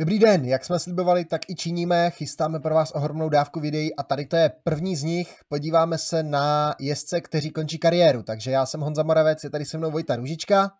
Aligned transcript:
Dobrý 0.00 0.18
den, 0.18 0.44
jak 0.44 0.64
jsme 0.64 0.78
slibovali, 0.78 1.24
tak 1.24 1.50
i 1.50 1.54
činíme, 1.54 2.10
chystáme 2.10 2.60
pro 2.60 2.74
vás 2.74 2.90
ohromnou 2.90 3.28
dávku 3.28 3.60
videí 3.60 3.96
a 3.96 4.02
tady 4.02 4.26
to 4.26 4.36
je 4.36 4.52
první 4.64 4.96
z 4.96 5.02
nich. 5.02 5.40
Podíváme 5.48 5.98
se 5.98 6.22
na 6.22 6.74
jezdce, 6.80 7.20
kteří 7.20 7.50
končí 7.50 7.78
kariéru. 7.78 8.22
Takže 8.22 8.50
já 8.50 8.66
jsem 8.66 8.80
Honza 8.80 9.02
Moravec, 9.02 9.44
je 9.44 9.50
tady 9.50 9.64
se 9.64 9.78
mnou 9.78 9.90
Vojta 9.90 10.16
Ružička. 10.16 10.70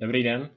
Dobrý 0.00 0.22
den. 0.22 0.48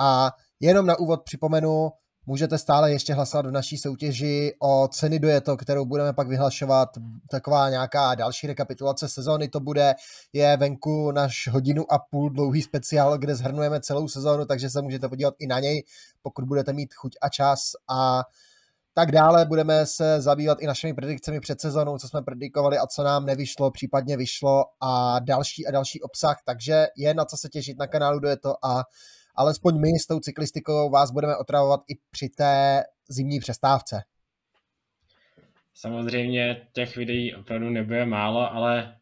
A 0.00 0.30
jenom 0.60 0.86
na 0.86 0.98
úvod 0.98 1.22
připomenu, 1.24 1.90
Můžete 2.26 2.58
stále 2.58 2.92
ještě 2.92 3.14
hlasovat 3.14 3.46
v 3.46 3.50
naší 3.50 3.78
soutěži 3.78 4.54
o 4.58 4.88
ceny 4.88 5.18
dojeto, 5.18 5.56
kterou 5.56 5.84
budeme 5.84 6.12
pak 6.12 6.28
vyhlašovat. 6.28 6.88
Taková 7.30 7.70
nějaká 7.70 8.14
další 8.14 8.46
rekapitulace 8.46 9.08
sezóny 9.08 9.48
to 9.48 9.60
bude. 9.60 9.94
Je 10.32 10.56
venku 10.56 11.10
náš 11.10 11.48
hodinu 11.48 11.92
a 11.92 11.98
půl 11.98 12.30
dlouhý 12.30 12.62
speciál, 12.62 13.18
kde 13.18 13.34
zhrnujeme 13.34 13.80
celou 13.80 14.08
sezónu, 14.08 14.44
takže 14.44 14.70
se 14.70 14.82
můžete 14.82 15.08
podívat 15.08 15.34
i 15.38 15.46
na 15.46 15.60
něj, 15.60 15.84
pokud 16.22 16.44
budete 16.44 16.72
mít 16.72 16.94
chuť 16.94 17.16
a 17.22 17.28
čas. 17.28 17.60
A 17.90 18.22
tak 18.94 19.12
dále 19.12 19.44
budeme 19.44 19.86
se 19.86 20.20
zabývat 20.20 20.58
i 20.60 20.66
našimi 20.66 20.94
predikcemi 20.94 21.40
před 21.40 21.60
sezónou, 21.60 21.98
co 21.98 22.08
jsme 22.08 22.22
predikovali 22.22 22.78
a 22.78 22.86
co 22.86 23.02
nám 23.02 23.26
nevyšlo, 23.26 23.70
případně 23.70 24.16
vyšlo 24.16 24.64
a 24.80 25.18
další 25.18 25.66
a 25.66 25.70
další 25.70 26.02
obsah, 26.02 26.36
takže 26.44 26.86
je 26.96 27.14
na 27.14 27.24
co 27.24 27.36
se 27.36 27.48
těšit 27.48 27.78
na 27.78 27.86
kanálu 27.86 28.18
Dojeto 28.18 28.54
a 28.64 28.84
alespoň 29.34 29.80
my 29.80 29.98
s 29.98 30.06
tou 30.06 30.20
cyklistikou 30.20 30.90
vás 30.90 31.10
budeme 31.10 31.36
otravovat 31.36 31.80
i 31.88 31.94
při 32.10 32.28
té 32.28 32.82
zimní 33.08 33.40
přestávce. 33.40 34.02
Samozřejmě 35.74 36.66
těch 36.72 36.96
videí 36.96 37.34
opravdu 37.34 37.70
nebude 37.70 38.06
málo, 38.06 38.52
ale 38.52 38.96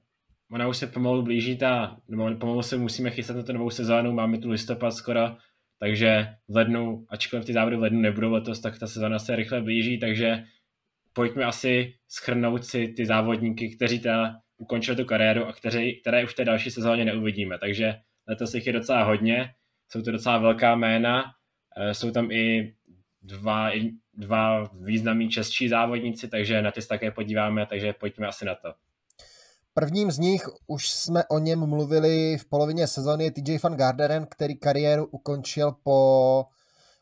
ona 0.51 0.69
už 0.69 0.77
se 0.77 0.87
pomalu 0.87 1.23
blíží 1.23 1.59
ta, 1.59 1.97
nebo 2.09 2.35
pomalu 2.35 2.63
se 2.63 2.77
musíme 2.77 3.11
chystat 3.11 3.37
na 3.37 3.43
tu 3.43 3.53
novou 3.53 3.71
sezónu, 3.71 4.13
máme 4.13 4.39
tu 4.39 4.51
listopad 4.51 4.91
skoro, 4.91 5.37
takže 5.79 6.27
v 6.49 6.57
lednu, 6.57 7.07
ačkoliv 7.09 7.45
ty 7.45 7.53
závody 7.53 7.77
v 7.77 7.81
lednu 7.81 8.01
nebudou 8.01 8.31
letos, 8.31 8.61
tak 8.61 8.79
ta 8.79 8.87
sezóna 8.87 9.19
se 9.19 9.37
rychle 9.37 9.63
blíží, 9.63 9.99
takže 9.99 10.45
pojďme 11.13 11.45
asi 11.45 11.95
schrnout 12.09 12.65
si 12.65 12.89
ty 12.89 13.07
závodníky, 13.07 13.77
kteří 13.77 14.01
ta 14.01 14.41
ukončili 14.59 14.97
tu 14.97 15.05
kariéru 15.05 15.47
a 15.47 15.53
kteří, 15.53 16.01
které 16.01 16.25
už 16.25 16.33
v 16.33 16.37
té 16.37 16.45
další 16.45 16.71
sezóně 16.71 17.05
neuvidíme. 17.05 17.59
Takže 17.59 17.95
letos 18.29 18.55
jich 18.55 18.67
je 18.67 18.73
docela 18.73 19.05
hodně 19.05 19.55
jsou 19.93 20.03
to 20.03 20.13
docela 20.13 20.39
velká 20.39 20.75
jména, 20.75 21.25
eh, 21.77 21.95
jsou 21.95 22.11
tam 22.11 22.31
i 22.31 22.75
dva, 23.23 23.71
dva 24.15 24.71
významní 24.73 25.29
českí 25.29 25.69
závodníci, 25.69 26.29
takže 26.29 26.63
na 26.63 26.71
ty 26.71 26.83
se 26.83 26.89
také 26.89 27.11
podíváme, 27.11 27.67
takže 27.67 27.93
pojďme 27.93 28.27
asi 28.27 28.45
na 28.45 28.55
to. 28.55 28.75
Prvním 29.75 30.11
z 30.11 30.19
nich 30.19 30.43
už 30.67 30.91
jsme 30.91 31.25
o 31.25 31.39
něm 31.39 31.67
mluvili 31.67 32.39
v 32.39 32.45
polovině 32.45 32.87
sezóny 32.87 33.25
je 33.25 33.31
TJ 33.31 33.59
van 33.63 33.77
Garderen, 33.77 34.27
který 34.27 34.57
kariéru 34.57 35.07
ukončil 35.07 35.73
po 35.83 36.45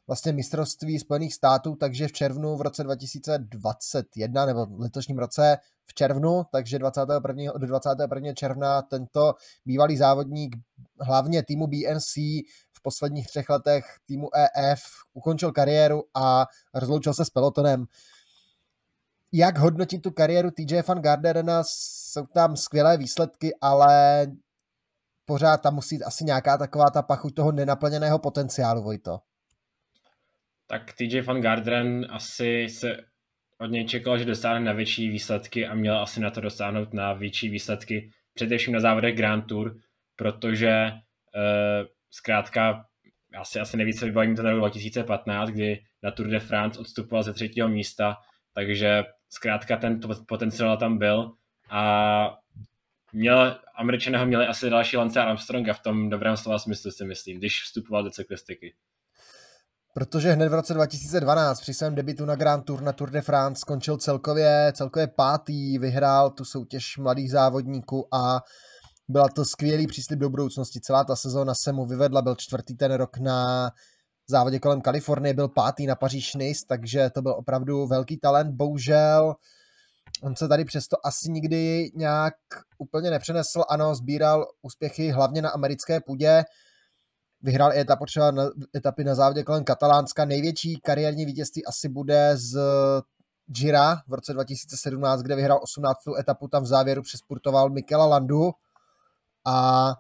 vlastně 0.07 0.33
mistrovství 0.33 0.99
Spojených 0.99 1.35
států, 1.35 1.77
takže 1.77 2.09
v 2.09 2.13
červnu 2.13 2.57
v 2.57 2.63
roce 2.63 2.85
2021, 2.85 4.47
nebo 4.47 4.67
v 4.67 4.81
letošním 4.81 5.19
roce 5.19 5.59
v 5.85 5.95
červnu, 5.95 6.43
takže 6.53 6.79
21. 6.79 7.53
do 7.57 7.67
21. 7.67 8.33
června 8.33 8.83
tento 8.83 9.35
bývalý 9.67 9.97
závodník 9.97 10.57
hlavně 11.01 11.43
týmu 11.43 11.67
BNC 11.67 12.15
posledních 12.89 13.27
třech 13.27 13.49
letech 13.49 13.85
týmu 14.07 14.29
EF 14.35 14.81
ukončil 15.13 15.53
kariéru 15.53 16.03
a 16.17 16.47
rozloučil 16.75 17.15
se 17.15 17.25
s 17.25 17.31
pelotonem. 17.31 17.85
Jak 19.33 19.59
hodnotit 19.59 20.03
tu 20.03 20.11
kariéru 20.11 20.51
TJ 20.51 20.83
van 20.89 21.03
Garderena? 21.03 21.63
Jsou 21.65 22.27
tam 22.27 22.57
skvělé 22.57 22.97
výsledky, 22.97 23.51
ale 23.61 24.27
pořád 25.25 25.57
tam 25.57 25.75
musí 25.75 26.03
asi 26.05 26.25
nějaká 26.25 26.59
taková 26.59 26.91
ta 26.91 27.03
pachuť 27.03 27.35
toho 27.35 27.53
nenaplněného 27.53 28.19
potenciálu, 28.19 28.83
Vojto. 28.83 29.19
Tak 30.67 30.93
TJ 30.93 31.21
van 31.21 31.41
Garderen 31.41 32.07
asi 32.11 32.69
se 32.69 32.97
od 33.59 33.67
něj 33.67 33.87
čekal, 33.87 34.19
že 34.19 34.25
dosáhne 34.25 34.61
na 34.61 34.73
větší 34.73 35.09
výsledky 35.09 35.67
a 35.67 35.75
měl 35.75 35.99
asi 35.99 36.21
na 36.21 36.31
to 36.31 36.41
dosáhnout 36.41 36.95
na 36.95 37.13
větší 37.13 37.49
výsledky, 37.49 38.11
především 38.35 38.75
na 38.75 38.81
závodech 38.81 39.17
Grand 39.17 39.47
Tour, 39.47 39.77
protože 40.17 40.93
uh, 40.93 41.87
zkrátka 42.11 42.85
já 43.33 43.45
si 43.45 43.61
asi 43.61 43.77
nejvíce 43.77 44.05
vybavím 44.05 44.37
ten 44.37 44.47
rok 44.47 44.59
2015, 44.59 45.51
kdy 45.51 45.81
na 46.03 46.11
Tour 46.11 46.27
de 46.27 46.41
France 46.41 46.81
odstupoval 46.81 47.23
ze 47.23 47.33
třetího 47.33 47.69
místa, 47.69 48.17
takže 48.55 49.05
zkrátka 49.29 49.77
ten 49.77 50.01
potenciál 50.29 50.77
tam 50.77 50.99
byl 50.99 51.33
a 51.71 52.39
měl, 53.13 53.61
američané 53.77 54.19
ho 54.19 54.27
měli 54.27 54.47
asi 54.47 54.71
další 54.71 54.97
Lance 54.97 55.21
Armstronga 55.21 55.75
v 55.75 55.83
tom 55.83 56.11
dobrém 56.11 56.37
slova 56.37 56.59
smyslu 56.59 56.91
si 56.91 57.05
myslím, 57.05 57.39
když 57.39 57.63
vstupoval 57.63 58.05
do 58.05 58.11
cyklistiky. 58.11 58.75
Protože 59.95 60.33
hned 60.33 60.49
v 60.49 60.55
roce 60.55 60.75
2012 60.75 61.61
při 61.61 61.75
svém 61.75 61.95
debitu 61.95 62.25
na 62.25 62.37
Grand 62.37 62.65
Tour 62.65 62.83
na 62.83 62.93
Tour 62.93 63.11
de 63.11 63.21
France 63.21 63.61
skončil 63.61 63.97
celkově, 63.97 64.73
celkově 64.75 65.07
pátý, 65.07 65.79
vyhrál 65.79 66.31
tu 66.31 66.45
soutěž 66.45 66.97
mladých 66.97 67.31
závodníků 67.31 68.15
a 68.15 68.43
byla 69.09 69.29
to 69.29 69.45
skvělý 69.45 69.87
příslip 69.87 70.19
do 70.19 70.31
budoucnosti. 70.31 70.81
Celá 70.81 71.05
ta 71.05 71.17
sezóna 71.17 71.55
se 71.55 71.73
mu 71.73 71.87
vyvedla, 71.87 72.23
byl 72.23 72.35
čtvrtý 72.35 72.75
ten 72.75 72.93
rok 72.93 73.19
na 73.19 73.71
závodě 74.31 74.59
kolem 74.59 74.81
Kalifornie, 74.81 75.35
byl 75.35 75.49
pátý 75.49 75.87
na 75.87 75.95
Paříž 75.95 76.35
Nice, 76.35 76.65
takže 76.69 77.11
to 77.11 77.23
byl 77.23 77.33
opravdu 77.33 77.87
velký 77.87 78.17
talent. 78.17 78.55
Bohužel 78.55 79.35
on 80.23 80.37
se 80.37 80.49
tady 80.49 80.65
přesto 80.65 80.97
asi 81.07 81.31
nikdy 81.31 81.91
nějak 81.95 82.35
úplně 82.79 83.11
nepřenesl. 83.11 83.65
Ano, 83.69 83.95
sbíral 83.95 84.47
úspěchy 84.63 85.11
hlavně 85.11 85.43
na 85.43 85.51
americké 85.51 86.01
půdě, 86.01 86.45
vyhrál 87.43 87.73
i 87.73 87.81
etapu 87.81 88.05
třeba 88.05 88.31
na, 88.31 88.51
etapy 88.77 89.05
na 89.05 89.15
závodě 89.15 89.43
kolem 89.43 89.65
Katalánska. 89.65 90.25
Největší 90.25 90.77
kariérní 90.77 91.27
vítězství 91.27 91.67
asi 91.67 91.89
bude 91.89 92.37
z 92.37 92.59
Gira 93.47 93.97
v 94.09 94.15
roce 94.15 94.33
2017, 94.33 95.23
kde 95.23 95.37
vyhrál 95.37 95.61
18. 95.63 95.99
etapu, 96.19 96.49
tam 96.49 96.63
v 96.63 96.67
závěru 96.67 97.03
přespurtoval 97.03 97.71
Mikela 97.71 98.07
Landu 98.07 98.51
a, 99.47 99.95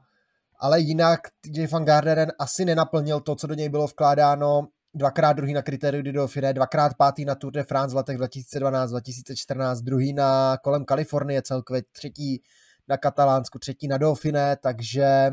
ale 0.60 0.80
jinak 0.80 1.20
TJ 1.40 1.66
Van 1.66 1.84
Garderen 1.84 2.32
asi 2.38 2.64
nenaplnil 2.64 3.20
to, 3.20 3.34
co 3.34 3.46
do 3.46 3.54
něj 3.54 3.68
bylo 3.68 3.86
vkládáno. 3.86 4.68
Dvakrát 4.94 5.32
druhý 5.32 5.52
na 5.52 5.62
kritériu 5.62 6.02
do 6.02 6.12
Dauphiné, 6.12 6.52
dvakrát 6.52 6.92
pátý 6.98 7.24
na 7.24 7.34
Tour 7.34 7.52
de 7.52 7.64
France 7.64 7.94
v 7.94 7.96
letech 7.96 8.16
2012, 8.16 8.90
2014, 8.90 9.80
druhý 9.80 10.12
na 10.12 10.56
kolem 10.56 10.84
Kalifornie 10.84 11.42
celkově, 11.42 11.82
třetí 11.92 12.42
na 12.88 12.96
Katalánsku, 12.96 13.58
třetí 13.58 13.88
na 13.88 13.98
Dauphiné, 13.98 14.56
takže 14.56 15.30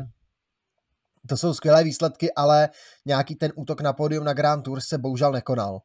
to 1.28 1.36
jsou 1.36 1.54
skvělé 1.54 1.84
výsledky, 1.84 2.32
ale 2.32 2.68
nějaký 3.06 3.34
ten 3.34 3.52
útok 3.54 3.80
na 3.80 3.92
pódium 3.92 4.24
na 4.24 4.32
Grand 4.32 4.64
Tour 4.64 4.80
se 4.80 4.98
bohužel 4.98 5.32
nekonal. 5.32 5.80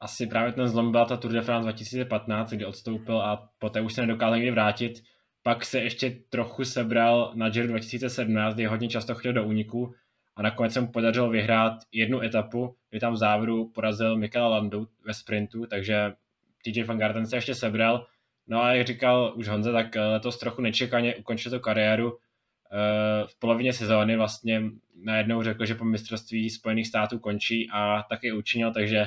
Asi 0.00 0.26
právě 0.26 0.52
ten 0.52 0.68
zlom 0.68 0.90
byla 0.90 1.04
ta 1.04 1.16
Tour 1.16 1.32
de 1.32 1.42
France 1.42 1.64
2015, 1.64 2.50
kdy 2.50 2.64
odstoupil 2.64 3.22
a 3.22 3.48
poté 3.58 3.80
už 3.80 3.94
se 3.94 4.00
nedokázal 4.00 4.36
nikdy 4.36 4.50
vrátit 4.50 4.92
pak 5.46 5.64
se 5.64 5.80
ještě 5.80 6.10
trochu 6.30 6.64
sebral 6.64 7.32
na 7.34 7.48
Giro 7.48 7.66
2017, 7.66 8.54
kdy 8.54 8.64
hodně 8.64 8.88
často 8.88 9.14
chodil 9.14 9.32
do 9.32 9.44
úniku 9.44 9.94
a 10.36 10.42
nakonec 10.42 10.72
se 10.72 10.80
mu 10.80 10.86
podařilo 10.86 11.30
vyhrát 11.30 11.72
jednu 11.92 12.20
etapu, 12.20 12.76
kdy 12.90 13.00
tam 13.00 13.12
v 13.12 13.16
závodu 13.16 13.64
porazil 13.64 14.16
Michaela 14.16 14.48
Landu 14.48 14.88
ve 15.06 15.14
sprintu, 15.14 15.66
takže 15.66 16.12
TJ 16.64 16.82
Van 16.82 16.98
Garden 16.98 17.26
se 17.26 17.36
ještě 17.36 17.54
sebral. 17.54 18.06
No 18.46 18.62
a 18.62 18.72
jak 18.72 18.86
říkal 18.86 19.32
už 19.36 19.48
Honza, 19.48 19.72
tak 19.72 19.96
letos 19.96 20.38
trochu 20.38 20.62
nečekaně 20.62 21.16
ukončil 21.16 21.52
tu 21.52 21.60
kariéru. 21.60 22.18
Eh, 22.72 23.26
v 23.26 23.38
polovině 23.38 23.72
sezóny 23.72 24.16
vlastně 24.16 24.62
najednou 25.04 25.42
řekl, 25.42 25.66
že 25.66 25.74
po 25.74 25.84
mistrovství 25.84 26.50
Spojených 26.50 26.86
států 26.86 27.18
končí 27.18 27.68
a 27.72 28.02
taky 28.08 28.32
učinil, 28.32 28.72
takže 28.72 29.06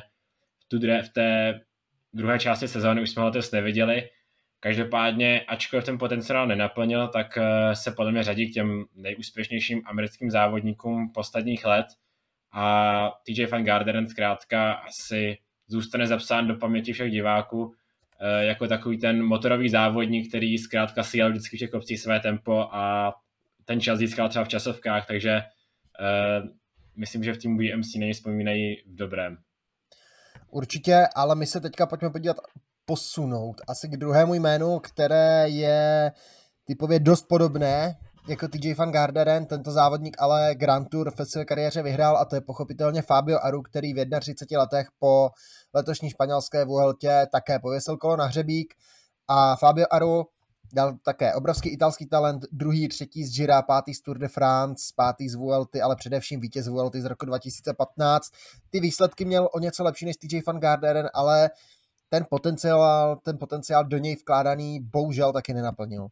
v, 0.59 0.67
tu, 0.67 0.79
v 0.79 1.09
té 1.13 1.61
druhé 2.13 2.39
části 2.39 2.67
sezóny 2.67 3.01
už 3.01 3.09
jsme 3.09 3.21
ho 3.21 3.25
letos 3.25 3.51
neviděli 3.51 4.09
Každopádně, 4.59 5.41
ačkoliv 5.41 5.85
ten 5.85 5.97
potenciál 5.97 6.47
nenaplnil, 6.47 7.07
tak 7.07 7.37
eh, 7.37 7.75
se 7.75 7.91
podle 7.91 8.11
mě 8.11 8.23
řadí 8.23 8.51
k 8.51 8.53
těm 8.53 8.85
nejúspěšnějším 8.95 9.81
americkým 9.85 10.31
závodníkům 10.31 11.11
posledních 11.13 11.65
let 11.65 11.85
a 12.51 13.11
TJ 13.25 13.45
Van 13.45 13.63
Garderen 13.63 14.07
zkrátka 14.07 14.73
asi 14.73 15.37
zůstane 15.67 16.07
zapsán 16.07 16.47
do 16.47 16.55
paměti 16.55 16.93
všech 16.93 17.11
diváků 17.11 17.73
eh, 18.19 18.45
jako 18.45 18.67
takový 18.67 18.97
ten 18.97 19.23
motorový 19.23 19.69
závodník, 19.69 20.29
který 20.29 20.57
zkrátka 20.57 21.03
si 21.03 21.17
jel 21.17 21.29
vždycky 21.29 21.57
v 21.57 21.59
těch 21.59 21.69
kopcích 21.69 21.99
své 21.99 22.19
tempo 22.19 22.67
a 22.71 23.13
ten 23.65 23.81
čas 23.81 23.99
získal 23.99 24.29
třeba 24.29 24.45
v 24.45 24.47
časovkách, 24.47 25.07
takže 25.07 25.41
uh, 25.99 26.49
myslím, 26.95 27.23
že 27.23 27.33
v 27.33 27.37
týmu 27.37 27.57
BMC 27.57 27.95
není 27.95 28.13
vzpomínají 28.13 28.75
v 28.85 28.95
dobrém. 28.95 29.37
Určitě, 30.49 31.07
ale 31.15 31.35
my 31.35 31.45
se 31.45 31.61
teďka 31.61 31.85
pojďme 31.85 32.09
podívat 32.09 32.37
posunout. 32.87 33.61
Asi 33.67 33.87
k 33.87 33.97
druhému 33.97 34.33
jménu, 34.33 34.79
které 34.79 35.49
je 35.49 36.11
typově 36.65 36.99
dost 36.99 37.27
podobné 37.27 37.97
jako 38.27 38.47
TJ 38.47 38.73
Van 38.73 38.91
Garderen, 38.91 39.45
tento 39.45 39.71
závodník 39.71 40.15
ale 40.19 40.55
Grand 40.55 40.89
Tour 40.89 41.11
v 41.11 41.25
své 41.25 41.45
kariéře 41.45 41.81
vyhrál 41.81 42.17
a 42.17 42.25
to 42.25 42.35
je 42.35 42.41
pochopitelně 42.41 43.01
Fabio 43.01 43.39
Aru, 43.41 43.61
který 43.61 43.93
v 43.93 44.19
31 44.19 44.61
letech 44.61 44.87
po 44.99 45.29
letošní 45.73 46.09
španělské 46.09 46.65
Vueltě 46.65 47.27
také 47.31 47.59
pověsil 47.59 47.97
kolo 47.97 48.17
na 48.17 48.25
hřebík. 48.25 48.73
A 49.27 49.55
Fabio 49.55 49.87
Aru 49.91 50.25
dal 50.73 50.97
také 51.05 51.33
obrovský 51.33 51.69
italský 51.69 52.05
talent, 52.05 52.45
druhý, 52.51 52.87
třetí 52.87 53.25
z 53.25 53.37
Gira, 53.37 53.61
pátý 53.61 53.93
z 53.93 54.01
Tour 54.01 54.17
de 54.17 54.27
France, 54.27 54.93
pátý 54.95 55.29
z 55.29 55.35
Vuelty, 55.35 55.81
ale 55.81 55.95
především 55.95 56.39
vítěz 56.39 56.67
Vuelty 56.67 57.01
z 57.01 57.05
roku 57.05 57.25
2015. 57.25 58.29
Ty 58.69 58.79
výsledky 58.79 59.25
měl 59.25 59.49
o 59.53 59.59
něco 59.59 59.83
lepší 59.83 60.05
než 60.05 60.17
TJ 60.17 60.41
van 60.47 60.59
Garderen, 60.59 61.09
ale 61.13 61.49
ten 62.09 62.25
potenciál, 62.29 63.19
ten 63.23 63.37
potenciál 63.37 63.85
do 63.85 63.97
něj 63.97 64.15
vkládaný 64.15 64.79
bohužel 64.79 65.33
taky 65.33 65.53
nenaplnil. 65.53 66.07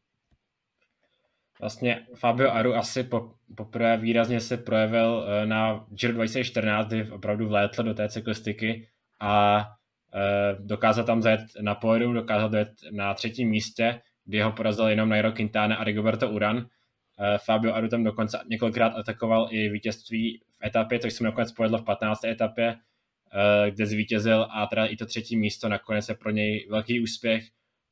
Vlastně 1.59 2.06
Fabio 2.15 2.51
Aru 2.51 2.75
asi 2.75 3.03
po, 3.03 3.31
poprvé 3.57 3.97
výrazně 3.97 4.39
se 4.39 4.57
projevil 4.57 5.27
eh, 5.27 5.45
na 5.45 5.86
Giro 5.89 6.13
2014, 6.13 6.88
kdy 6.88 7.12
opravdu 7.12 7.47
vlétl 7.47 7.83
do 7.83 7.94
té 7.94 8.09
cyklistiky 8.09 8.88
a 9.19 9.65
e, 10.13 10.56
dokázal 10.59 11.06
tam 11.06 11.21
zajet 11.21 11.42
na 11.62 11.75
pódium, 11.75 12.13
dokázal 12.13 12.50
dojet 12.50 12.69
na 12.92 13.13
třetím 13.13 13.50
místě, 13.50 14.01
kdy 14.25 14.42
ho 14.42 14.51
porazil 14.51 14.88
jenom 14.88 15.09
Nairo 15.09 15.31
Quintana 15.31 15.75
a 15.75 15.83
Rigoberto 15.83 16.30
Uran. 16.30 16.57
E, 16.57 16.63
Fabio 17.38 17.74
Aru 17.74 17.88
tam 17.88 18.03
dokonce 18.03 18.39
několikrát 18.50 18.89
atakoval 18.89 19.47
i 19.51 19.69
vítězství 19.69 20.39
v 20.51 20.65
etapě, 20.65 21.00
což 21.00 21.13
se 21.13 21.24
mi 21.24 21.25
nakonec 21.25 21.51
povedlo 21.51 21.77
v 21.77 21.86
15. 21.86 22.24
etapě, 22.24 22.75
kde 23.69 23.85
zvítězil 23.85 24.47
a 24.51 24.67
teda 24.67 24.85
i 24.85 24.95
to 24.95 25.05
třetí 25.05 25.37
místo 25.37 25.69
nakonec 25.69 26.09
je 26.09 26.15
pro 26.15 26.31
něj 26.31 26.67
velký 26.69 27.01
úspěch 27.01 27.43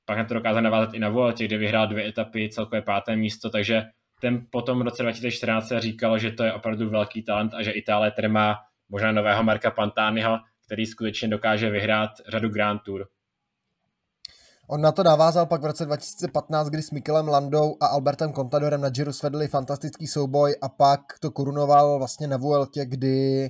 pak 0.06 0.18
na 0.18 0.24
to 0.24 0.34
dokázal 0.34 0.62
navázat 0.62 0.94
i 0.94 1.00
na 1.00 1.10
Vueltě, 1.10 1.46
kde 1.46 1.58
vyhrál 1.58 1.88
dvě 1.88 2.08
etapy, 2.08 2.50
celkové 2.50 2.82
páté 2.82 3.16
místo, 3.16 3.50
takže 3.50 3.84
ten 4.22 4.46
potom 4.50 4.80
v 4.80 4.82
roce 4.82 5.04
2014 5.04 5.68
se 5.68 5.80
říkal, 5.80 6.20
že 6.20 6.32
to 6.32 6.44
je 6.44 6.54
opravdu 6.54 6.90
velký 6.90 7.24
talent 7.24 7.54
a 7.54 7.64
že 7.64 7.72
Itálie 7.72 8.12
tady 8.12 8.28
má 8.28 8.56
možná 8.90 9.12
nového 9.12 9.44
Marka 9.44 9.72
Pantányho, 9.72 10.40
který 10.66 10.86
skutečně 10.86 11.28
dokáže 11.28 11.70
vyhrát 11.70 12.10
řadu 12.28 12.50
Grand 12.50 12.82
Tour. 12.86 13.08
On 14.70 14.82
na 14.82 14.92
to 14.92 15.04
navázal 15.04 15.46
pak 15.46 15.62
v 15.62 15.66
roce 15.66 15.86
2015, 15.86 16.70
kdy 16.70 16.82
s 16.82 16.92
Mikelem 16.92 17.28
Landou 17.28 17.78
a 17.82 17.86
Albertem 17.86 18.34
Contadorem 18.34 18.82
na 18.82 18.90
Giro 18.90 19.14
svedli 19.14 19.48
fantastický 19.48 20.08
souboj 20.08 20.56
a 20.62 20.70
pak 20.70 21.02
to 21.20 21.32
korunoval 21.32 21.98
vlastně 21.98 22.28
na 22.28 22.38
Vueltě, 22.38 22.86
kdy 22.86 23.50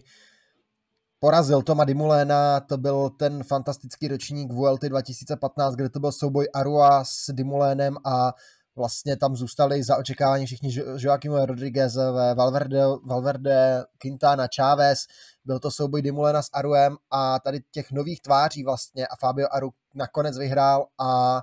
porazil 1.24 1.62
Toma 1.62 1.86
Dimuléna, 1.86 2.60
to 2.60 2.78
byl 2.78 3.10
ten 3.10 3.44
fantastický 3.44 4.08
ročník 4.08 4.52
Vuelty 4.52 4.90
2015, 4.90 5.76
kde 5.76 5.90
to 5.90 6.00
byl 6.00 6.12
souboj 6.12 6.48
Arua 6.54 7.04
s 7.04 7.34
Dimulénem 7.34 7.98
a 8.06 8.34
vlastně 8.76 9.18
tam 9.18 9.36
zůstali 9.36 9.84
za 9.84 9.98
očekávání 9.98 10.46
všichni 10.46 10.76
Joaquim 10.98 11.34
Rodriguez, 11.34 11.96
Valverde, 12.36 12.84
Valverde, 13.06 13.84
Quintana, 13.98 14.48
Chávez, 14.56 15.00
byl 15.46 15.60
to 15.60 15.72
souboj 15.72 16.02
Dimulena 16.02 16.42
s 16.42 16.50
Aruem 16.54 16.98
a 17.12 17.40
tady 17.40 17.60
těch 17.72 17.92
nových 17.92 18.22
tváří 18.22 18.64
vlastně 18.64 19.08
a 19.08 19.16
Fabio 19.16 19.48
Aru 19.52 19.70
nakonec 19.96 20.38
vyhrál 20.38 20.88
a 21.00 21.42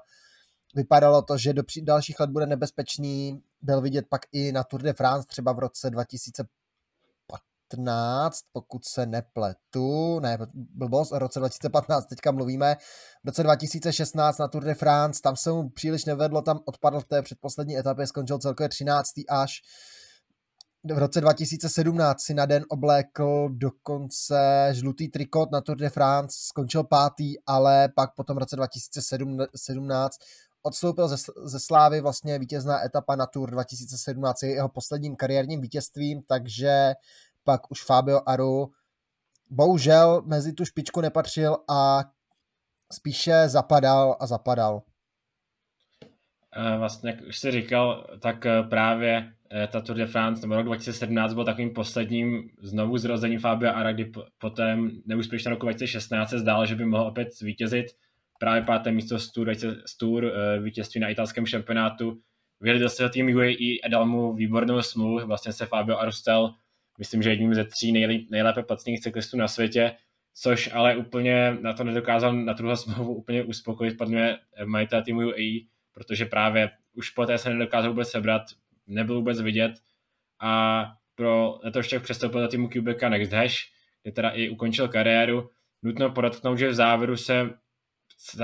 vypadalo 0.74 1.22
to, 1.22 1.38
že 1.38 1.52
do 1.52 1.62
dalších 1.82 2.20
let 2.20 2.30
bude 2.30 2.46
nebezpečný, 2.46 3.42
byl 3.62 3.80
vidět 3.80 4.06
pak 4.08 4.22
i 4.32 4.52
na 4.52 4.64
Tour 4.64 4.82
de 4.82 4.92
France 4.92 5.28
třeba 5.28 5.52
v 5.52 5.58
roce 5.58 5.90
2015 5.90 6.59
2015, 7.76 8.40
pokud 8.52 8.84
se 8.84 9.06
nepletu, 9.06 10.20
ne, 10.20 10.38
blbost, 10.54 11.12
o 11.12 11.18
roce 11.18 11.38
2015 11.38 12.06
teďka 12.06 12.30
mluvíme, 12.32 12.76
v 13.24 13.26
roce 13.26 13.42
2016 13.42 14.38
na 14.38 14.48
Tour 14.48 14.64
de 14.64 14.74
France, 14.74 15.20
tam 15.22 15.36
se 15.36 15.52
mu 15.52 15.70
příliš 15.70 16.04
nevedlo, 16.04 16.42
tam 16.42 16.60
odpadl 16.64 17.00
v 17.00 17.04
té 17.04 17.22
předposlední 17.22 17.78
etapě, 17.78 18.06
skončil 18.06 18.38
celkově 18.38 18.68
13. 18.68 19.10
až 19.28 19.60
v 20.84 20.98
roce 20.98 21.20
2017 21.20 22.20
si 22.20 22.34
na 22.34 22.46
den 22.46 22.64
oblékl 22.68 23.48
dokonce 23.52 24.68
žlutý 24.72 25.08
trikot 25.08 25.50
na 25.52 25.60
Tour 25.60 25.76
de 25.76 25.90
France, 25.90 26.36
skončil 26.40 26.84
pátý, 26.84 27.34
ale 27.46 27.88
pak 27.96 28.14
potom 28.14 28.36
v 28.36 28.38
roce 28.38 28.56
2017 28.56 30.16
odstoupil 30.62 31.08
ze, 31.08 31.16
ze 31.44 31.60
Slávy, 31.60 32.00
vlastně 32.00 32.38
vítězná 32.38 32.84
etapa 32.84 33.16
na 33.16 33.26
Tour 33.26 33.50
2017 33.50 34.42
je 34.42 34.50
jeho 34.50 34.68
posledním 34.68 35.16
kariérním 35.16 35.60
vítězstvím, 35.60 36.22
takže 36.22 36.94
pak 37.44 37.70
už 37.70 37.84
Fabio 37.84 38.20
Aru 38.26 38.72
bohužel 39.50 40.22
mezi 40.26 40.52
tu 40.52 40.64
špičku 40.64 41.00
nepatřil 41.00 41.56
a 41.68 42.04
spíše 42.92 43.48
zapadal 43.48 44.16
a 44.20 44.26
zapadal. 44.26 44.82
Eh, 46.56 46.78
vlastně, 46.78 47.10
jak 47.10 47.20
už 47.28 47.38
jsi 47.38 47.50
říkal, 47.50 48.06
tak 48.20 48.46
eh, 48.46 48.62
právě 48.62 49.32
eh, 49.52 49.66
ta 49.66 49.80
Tour 49.80 49.96
de 49.96 50.06
France 50.06 50.42
nebo 50.42 50.56
rok 50.56 50.66
2017 50.66 51.34
byl 51.34 51.44
takovým 51.44 51.70
posledním 51.70 52.50
znovu 52.62 52.98
zrozením 52.98 53.40
Fabio 53.40 53.74
Ara, 53.74 53.92
kdy 53.92 54.12
potom 54.38 54.90
neúspěšně 55.06 55.50
roku 55.50 55.66
2016 55.66 56.30
se 56.30 56.38
zdálo, 56.38 56.66
že 56.66 56.74
by 56.74 56.84
mohl 56.84 57.06
opět 57.06 57.28
zvítězit. 57.38 57.86
Právě 58.38 58.62
páté 58.62 58.92
místo 58.92 59.18
z 59.18 59.32
Tour, 59.32 59.54
z 59.86 59.96
Tour 59.96 60.32
vítězství 60.62 61.00
na 61.00 61.08
italském 61.08 61.46
šampionátu. 61.46 62.20
Do 62.78 62.88
svého 62.88 63.10
týmu 63.10 63.36
UAE 63.36 63.80
a 63.84 63.88
dal 63.90 64.06
mu 64.06 64.34
výbornou 64.34 64.82
smlouvu. 64.82 65.26
Vlastně 65.26 65.52
se 65.52 65.66
Fabio 65.66 65.98
Aru 65.98 66.12
stal 66.12 66.54
myslím, 67.00 67.22
že 67.22 67.30
jedním 67.30 67.54
ze 67.54 67.64
tří 67.64 67.92
nejlí, 67.92 68.28
nejlépe 68.30 68.62
placených 68.62 69.00
cyklistů 69.00 69.36
na 69.36 69.48
světě, 69.48 69.92
což 70.34 70.70
ale 70.72 70.96
úplně 70.96 71.56
na 71.60 71.72
to 71.72 71.84
nedokázal 71.84 72.32
na 72.32 72.54
tuhle 72.54 72.76
smlouvu 72.76 73.14
úplně 73.14 73.42
uspokojit, 73.42 73.98
podle 73.98 74.38
majitel 74.64 75.02
týmu 75.02 75.20
UAE, 75.20 75.60
protože 75.92 76.24
právě 76.24 76.70
už 76.92 77.10
poté 77.10 77.38
se 77.38 77.50
nedokázal 77.50 77.90
vůbec 77.90 78.08
sebrat, 78.08 78.42
nebyl 78.86 79.14
vůbec 79.14 79.40
vidět 79.40 79.72
a 80.40 80.84
pro 81.14 81.58
letošek 81.64 82.02
přestoupil 82.02 82.40
do 82.40 82.48
týmu 82.48 82.68
Quebeca 82.68 83.08
Next 83.08 83.32
Hash, 83.32 83.56
kde 84.02 84.12
teda 84.12 84.30
i 84.30 84.48
ukončil 84.48 84.88
kariéru. 84.88 85.50
Nutno 85.82 86.10
podotknout, 86.10 86.58
že 86.58 86.68
v 86.68 86.74
závěru 86.74 87.16
se 87.16 87.50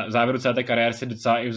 v 0.07 0.11
závěru 0.11 0.39
celé 0.39 0.55
té 0.55 0.63
kariéry 0.63 0.93
se 0.95 1.07
docela 1.07 1.39
i 1.39 1.51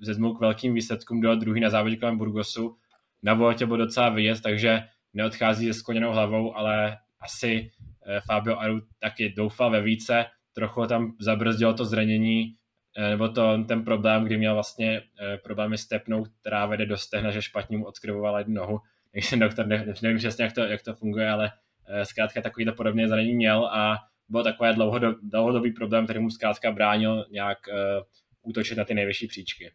vzedmul 0.00 0.36
k 0.36 0.40
velkým 0.40 0.74
výsledkům, 0.74 1.20
do 1.20 1.36
druhý 1.36 1.60
na 1.60 1.70
závodě 1.70 1.96
kolem 1.96 2.18
Burgosu. 2.18 2.76
Na 3.22 3.34
Vueltě 3.34 3.66
byl 3.66 3.76
docela 3.76 4.08
vidět, 4.08 4.40
takže 4.42 4.82
neodchází 5.16 5.66
se 5.66 5.74
skloněnou 5.74 6.12
hlavou, 6.12 6.56
ale 6.56 6.96
asi 7.20 7.70
eh, 8.06 8.20
Fabio 8.20 8.56
Aru 8.56 8.80
taky 9.00 9.34
doufal 9.36 9.70
ve 9.70 9.82
více, 9.82 10.24
trochu 10.52 10.86
tam 10.86 11.12
zabrzdilo 11.20 11.74
to 11.74 11.84
zranění, 11.84 12.54
eh, 12.96 13.10
nebo 13.10 13.28
to, 13.28 13.64
ten 13.68 13.84
problém, 13.84 14.24
kdy 14.24 14.36
měl 14.36 14.54
vlastně 14.54 15.02
eh, 15.20 15.36
problémy 15.36 15.78
s 15.78 15.88
tepnou, 15.88 16.24
která 16.40 16.66
vede 16.66 16.86
do 16.86 16.96
stehna, 16.96 17.30
že 17.30 17.42
špatně 17.42 17.78
mu 17.78 17.84
odskrivovala 17.84 18.38
jednu 18.38 18.54
nohu. 18.54 18.78
Takže 19.12 19.36
doktor, 19.36 19.66
ne, 19.66 19.94
nevím 20.02 20.18
přesně, 20.18 20.44
jak 20.44 20.52
to, 20.52 20.60
jak 20.60 20.82
to 20.82 20.94
funguje, 20.94 21.30
ale 21.30 21.50
zkrátka 22.02 22.42
takovýto 22.42 22.72
podobné 22.72 23.08
zranění 23.08 23.34
měl 23.34 23.66
a 23.66 23.98
byl 24.28 24.44
takový 24.44 24.74
dlouhodob, 24.74 25.16
dlouhodobý 25.22 25.72
problém, 25.72 26.04
který 26.04 26.20
mu 26.20 26.30
zkrátka 26.30 26.72
bránil 26.72 27.26
nějak 27.30 27.58
uh, 27.68 28.02
útočit 28.42 28.78
na 28.78 28.84
ty 28.84 28.94
nejvyšší 28.94 29.26
příčky. 29.26 29.70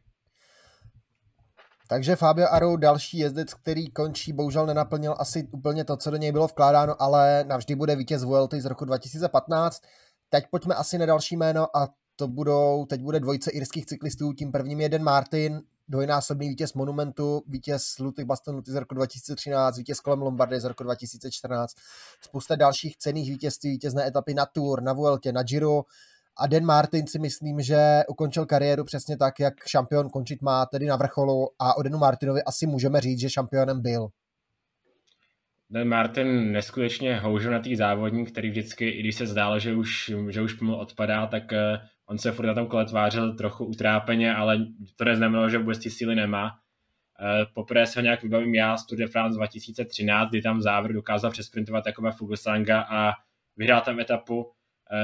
Takže 1.91 2.15
Fabio 2.15 2.48
Aru, 2.51 2.77
další 2.77 3.17
jezdec, 3.17 3.53
který 3.53 3.91
končí, 3.91 4.33
bohužel 4.33 4.65
nenaplnil 4.65 5.15
asi 5.19 5.48
úplně 5.51 5.86
to, 5.86 5.98
co 5.98 6.12
do 6.12 6.17
něj 6.17 6.31
bylo 6.31 6.48
vkládáno, 6.48 7.01
ale 7.01 7.43
navždy 7.48 7.75
bude 7.75 7.95
vítěz 7.95 8.24
Vuelty 8.24 8.62
z 8.62 8.65
roku 8.65 8.86
2015. 8.86 9.81
Teď 10.29 10.43
pojďme 10.51 10.75
asi 10.75 10.98
na 10.98 11.05
další 11.05 11.38
jméno 11.38 11.77
a 11.77 11.89
to 12.15 12.27
budou, 12.27 12.86
teď 12.86 13.01
bude 13.01 13.19
dvojice 13.19 13.51
irských 13.51 13.86
cyklistů, 13.86 14.33
tím 14.33 14.51
prvním 14.51 14.81
je 14.81 14.89
Dan 14.89 15.03
Martin, 15.03 15.62
dvojnásobný 15.88 16.50
vítěz 16.50 16.74
Monumentu, 16.74 17.43
vítěz 17.48 18.00
Luty 18.00 18.25
z 18.65 18.75
roku 18.75 18.95
2013, 18.95 19.77
vítěz 19.77 20.00
kolem 20.00 20.21
Lombardy 20.21 20.60
z 20.60 20.63
roku 20.63 20.83
2014, 20.83 21.75
spousta 22.21 22.55
dalších 22.55 22.98
cených 22.98 23.29
vítězství, 23.29 23.69
vítězné 23.69 24.07
etapy 24.07 24.33
na 24.33 24.45
Tour, 24.45 24.83
na 24.83 24.93
Vueltě, 24.93 25.31
na 25.31 25.43
Giro, 25.43 25.83
a 26.38 26.47
Dan 26.47 26.65
Martin 26.65 27.07
si 27.07 27.19
myslím, 27.19 27.61
že 27.61 28.01
ukončil 28.07 28.45
kariéru 28.45 28.83
přesně 28.83 29.17
tak, 29.17 29.39
jak 29.39 29.53
šampion 29.67 30.09
končit 30.09 30.41
má, 30.41 30.65
tedy 30.65 30.85
na 30.85 30.95
vrcholu 30.95 31.47
a 31.59 31.77
o 31.77 31.83
Danu 31.83 31.97
Martinovi 31.97 32.43
asi 32.43 32.67
můžeme 32.67 33.01
říct, 33.01 33.19
že 33.19 33.29
šampionem 33.29 33.81
byl. 33.81 34.07
Dan 35.69 35.88
Martin 35.88 36.51
neskutečně 36.51 37.19
houževnatý 37.19 37.75
závodník, 37.75 38.31
který 38.31 38.50
vždycky, 38.50 38.89
i 38.89 39.00
když 39.00 39.15
se 39.15 39.27
zdálo, 39.27 39.59
že 39.59 39.73
už, 39.73 40.11
že 40.29 40.41
už 40.41 40.53
pomalu 40.53 40.77
odpadá, 40.77 41.27
tak 41.27 41.53
eh, 41.53 41.79
on 42.05 42.17
se 42.17 42.31
furt 42.31 42.45
na 42.45 42.53
tom 42.53 42.67
kole 42.67 42.85
tvářil 42.85 43.35
trochu 43.35 43.65
utrápeně, 43.65 44.35
ale 44.35 44.57
to 44.95 45.05
neznamenalo, 45.05 45.50
že 45.50 45.57
vůbec 45.57 45.79
ty 45.79 45.89
síly 45.89 46.15
nemá. 46.15 46.51
Eh, 47.21 47.45
poprvé 47.53 47.88
se 47.88 48.00
ho 48.00 48.03
nějak 48.03 48.23
vybavím 48.23 48.55
já 48.55 48.77
z 48.77 48.85
Tour 48.85 49.00
de 49.00 49.07
France 49.07 49.38
2013, 49.38 50.29
kdy 50.29 50.41
tam 50.41 50.57
v 50.57 50.61
závěru 50.61 50.93
dokázal 50.93 51.31
přesprintovat 51.31 51.83
takové 51.83 52.11
Fuglsanga 52.11 52.81
a 52.81 53.11
vyhrál 53.57 53.81
tam 53.81 54.00
etapu 54.00 54.51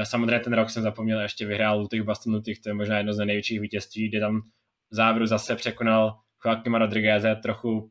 samozřejmě 0.02 0.40
ten 0.40 0.52
rok 0.52 0.70
jsem 0.70 0.82
zapomněl, 0.82 1.20
ještě 1.20 1.46
vyhrál 1.46 1.80
Lutych 1.80 2.02
Baston 2.02 2.34
Lutych, 2.34 2.60
to 2.60 2.68
je 2.68 2.74
možná 2.74 2.96
jedno 2.96 3.12
z 3.12 3.24
největších 3.24 3.60
vítězství, 3.60 4.08
kde 4.08 4.20
tam 4.20 4.40
v 4.90 4.94
závěru 4.94 5.26
zase 5.26 5.56
překonal 5.56 6.18
Joaquima 6.44 6.78
Rodrigueze, 6.78 7.36
trochu 7.42 7.90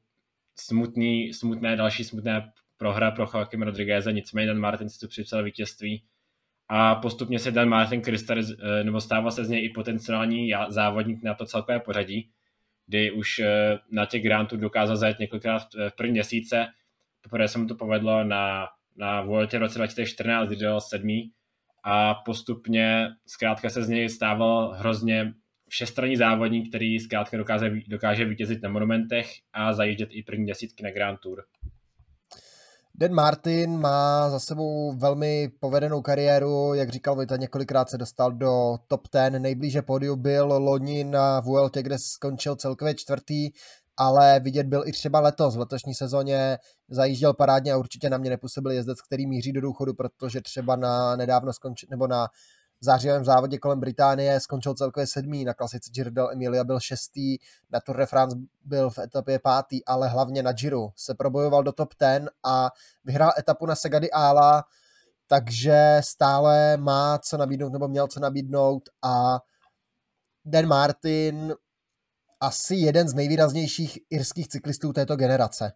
smutný, 0.59 1.33
smutné, 1.33 1.75
další 1.75 2.03
smutné 2.03 2.51
prohra 2.77 3.11
pro 3.11 3.27
Joaquima 3.33 3.65
Rodrigueze, 3.65 4.13
nicméně 4.13 4.47
Dan 4.47 4.59
Martin 4.59 4.89
si 4.89 4.99
tu 4.99 5.07
připsal 5.07 5.43
vítězství 5.43 6.03
a 6.69 6.95
postupně 6.95 7.39
se 7.39 7.51
Dan 7.51 7.69
Martin 7.69 8.01
krystaliz, 8.01 8.51
eh, 8.51 8.83
nebo 8.83 9.01
stával 9.01 9.31
se 9.31 9.45
z 9.45 9.49
něj 9.49 9.65
i 9.65 9.69
potenciální 9.69 10.51
závodník 10.69 11.23
na 11.23 11.33
to 11.33 11.45
celkové 11.45 11.79
pořadí, 11.79 12.29
kdy 12.85 13.11
už 13.11 13.39
eh, 13.39 13.79
na 13.91 14.05
těch 14.05 14.23
Grand 14.23 14.49
Tour 14.49 14.59
dokázal 14.59 14.97
zajet 14.97 15.19
několikrát 15.19 15.63
v 15.89 15.95
první 15.95 16.11
měsíce. 16.11 16.67
Poprvé 17.21 17.47
se 17.47 17.59
mu 17.59 17.67
to 17.67 17.75
povedlo 17.75 18.23
na, 18.23 18.67
na 18.95 19.21
Vueltě 19.21 19.57
v 19.57 19.61
roce 19.61 19.79
2014, 19.79 20.47
kdy 20.47 20.55
dělal 20.55 20.81
sedmý 20.81 21.31
a 21.89 22.13
postupně 22.13 23.07
zkrátka 23.27 23.69
se 23.69 23.83
z 23.83 23.89
něj 23.89 24.09
stával 24.09 24.73
hrozně 24.77 25.33
všestranný 25.69 26.17
závodník, 26.17 26.69
který 26.69 26.99
zkrátka 26.99 27.37
dokáže, 27.37 27.71
dokáže 27.87 28.25
vítězit 28.25 28.63
na 28.63 28.69
monumentech 28.69 29.27
a 29.53 29.73
zajíždět 29.73 30.09
i 30.11 30.23
první 30.23 30.45
desítky 30.45 30.83
na 30.83 30.91
Grand 30.91 31.19
Tour. 31.19 31.43
Dan 32.95 33.13
Martin 33.13 33.79
má 33.79 34.29
za 34.29 34.39
sebou 34.39 34.97
velmi 34.97 35.49
povedenou 35.59 36.01
kariéru, 36.01 36.73
jak 36.73 36.89
říkal 36.89 37.15
Vojta, 37.15 37.37
několikrát 37.37 37.89
se 37.89 37.97
dostal 37.97 38.31
do 38.31 38.77
top 38.87 39.07
10, 39.13 39.39
nejblíže 39.39 39.81
pódiu 39.81 40.15
byl 40.15 40.45
loni 40.45 41.03
na 41.03 41.39
Vueltě, 41.39 41.83
kde 41.83 41.95
skončil 41.99 42.55
celkově 42.55 42.95
čtvrtý, 42.95 43.49
ale 43.97 44.39
vidět 44.39 44.67
byl 44.67 44.83
i 44.85 44.91
třeba 44.91 45.19
letos, 45.19 45.55
v 45.55 45.59
letošní 45.59 45.95
sezóně 45.95 46.57
zajížděl 46.89 47.33
parádně 47.33 47.73
a 47.73 47.77
určitě 47.77 48.09
na 48.09 48.17
mě 48.17 48.29
nepůsobil 48.29 48.71
jezdec, 48.71 49.01
který 49.01 49.27
míří 49.27 49.51
do 49.51 49.61
důchodu, 49.61 49.93
protože 49.93 50.41
třeba 50.41 50.75
na 50.75 51.15
nedávno 51.15 51.53
skončil, 51.53 51.87
nebo 51.91 52.07
na 52.07 52.27
zářivém 52.81 53.25
závodě 53.25 53.57
kolem 53.57 53.79
Británie 53.79 54.39
skončil 54.39 54.73
celkově 54.73 55.07
sedmý, 55.07 55.45
na 55.45 55.53
klasice 55.53 55.91
Giro 55.91 56.11
del 56.11 56.31
Emilia 56.31 56.63
byl 56.63 56.79
šestý, 56.79 57.37
na 57.71 57.79
Tour 57.79 57.97
de 57.97 58.05
France 58.05 58.37
byl 58.65 58.89
v 58.89 58.99
etapě 58.99 59.39
pátý, 59.39 59.85
ale 59.85 60.07
hlavně 60.07 60.43
na 60.43 60.51
Giro 60.51 60.89
se 60.95 61.15
probojoval 61.15 61.63
do 61.63 61.71
top 61.71 61.93
ten 61.93 62.29
a 62.43 62.71
vyhrál 63.03 63.31
etapu 63.39 63.65
na 63.65 63.75
Segady 63.75 64.11
Ala, 64.11 64.63
takže 65.27 65.97
stále 66.03 66.77
má 66.77 67.17
co 67.17 67.37
nabídnout, 67.37 67.73
nebo 67.73 67.87
měl 67.87 68.07
co 68.07 68.19
nabídnout 68.19 68.83
a 69.03 69.39
Dan 70.45 70.65
Martin 70.65 71.53
asi 72.41 72.75
jeden 72.75 73.07
z 73.07 73.13
nejvýraznějších 73.13 73.99
irských 74.09 74.47
cyklistů 74.47 74.93
této 74.93 75.15
generace. 75.15 75.73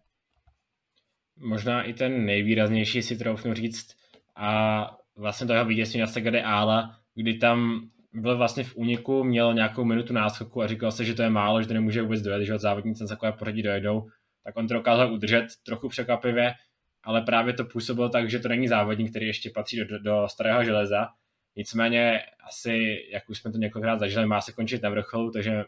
Možná 1.36 1.82
i 1.82 1.94
ten 1.94 2.24
nejvýraznější 2.24 3.02
si 3.02 3.16
troufnu 3.16 3.54
říct 3.54 3.96
a 4.36 4.96
vlastně 5.16 5.46
toho 5.46 5.64
vítězství 5.64 6.00
na 6.00 6.06
Segade 6.06 6.42
Ála, 6.42 6.96
kdy 7.14 7.34
tam 7.34 7.88
byl 8.12 8.36
vlastně 8.36 8.64
v 8.64 8.76
úniku, 8.76 9.24
měl 9.24 9.54
nějakou 9.54 9.84
minutu 9.84 10.12
náskoku 10.12 10.62
a 10.62 10.66
říkal 10.66 10.92
se, 10.92 11.04
že 11.04 11.14
to 11.14 11.22
je 11.22 11.30
málo, 11.30 11.62
že 11.62 11.68
to 11.68 11.74
nemůže 11.74 12.02
vůbec 12.02 12.22
dojet, 12.22 12.44
že 12.44 12.54
od 12.54 12.60
závodníci 12.60 13.06
takové 13.08 13.32
pořadí 13.32 13.62
dojedou, 13.62 14.08
tak 14.44 14.56
on 14.56 14.68
to 14.68 14.74
dokázal 14.74 15.12
udržet 15.12 15.46
trochu 15.66 15.88
překvapivě, 15.88 16.54
ale 17.02 17.22
právě 17.22 17.54
to 17.54 17.64
působilo 17.64 18.08
tak, 18.08 18.30
že 18.30 18.38
to 18.38 18.48
není 18.48 18.68
závodník, 18.68 19.10
který 19.10 19.26
ještě 19.26 19.50
patří 19.54 19.76
do, 19.78 19.84
do, 19.86 19.98
do 19.98 20.28
starého 20.28 20.64
železa. 20.64 21.08
Nicméně 21.56 22.20
asi, 22.48 22.96
jak 23.12 23.28
už 23.28 23.38
jsme 23.38 23.52
to 23.52 23.58
několikrát 23.58 23.98
zažili, 23.98 24.26
má 24.26 24.40
se 24.40 24.52
končit 24.52 24.82
na 24.82 24.90
vrcholu, 24.90 25.30
takže 25.30 25.64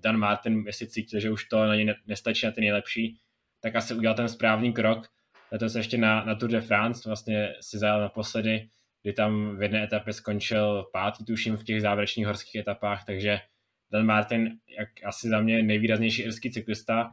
Dan 0.00 0.16
Martin, 0.16 0.62
jestli 0.66 0.86
cítil, 0.86 1.20
že 1.20 1.30
už 1.30 1.44
to 1.44 1.66
na 1.66 1.74
něj 1.76 1.94
nestačí 2.06 2.46
na 2.46 2.52
ty 2.52 2.60
nejlepší, 2.60 3.18
tak 3.60 3.76
asi 3.76 3.94
udělal 3.94 4.16
ten 4.16 4.28
správný 4.28 4.72
krok. 4.72 5.08
Letos 5.52 5.74
ještě 5.74 5.98
na, 5.98 6.24
na 6.24 6.34
Tour 6.34 6.50
de 6.50 6.60
France 6.60 7.08
vlastně 7.08 7.54
si 7.60 7.78
zajel 7.78 8.00
naposledy 8.00 8.68
kdy 9.02 9.12
tam 9.12 9.56
v 9.56 9.62
jedné 9.62 9.84
etapě 9.84 10.12
skončil 10.12 10.84
pátý, 10.92 11.24
tuším, 11.24 11.56
v 11.56 11.64
těch 11.64 11.82
závěrečných 11.82 12.26
horských 12.26 12.60
etapách, 12.60 13.04
takže 13.04 13.40
Dan 13.90 14.06
Martin, 14.06 14.58
jak 14.78 14.88
asi 15.04 15.28
za 15.28 15.40
mě 15.40 15.62
nejvýraznější 15.62 16.22
irský 16.22 16.50
cyklista 16.50 17.10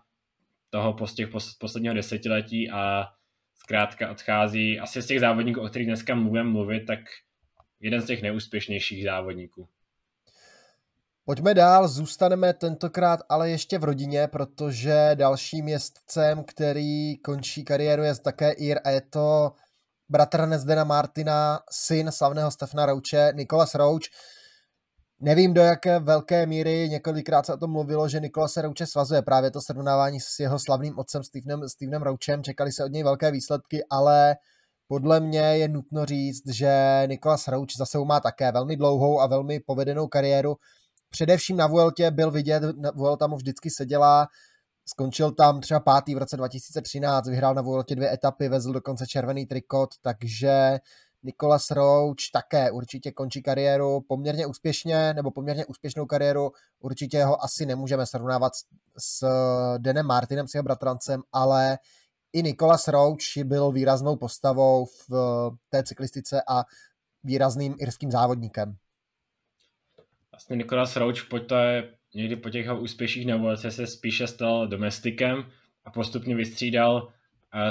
toho 0.69 1.07
z 1.07 1.15
těch 1.15 1.29
posledního 1.59 1.93
desetiletí 1.93 2.69
a 2.71 3.07
zkrátka 3.55 4.11
odchází 4.11 4.79
asi 4.79 5.01
z 5.01 5.07
těch 5.07 5.19
závodníků, 5.19 5.61
o 5.61 5.67
kterých 5.67 5.87
dneska 5.87 6.15
mluvím 6.15 6.45
mluvit, 6.45 6.85
tak 6.85 6.99
jeden 7.79 8.01
z 8.01 8.05
těch 8.05 8.21
neúspěšnějších 8.21 9.03
závodníků. 9.03 9.69
Pojďme 11.27 11.53
dál, 11.53 11.87
zůstaneme 11.87 12.53
tentokrát 12.53 13.19
ale 13.29 13.49
ještě 13.49 13.79
v 13.79 13.83
rodině, 13.83 14.27
protože 14.27 15.11
dalším 15.15 15.67
jezdcem, 15.67 16.43
který 16.43 17.17
končí 17.17 17.63
kariéru, 17.63 18.03
je 18.03 18.15
také 18.15 18.51
Ir 18.51 18.79
a 18.83 18.89
je 18.89 19.01
to 19.01 19.51
bratr 20.09 20.45
Nezdena 20.45 20.83
Martina, 20.83 21.59
syn 21.71 22.11
slavného 22.11 22.51
Stefana 22.51 22.85
Rouče, 22.85 23.33
Nikolas 23.35 23.75
Rouč. 23.75 24.09
Nevím, 25.19 25.53
do 25.53 25.61
jaké 25.61 25.99
velké 25.99 26.45
míry, 26.45 26.89
několikrát 26.89 27.45
se 27.45 27.53
o 27.53 27.57
tom 27.57 27.71
mluvilo, 27.71 28.09
že 28.09 28.19
Nikolas 28.19 28.57
Rouče 28.57 28.85
svazuje 28.85 29.21
právě 29.21 29.51
to 29.51 29.61
srovnávání 29.61 30.19
s 30.19 30.39
jeho 30.39 30.59
slavným 30.59 30.99
otcem 30.99 31.23
Stevenem, 31.23 31.69
Stevenem 31.69 32.01
Roučem. 32.01 32.43
Čekali 32.43 32.71
se 32.71 32.85
od 32.85 32.91
něj 32.91 33.03
velké 33.03 33.31
výsledky, 33.31 33.83
ale 33.89 34.35
podle 34.87 35.19
mě 35.19 35.39
je 35.39 35.67
nutno 35.67 36.05
říct, 36.05 36.49
že 36.49 37.03
Nikolas 37.07 37.47
Rouč 37.47 37.77
zase 37.77 37.97
má 37.97 38.19
také 38.19 38.51
velmi 38.51 38.77
dlouhou 38.77 39.19
a 39.19 39.27
velmi 39.27 39.59
povedenou 39.59 40.07
kariéru. 40.07 40.55
Především 41.09 41.57
na 41.57 41.67
Vueltě 41.67 42.11
byl 42.11 42.31
vidět, 42.31 42.63
Vuelta 42.95 43.27
mu 43.27 43.35
vždycky 43.35 43.69
seděla, 43.69 44.27
Skončil 44.87 45.31
tam 45.31 45.61
třeba 45.61 45.79
pátý 45.79 46.15
v 46.15 46.17
roce 46.17 46.37
2013, 46.37 47.27
vyhrál 47.27 47.53
na 47.53 47.61
Vueltě 47.61 47.95
dvě 47.95 48.13
etapy, 48.13 48.49
vezl 48.49 48.73
dokonce 48.73 49.07
červený 49.07 49.45
trikot, 49.45 49.89
takže 50.01 50.79
Nikolas 51.23 51.71
Roach 51.71 52.15
také 52.33 52.71
určitě 52.71 53.11
končí 53.11 53.41
kariéru 53.41 54.01
poměrně 54.01 54.45
úspěšně, 54.45 55.13
nebo 55.13 55.31
poměrně 55.31 55.65
úspěšnou 55.65 56.05
kariéru. 56.05 56.51
Určitě 56.79 57.23
ho 57.23 57.43
asi 57.43 57.65
nemůžeme 57.65 58.05
srovnávat 58.05 58.53
s, 58.97 59.27
Denem 59.77 60.05
Martinem, 60.05 60.47
s 60.47 60.53
jeho 60.53 60.63
bratrancem, 60.63 61.21
ale 61.31 61.77
i 62.33 62.43
Nikolas 62.43 62.87
Roach 62.87 63.37
byl 63.43 63.71
výraznou 63.71 64.15
postavou 64.15 64.85
v 65.09 65.09
té 65.69 65.83
cyklistice 65.83 66.41
a 66.47 66.63
výrazným 67.23 67.75
irským 67.79 68.11
závodníkem. 68.11 68.75
Vlastně 70.35 70.55
Nikolas 70.55 70.95
Roach 70.95 71.25
po 71.29 71.39
té 71.39 71.89
někdy 72.15 72.35
po 72.35 72.49
těch 72.49 72.67
úspěších 72.79 73.25
na 73.27 73.37
volce 73.37 73.71
se 73.71 73.87
spíše 73.87 74.27
stal 74.27 74.67
domestikem 74.67 75.45
a 75.85 75.91
postupně 75.91 76.35
vystřídal, 76.35 77.07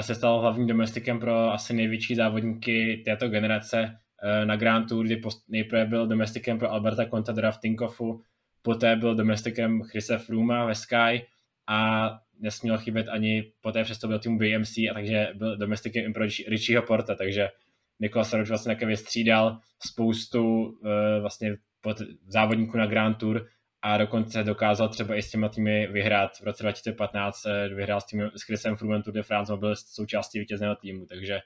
se 0.01 0.15
stal 0.15 0.39
hlavním 0.39 0.67
domestikem 0.67 1.19
pro 1.19 1.51
asi 1.53 1.73
největší 1.73 2.15
závodníky 2.15 3.01
této 3.05 3.29
generace 3.29 3.97
e, 4.21 4.45
na 4.45 4.55
Grand 4.55 4.89
Tour, 4.89 5.05
kdy 5.05 5.21
nejprve 5.47 5.85
byl 5.85 6.07
domestikem 6.07 6.59
pro 6.59 6.71
Alberta 6.71 7.05
Contadora 7.05 7.51
v 7.51 7.57
Tinkoffu, 7.57 8.21
poté 8.61 8.95
byl 8.95 9.15
domestikem 9.15 9.81
Chrise 9.81 10.17
Frooma 10.17 10.65
ve 10.65 10.75
Sky 10.75 11.25
a 11.67 12.09
nesměl 12.39 12.77
chybět 12.77 13.07
ani 13.07 13.51
poté 13.61 13.83
přestoupil 13.83 14.19
týmu 14.19 14.37
BMC 14.37 14.77
a 14.77 14.93
takže 14.93 15.27
byl 15.35 15.57
domestikem 15.57 16.09
i 16.09 16.13
pro 16.13 16.25
Richieho 16.47 16.83
Porta, 16.83 17.15
takže 17.15 17.49
Nikolas 17.99 18.33
Roach 18.33 18.47
vlastně 18.47 18.75
také 18.75 18.85
vystřídal 18.85 19.59
spoustu 19.85 20.63
uh, 20.63 20.71
vlastně 21.21 21.55
závodníků 22.27 22.77
na 22.77 22.85
Grand 22.85 23.17
Tour 23.17 23.47
a 23.81 23.97
dokonce 23.97 24.43
dokázal 24.43 24.89
třeba 24.89 25.15
i 25.15 25.21
s 25.21 25.31
těma 25.31 25.49
týmy 25.49 25.87
vyhrát. 25.87 26.37
V 26.37 26.43
roce 26.43 26.63
2015 26.63 27.45
eh, 27.45 27.69
vyhrál 27.69 28.01
s, 28.01 28.05
týmy, 28.05 28.23
s 28.35 28.41
Chrisem 28.41 28.75
Froome 28.75 29.03
Tour 29.03 29.13
de 29.13 29.23
France 29.23 29.53
a 29.53 29.57
byl 29.57 29.75
součástí 29.75 30.39
vítězného 30.39 30.75
týmu, 30.75 31.05
takže 31.05 31.39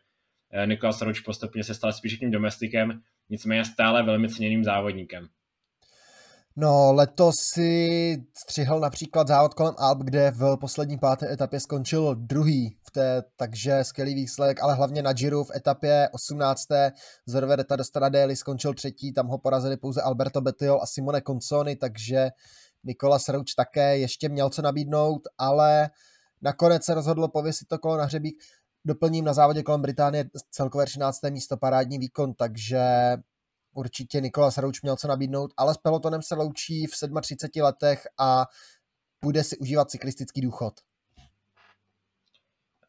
eh, 0.52 0.68
Nikolas 0.68 1.02
Roach 1.02 1.22
postupně 1.26 1.64
se 1.64 1.74
stal 1.74 1.94
spíš 1.94 2.18
tím 2.18 2.32
domestikem, 2.32 3.02
nicméně 3.30 3.66
stále 3.66 4.04
velmi 4.04 4.30
ceněným 4.30 4.64
závodníkem. 4.64 5.28
No, 6.62 6.94
letos 6.94 7.40
si 7.40 8.18
střihl 8.38 8.80
například 8.80 9.28
závod 9.28 9.54
kolem 9.54 9.76
Alp, 9.78 10.00
kde 10.00 10.32
v 10.32 10.58
poslední 10.62 10.98
páté 10.98 11.34
etapě 11.34 11.60
skončil 11.60 12.16
druhý 12.16 12.78
v 12.88 12.92
té, 12.92 13.24
takže 13.36 13.84
skvělý 13.84 14.16
výsledek, 14.16 14.64
ale 14.64 14.76
hlavně 14.76 15.02
na 15.02 15.14
Giro 15.14 15.44
v 15.44 15.52
etapě 15.56 16.10
18. 16.12 16.62
Zorvedeta 17.26 17.76
do 17.76 17.84
Stradeli 17.84 18.36
skončil 18.36 18.74
třetí, 18.74 19.14
tam 19.14 19.28
ho 19.28 19.38
porazili 19.38 19.78
pouze 19.78 20.02
Alberto 20.02 20.42
Bettiol 20.42 20.80
a 20.82 20.86
Simone 20.86 21.22
Consoni, 21.22 21.76
takže 21.76 22.30
Nikolas 22.84 23.30
Rouč 23.30 23.54
také 23.54 23.98
ještě 23.98 24.30
měl 24.30 24.50
co 24.50 24.62
nabídnout, 24.62 25.22
ale 25.38 25.90
nakonec 26.42 26.86
se 26.86 26.94
rozhodlo 26.94 27.28
pověsit 27.28 27.68
to 27.68 27.80
kolo 27.80 27.98
na 27.98 28.04
hřebík. 28.04 28.36
Doplním 28.86 29.26
na 29.26 29.34
závodě 29.34 29.64
kolem 29.64 29.82
Británie 29.82 30.26
celkové 30.52 30.86
13. 30.86 31.18
místo 31.30 31.58
parádní 31.58 31.98
výkon, 31.98 32.34
takže 32.34 32.84
určitě 33.74 34.22
Nikolas 34.22 34.58
Rouč 34.58 34.82
měl 34.82 34.96
co 34.96 35.08
nabídnout, 35.08 35.54
ale 35.58 35.74
s 35.74 35.78
pelotonem 35.78 36.22
se 36.22 36.36
loučí 36.36 36.86
v 36.86 37.22
37 37.22 37.64
letech 37.64 38.08
a 38.20 38.46
bude 39.24 39.44
si 39.44 39.58
užívat 39.58 39.90
cyklistický 39.90 40.42
důchod. 40.42 40.74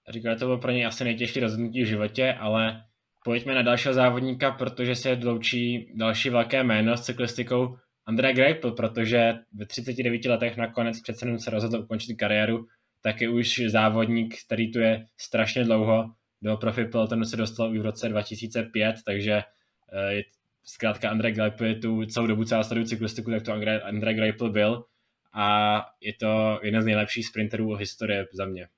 Říkal, 0.09 0.37
to 0.37 0.45
bylo 0.45 0.59
pro 0.59 0.71
něj 0.71 0.87
asi 0.87 1.05
nejtěžší 1.05 1.41
rozhodnutí 1.41 1.83
v 1.83 1.87
životě, 1.87 2.35
ale 2.41 2.85
pojďme 3.25 3.55
na 3.55 3.63
dalšího 3.63 3.95
závodníka, 3.95 4.51
protože 4.51 4.95
se 4.97 5.19
loučí 5.25 5.93
další 5.95 6.31
velké 6.31 6.65
jméno 6.65 6.97
s 6.97 7.01
cyklistikou 7.01 7.77
André 8.07 8.33
Greipel, 8.33 8.73
protože 8.73 9.33
ve 9.53 9.67
39 9.67 10.25
letech 10.25 10.57
nakonec 10.57 11.01
přece 11.01 11.39
se 11.39 11.51
rozhodl 11.51 11.83
ukončit 11.83 12.15
kariéru, 12.15 12.67
tak 13.03 13.21
je 13.21 13.29
už 13.29 13.63
závodník, 13.67 14.35
který 14.47 14.73
tu 14.73 14.79
je 14.79 15.07
strašně 15.17 15.65
dlouho. 15.65 16.05
Do 16.43 16.57
profi 16.57 16.85
pelotonu 16.85 17.25
se 17.25 17.37
dostal 17.37 17.71
už 17.71 17.79
v 17.79 17.83
roce 17.83 18.09
2005, 18.09 18.97
takže 19.07 19.33
eh, 19.33 20.23
zkrátka 20.65 21.11
Andrej 21.11 21.33
Greipel 21.33 21.67
je 21.67 21.75
tu 21.75 22.07
celou 22.07 22.27
dobu, 22.27 22.45
celá 22.45 22.65
sleduju 22.65 22.87
cyklistiku, 22.87 23.31
tak 23.31 23.43
to 23.43 23.53
Andrej 23.85 24.15
Greipel 24.15 24.51
byl 24.51 24.85
a 25.33 25.77
je 26.01 26.15
to 26.15 26.61
jeden 26.63 26.83
z 26.83 26.85
nejlepších 26.85 27.27
sprinterů 27.27 27.75
historie 27.75 28.27
za 28.33 28.45
mě. 28.45 28.69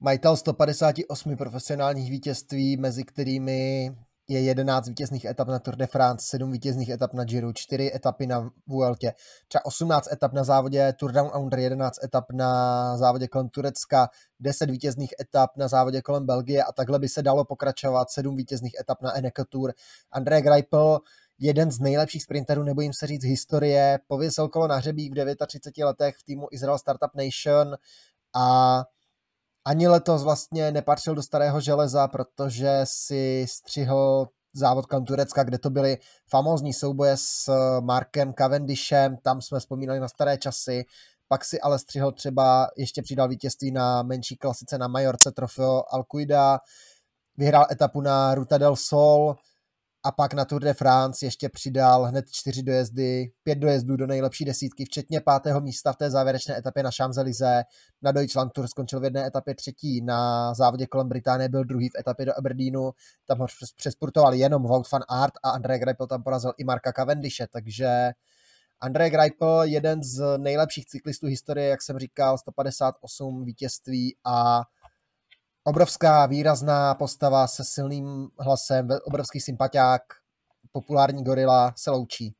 Majitel 0.00 0.36
158 0.36 1.36
profesionálních 1.36 2.10
vítězství, 2.10 2.76
mezi 2.76 3.04
kterými 3.04 3.90
je 4.28 4.40
11 4.40 4.88
vítězných 4.88 5.24
etap 5.24 5.48
na 5.48 5.58
Tour 5.58 5.76
de 5.76 5.86
France, 5.86 6.26
7 6.26 6.52
vítězných 6.52 6.88
etap 6.88 7.14
na 7.14 7.24
Giro, 7.24 7.52
4 7.52 7.92
etapy 7.94 8.26
na 8.26 8.50
Vueltě, 8.66 9.12
třeba 9.48 9.64
18 9.64 10.12
etap 10.12 10.32
na 10.32 10.44
závodě 10.44 10.92
Tour 10.92 11.12
Down 11.12 11.30
Under, 11.38 11.58
11 11.58 12.04
etap 12.04 12.24
na 12.32 12.96
závodě 12.96 13.28
kolem 13.28 13.48
Turecka, 13.48 14.08
10 14.40 14.70
vítězných 14.70 15.14
etap 15.20 15.56
na 15.56 15.68
závodě 15.68 16.02
kolem 16.02 16.26
Belgie 16.26 16.64
a 16.64 16.72
takhle 16.72 16.98
by 16.98 17.08
se 17.08 17.22
dalo 17.22 17.44
pokračovat, 17.44 18.10
7 18.10 18.36
vítězných 18.36 18.74
etap 18.80 19.02
na 19.02 19.16
Eneco 19.16 19.44
Tour. 19.44 19.72
André 20.12 20.42
Greipel 20.42 20.98
jeden 21.38 21.70
z 21.70 21.80
nejlepších 21.80 22.22
sprinterů, 22.22 22.62
nebo 22.62 22.80
jim 22.80 22.92
se 22.92 23.06
říct 23.06 23.24
historie, 23.24 23.98
pověsil 24.06 24.48
kolo 24.48 24.66
na 24.66 24.76
hřebík 24.76 25.12
v 25.12 25.46
39 25.46 25.86
letech 25.86 26.16
v 26.16 26.24
týmu 26.24 26.48
Israel 26.50 26.78
Startup 26.78 27.10
Nation 27.14 27.76
a 28.34 28.84
ani 29.64 29.88
letos 29.88 30.22
vlastně 30.22 30.72
nepatřil 30.72 31.14
do 31.14 31.22
starého 31.22 31.60
železa, 31.60 32.08
protože 32.08 32.80
si 32.84 33.46
střihl 33.48 34.26
závod 34.54 34.86
kolem 34.86 35.04
Turecka, 35.04 35.44
kde 35.44 35.58
to 35.58 35.70
byly 35.70 35.98
famózní 36.30 36.72
souboje 36.72 37.16
s 37.16 37.52
Markem 37.80 38.34
Cavendishem, 38.34 39.16
tam 39.16 39.40
jsme 39.40 39.60
vzpomínali 39.60 40.00
na 40.00 40.08
staré 40.08 40.38
časy, 40.38 40.84
pak 41.28 41.44
si 41.44 41.60
ale 41.60 41.78
střihl 41.78 42.12
třeba, 42.12 42.68
ještě 42.76 43.02
přidal 43.02 43.28
vítězství 43.28 43.72
na 43.72 44.02
menší 44.02 44.36
klasice 44.36 44.78
na 44.78 44.88
Majorce 44.88 45.32
Trofeo 45.32 45.82
Alcuida, 45.90 46.58
vyhrál 47.36 47.66
etapu 47.70 48.00
na 48.00 48.34
Ruta 48.34 48.58
del 48.58 48.76
Sol, 48.76 49.36
a 50.04 50.12
pak 50.12 50.34
na 50.34 50.44
Tour 50.44 50.62
de 50.62 50.74
France 50.74 51.26
ještě 51.26 51.48
přidal 51.48 52.04
hned 52.04 52.24
čtyři 52.30 52.62
dojezdy, 52.62 53.32
pět 53.42 53.58
dojezdů 53.58 53.96
do 53.96 54.06
nejlepší 54.06 54.44
desítky, 54.44 54.84
včetně 54.84 55.20
pátého 55.20 55.60
místa 55.60 55.92
v 55.92 55.96
té 55.96 56.10
závěrečné 56.10 56.58
etapě 56.58 56.82
na 56.82 56.90
Champs-Élysées. 56.90 57.64
Na 58.02 58.12
Deutschland 58.12 58.52
Tour 58.52 58.66
skončil 58.66 59.00
v 59.00 59.04
jedné 59.04 59.26
etapě 59.26 59.54
třetí, 59.54 60.00
na 60.00 60.54
závodě 60.54 60.86
kolem 60.86 61.08
Británie 61.08 61.48
byl 61.48 61.64
druhý 61.64 61.88
v 61.88 61.98
etapě 61.98 62.26
do 62.26 62.38
Aberdeenu, 62.38 62.92
tam 63.26 63.38
ho 63.38 63.46
přespurtoval 63.76 64.34
jenom 64.34 64.62
Wout 64.62 64.90
van 64.92 65.02
Aert 65.08 65.34
a 65.42 65.50
André 65.50 65.78
Greipel 65.78 66.06
tam 66.06 66.22
porazil 66.22 66.52
i 66.58 66.64
Marka 66.64 66.92
Cavendishe, 66.92 67.46
takže 67.52 68.12
André 68.80 69.10
Greipel, 69.10 69.62
jeden 69.62 70.02
z 70.02 70.38
nejlepších 70.38 70.86
cyklistů 70.86 71.26
historie, 71.26 71.68
jak 71.68 71.82
jsem 71.82 71.98
říkal, 71.98 72.38
158 72.38 73.44
vítězství 73.44 74.16
a 74.24 74.62
obrovská 75.64 76.26
výrazná 76.26 76.94
postava 76.94 77.46
se 77.46 77.64
silným 77.64 78.28
hlasem, 78.38 78.88
obrovský 79.04 79.40
sympatiák, 79.40 80.02
populární 80.72 81.24
gorila 81.24 81.72
se 81.76 81.90
loučí. 81.90 82.34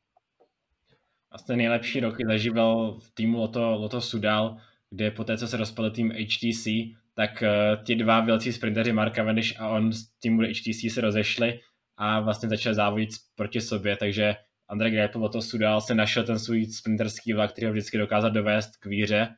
Vlastně 1.30 1.56
nejlepší 1.56 2.00
roky 2.00 2.24
zažíval 2.26 2.98
v 3.00 3.10
týmu 3.14 3.38
Loto, 3.38 3.60
Loto 3.60 4.00
Sudal, 4.00 4.56
kde 4.90 5.10
po 5.10 5.24
té, 5.24 5.38
co 5.38 5.48
se 5.48 5.56
rozpadl 5.56 5.90
tým 5.90 6.10
HTC, 6.10 6.66
tak 7.14 7.42
uh, 7.42 7.84
ti 7.84 7.94
dva 7.94 8.20
velcí 8.20 8.52
sprinteři 8.52 8.92
Mark 8.92 9.14
Cavendish 9.14 9.60
a 9.60 9.68
on 9.68 9.92
z 9.92 10.04
týmu 10.20 10.42
HTC 10.42 10.94
se 10.94 11.00
rozešli 11.00 11.60
a 11.96 12.20
vlastně 12.20 12.48
začali 12.48 12.74
závodit 12.74 13.10
proti 13.34 13.60
sobě, 13.60 13.96
takže 13.96 14.36
Andrej 14.68 14.92
Greipel 14.92 15.22
Loto 15.22 15.42
Sudal 15.42 15.80
se 15.80 15.94
našel 15.94 16.24
ten 16.24 16.38
svůj 16.38 16.66
sprinterský 16.66 17.32
vlak, 17.32 17.52
který 17.52 17.66
ho 17.66 17.72
vždycky 17.72 17.98
dokázal 17.98 18.30
dovést 18.30 18.76
k 18.76 18.86
víře. 18.86 19.34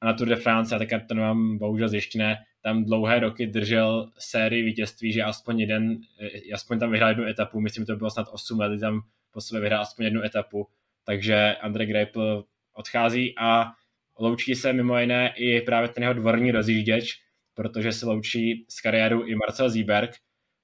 A 0.00 0.06
na 0.06 0.12
Tour 0.12 0.28
de 0.28 0.36
France, 0.36 0.74
já 0.74 0.78
teďka 0.78 1.00
to 1.08 1.14
nemám 1.14 1.58
bohužel 1.58 1.88
zjištěné, 1.88 2.36
tam 2.66 2.84
dlouhé 2.84 3.20
roky 3.20 3.46
držel 3.46 4.10
sérii 4.18 4.62
vítězství, 4.62 5.12
že 5.12 5.22
aspoň 5.22 5.60
jeden, 5.60 5.98
eh, 6.20 6.54
aspoň 6.54 6.78
tam 6.78 6.90
vyhrál 6.90 7.10
jednu 7.10 7.24
etapu, 7.24 7.60
myslím, 7.60 7.86
to 7.86 7.96
bylo 7.96 8.10
snad 8.10 8.26
8 8.32 8.60
let, 8.60 8.80
tam 8.80 9.00
po 9.30 9.40
sobě 9.40 9.60
vyhrál 9.60 9.82
aspoň 9.82 10.04
jednu 10.04 10.22
etapu, 10.22 10.68
takže 11.04 11.56
Andrej 11.60 11.86
Greipel 11.86 12.44
odchází 12.74 13.34
a 13.38 13.72
loučí 14.18 14.54
se 14.54 14.72
mimo 14.72 14.98
jiné 14.98 15.32
i 15.36 15.60
právě 15.60 15.88
ten 15.88 16.02
jeho 16.02 16.14
dvorní 16.14 16.50
rozjížděč, 16.50 17.12
protože 17.54 17.92
se 17.92 18.06
loučí 18.06 18.66
s 18.68 18.80
kariérou 18.80 19.24
i 19.24 19.34
Marcel 19.34 19.70
Zíberg, 19.70 20.10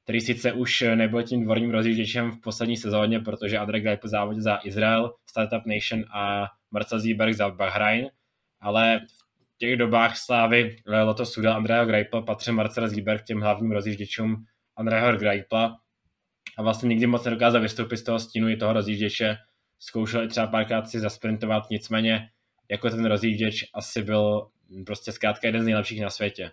který 0.04 0.20
sice 0.20 0.52
už 0.52 0.84
nebyl 0.94 1.22
tím 1.22 1.44
dvorním 1.44 1.70
rozjížděčem 1.70 2.30
v 2.30 2.40
poslední 2.40 2.76
sezóně, 2.76 3.20
protože 3.20 3.58
Andrej 3.58 3.80
Greipel 3.80 4.10
závodil 4.10 4.42
za 4.42 4.60
Izrael, 4.64 5.14
Startup 5.30 5.66
Nation 5.66 6.04
a 6.14 6.46
Marcel 6.70 6.98
Zíberg 6.98 7.34
za 7.34 7.50
Bahrain, 7.50 8.10
ale 8.60 9.00
těch 9.62 9.76
dobách 9.76 10.16
slávy 10.16 10.76
Loto 11.04 11.26
Suda 11.26 11.54
Andreho 11.54 11.86
Greipla 11.86 12.22
patří 12.22 12.52
Marcel 12.52 12.88
Zíber 12.88 13.18
k 13.18 13.24
těm 13.24 13.40
hlavním 13.40 13.72
rozjížděčům 13.72 14.36
Andreho 14.76 15.16
Greipla 15.16 15.78
a 16.58 16.62
vlastně 16.62 16.88
nikdy 16.88 17.06
moc 17.06 17.24
nedokázal 17.24 17.60
vystoupit 17.60 17.96
z 17.96 18.02
toho 18.02 18.18
stínu 18.18 18.48
i 18.48 18.56
toho 18.56 18.72
rozjížděče. 18.72 19.36
Zkoušel 19.78 20.24
i 20.24 20.28
třeba 20.28 20.46
párkrát 20.46 20.88
si 20.88 21.00
zasprintovat, 21.00 21.62
nicméně 21.70 22.28
jako 22.70 22.90
ten 22.90 23.04
rozjížděč 23.04 23.64
asi 23.74 24.02
byl 24.02 24.48
prostě 24.86 25.12
zkrátka 25.12 25.48
jeden 25.48 25.62
z 25.62 25.64
nejlepších 25.64 26.00
na 26.00 26.10
světě 26.10 26.50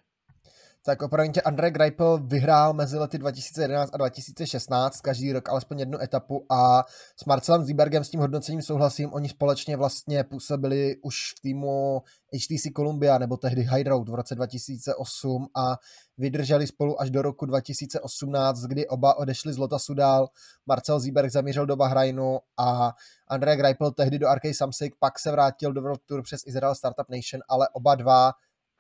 tak 0.86 1.02
opravdu 1.02 1.32
tě 1.32 1.42
André 1.42 1.72
Greipel 1.72 2.18
vyhrál 2.18 2.74
mezi 2.74 2.98
lety 2.98 3.18
2011 3.18 3.90
a 3.94 3.98
2016 3.98 5.02
každý 5.02 5.34
rok 5.34 5.50
alespoň 5.50 5.80
jednu 5.80 6.02
etapu 6.02 6.46
a 6.50 6.84
s 7.16 7.26
Marcelem 7.26 7.64
Zíbergem 7.64 8.04
s 8.04 8.10
tím 8.10 8.20
hodnocením 8.20 8.62
souhlasím, 8.62 9.14
oni 9.14 9.30
společně 9.30 9.78
vlastně 9.78 10.24
působili 10.24 10.96
už 11.02 11.16
v 11.38 11.42
týmu 11.42 12.02
HTC 12.36 12.68
Columbia 12.76 13.18
nebo 13.18 13.38
tehdy 13.38 13.64
High 13.64 13.88
Road 13.88 14.10
v 14.10 14.14
roce 14.14 14.36
2008 14.36 15.48
a 15.56 15.78
vydrželi 16.18 16.68
spolu 16.68 17.02
až 17.02 17.10
do 17.10 17.22
roku 17.22 17.46
2018, 17.46 18.62
kdy 18.62 18.88
oba 18.88 19.18
odešli 19.18 19.54
z 19.54 19.58
Lota 19.58 19.80
Sudal, 19.80 20.28
Marcel 20.66 21.00
Zíberg 21.00 21.32
zamířil 21.32 21.66
do 21.66 21.76
Bahrajnu 21.76 22.40
a 22.58 22.94
André 23.28 23.58
Greipel 23.58 23.92
tehdy 23.92 24.20
do 24.20 24.28
Arkej 24.28 24.54
Samsic, 24.54 24.94
pak 25.00 25.20
se 25.20 25.32
vrátil 25.32 25.74
do 25.74 25.82
World 25.82 26.02
Tour 26.06 26.24
přes 26.24 26.42
Israel 26.46 26.76
Startup 26.76 27.10
Nation, 27.10 27.42
ale 27.50 27.70
oba 27.74 27.96
dva 27.96 28.32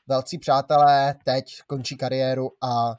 velcí 0.09 0.37
přátelé 0.37 1.15
teď 1.23 1.55
končí 1.67 1.97
kariéru 1.97 2.51
a 2.63 2.95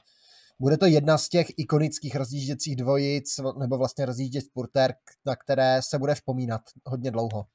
bude 0.59 0.77
to 0.77 0.85
jedna 0.85 1.17
z 1.17 1.29
těch 1.29 1.47
ikonických 1.57 2.15
rozjížděcích 2.15 2.75
dvojic, 2.75 3.39
nebo 3.59 3.77
vlastně 3.77 4.05
rozjíždět 4.05 4.45
spurter, 4.45 4.93
na 5.25 5.35
které 5.35 5.79
se 5.81 5.99
bude 5.99 6.15
vzpomínat 6.15 6.61
hodně 6.85 7.11
dlouho. 7.11 7.45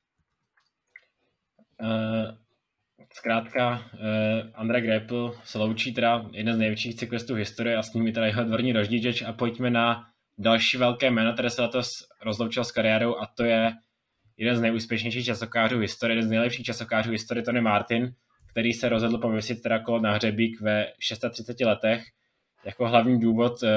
Uh, 1.83 2.37
zkrátka, 3.13 3.71
uh, 3.71 3.81
Andrej 4.55 4.83
Greipel 4.83 5.35
se 5.45 5.59
loučí 5.59 5.95
teda 5.95 6.27
jeden 6.33 6.55
z 6.55 6.59
největších 6.59 6.97
cyklistů 6.97 7.35
historie 7.35 7.77
a 7.77 7.83
s 7.83 7.95
ním 7.95 8.13
teda 8.13 8.27
jeho 8.27 8.45
dvorní 8.45 8.73
rozjížděč 8.73 9.23
a 9.23 9.33
pojďme 9.33 9.71
na 9.71 10.07
další 10.39 10.77
velké 10.77 11.11
jméno, 11.11 11.33
které 11.33 11.51
se 11.51 11.63
letos 11.63 11.91
rozloučil 12.23 12.65
s 12.65 12.73
kariérou 12.73 13.17
a 13.17 13.27
to 13.27 13.45
je 13.45 13.73
jeden 14.37 14.57
z 14.57 14.61
nejúspěšnějších 14.61 15.27
časokářů 15.27 15.79
historie, 15.79 16.17
jeden 16.17 16.29
z 16.29 16.31
nejlepších 16.31 16.67
časokářů 16.67 17.11
historie, 17.11 17.43
Tony 17.43 17.61
Martin, 17.61 18.15
který 18.57 18.73
se 18.73 18.89
rozhodl 18.89 19.19
pověsit 19.19 19.63
teda 19.63 19.79
kolo 19.79 20.01
na 20.01 20.13
hřebík 20.13 20.61
ve 20.61 20.93
36 20.99 21.61
letech. 21.61 22.05
Jako 22.65 22.89
hlavní 22.89 23.21
důvod 23.21 23.63
uh, 23.63 23.69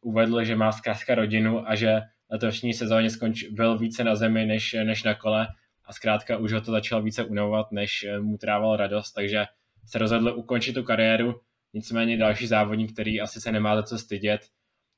uvedl, 0.00 0.44
že 0.44 0.56
má 0.56 0.72
zkrátka 0.72 1.14
rodinu 1.14 1.68
a 1.68 1.74
že 1.74 2.00
letošní 2.30 2.74
sezóně 2.74 3.10
skonč, 3.10 3.44
byl 3.44 3.78
více 3.78 4.04
na 4.04 4.16
zemi 4.16 4.46
než, 4.46 4.76
než 4.84 5.02
na 5.02 5.14
kole 5.14 5.48
a 5.84 5.92
zkrátka 5.92 6.36
už 6.36 6.52
ho 6.52 6.60
to 6.60 6.70
začalo 6.70 7.02
více 7.02 7.24
unovat, 7.24 7.72
než 7.72 8.04
eh, 8.04 8.20
mu 8.20 8.38
trával 8.38 8.76
radost, 8.76 9.12
takže 9.12 9.44
se 9.86 9.98
rozhodl 9.98 10.34
ukončit 10.36 10.72
tu 10.72 10.82
kariéru. 10.82 11.40
Nicméně 11.74 12.16
další 12.16 12.46
závodník, 12.46 12.92
který 12.92 13.20
asi 13.20 13.40
se 13.40 13.52
nemá 13.52 13.76
za 13.76 13.82
co 13.82 13.98
stydět, 13.98 14.40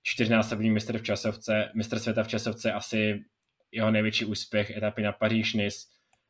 čtyřnásobný 0.02 0.70
mistr 0.70 0.98
v 0.98 1.02
časovce, 1.02 1.70
mistr 1.74 1.98
světa 1.98 2.22
v 2.22 2.28
časovce, 2.28 2.72
asi 2.72 3.24
jeho 3.72 3.90
největší 3.90 4.24
úspěch 4.24 4.70
etapy 4.76 5.02
na 5.02 5.12
Paříž-Nice, 5.12 5.86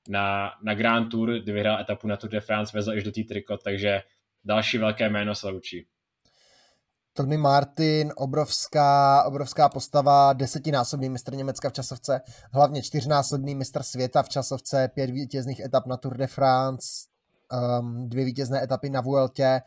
na, 0.08 0.50
na 0.62 0.74
Grand 0.74 1.10
Tour, 1.10 1.38
kdy 1.38 1.52
vyhrál 1.52 1.80
etapu 1.80 2.06
na 2.06 2.16
Tour 2.16 2.30
de 2.30 2.40
France, 2.40 2.76
vezl 2.78 3.02
do 3.02 3.12
té 3.12 3.20
trikot, 3.28 3.62
takže 3.62 4.02
další 4.44 4.78
velké 4.78 5.08
jméno 5.08 5.34
se 5.34 5.48
loučí. 5.48 5.86
Tony 7.14 7.36
Martin, 7.36 8.12
obrovská, 8.16 9.22
obrovská 9.24 9.68
postava, 9.68 10.32
desetinásobný 10.32 11.08
mistr 11.08 11.34
Německa 11.34 11.68
v 11.68 11.72
časovce, 11.72 12.20
hlavně 12.52 12.82
čtyřnásobný 12.82 13.54
mistr 13.54 13.82
světa 13.82 14.22
v 14.22 14.28
časovce, 14.28 14.88
pět 14.94 15.10
vítězných 15.10 15.60
etap 15.60 15.86
na 15.86 15.96
Tour 15.96 16.16
de 16.16 16.26
France, 16.26 16.88
um, 17.80 18.08
dvě 18.08 18.24
vítězné 18.24 18.64
etapy 18.64 18.90
na 18.90 19.00
Vueltě 19.00 19.60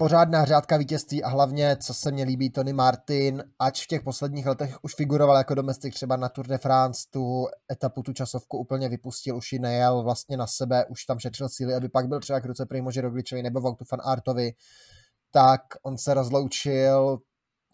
pořádná 0.00 0.44
řádka 0.44 0.76
vítězství 0.76 1.22
a 1.22 1.28
hlavně, 1.28 1.76
co 1.76 1.94
se 1.94 2.12
mně 2.12 2.24
líbí, 2.24 2.50
Tony 2.50 2.72
Martin, 2.72 3.44
ač 3.58 3.84
v 3.84 3.86
těch 3.86 4.02
posledních 4.02 4.46
letech 4.46 4.78
už 4.82 4.94
figuroval 4.94 5.36
jako 5.36 5.54
domestik 5.54 5.94
třeba 5.94 6.16
na 6.16 6.28
Tour 6.28 6.46
de 6.46 6.58
France, 6.58 7.06
tu 7.10 7.46
etapu, 7.72 8.02
tu 8.02 8.12
časovku 8.12 8.58
úplně 8.58 8.88
vypustil, 8.88 9.36
už 9.36 9.52
ji 9.52 9.58
nejel 9.58 10.02
vlastně 10.02 10.36
na 10.36 10.46
sebe, 10.46 10.84
už 10.86 11.04
tam 11.04 11.18
šetřil 11.18 11.48
síly, 11.48 11.74
aby 11.74 11.88
pak 11.88 12.08
byl 12.08 12.20
třeba 12.20 12.40
k 12.40 12.44
ruce 12.44 12.66
Primože 12.66 13.00
Rogličovi 13.00 13.42
nebo 13.42 13.60
Vautu 13.60 13.84
van 13.92 14.00
Artovi, 14.04 14.52
tak 15.30 15.60
on 15.82 15.98
se 15.98 16.14
rozloučil 16.14 17.18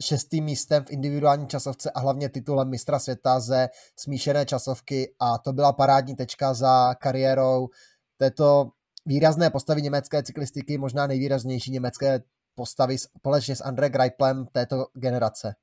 šestým 0.03 0.45
místem 0.45 0.85
v 0.85 0.91
individuální 0.91 1.47
časovce 1.47 1.91
a 1.91 2.01
hlavně 2.01 2.29
titulem 2.29 2.69
mistra 2.69 2.99
světa 2.99 3.41
ze 3.41 3.69
smíšené 3.97 4.47
časovky 4.47 5.15
a 5.21 5.39
to 5.39 5.53
byla 5.53 5.73
parádní 5.73 6.17
tečka 6.17 6.55
za 6.55 6.95
kariérou 6.95 7.69
této 8.17 8.71
výrazné 9.07 9.51
postavy 9.51 9.83
německé 9.83 10.23
cyklistiky, 10.23 10.79
možná 10.79 11.07
nejvýraznější 11.07 11.71
německé 11.71 12.23
postavy 12.55 12.99
společně 12.99 13.57
s 13.57 13.65
André 13.65 13.91
Greiplem 13.91 14.47
této 14.53 14.87
generace. 14.95 15.55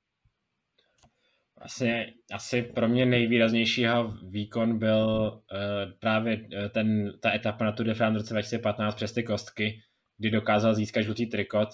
Asi, 1.62 1.91
asi 2.34 2.62
pro 2.62 2.88
mě 2.88 3.06
nejvýraznějšího 3.06 4.13
výkon 4.29 4.79
byl 4.79 5.32
uh, 5.34 5.91
právě 5.99 6.47
eh, 6.53 6.69
ten, 6.69 7.13
ta 7.19 7.34
etapa 7.34 7.65
na 7.65 7.71
Tour 7.71 7.86
de 7.86 7.93
France 7.93 8.13
v 8.13 8.21
roce 8.21 8.34
2015 8.34 8.95
přes 8.95 9.12
ty 9.12 9.23
kostky, 9.23 9.82
kdy 10.17 10.32
dokázal 10.32 10.75
získat 10.75 11.01
žlutý 11.01 11.25
trikot. 11.25 11.69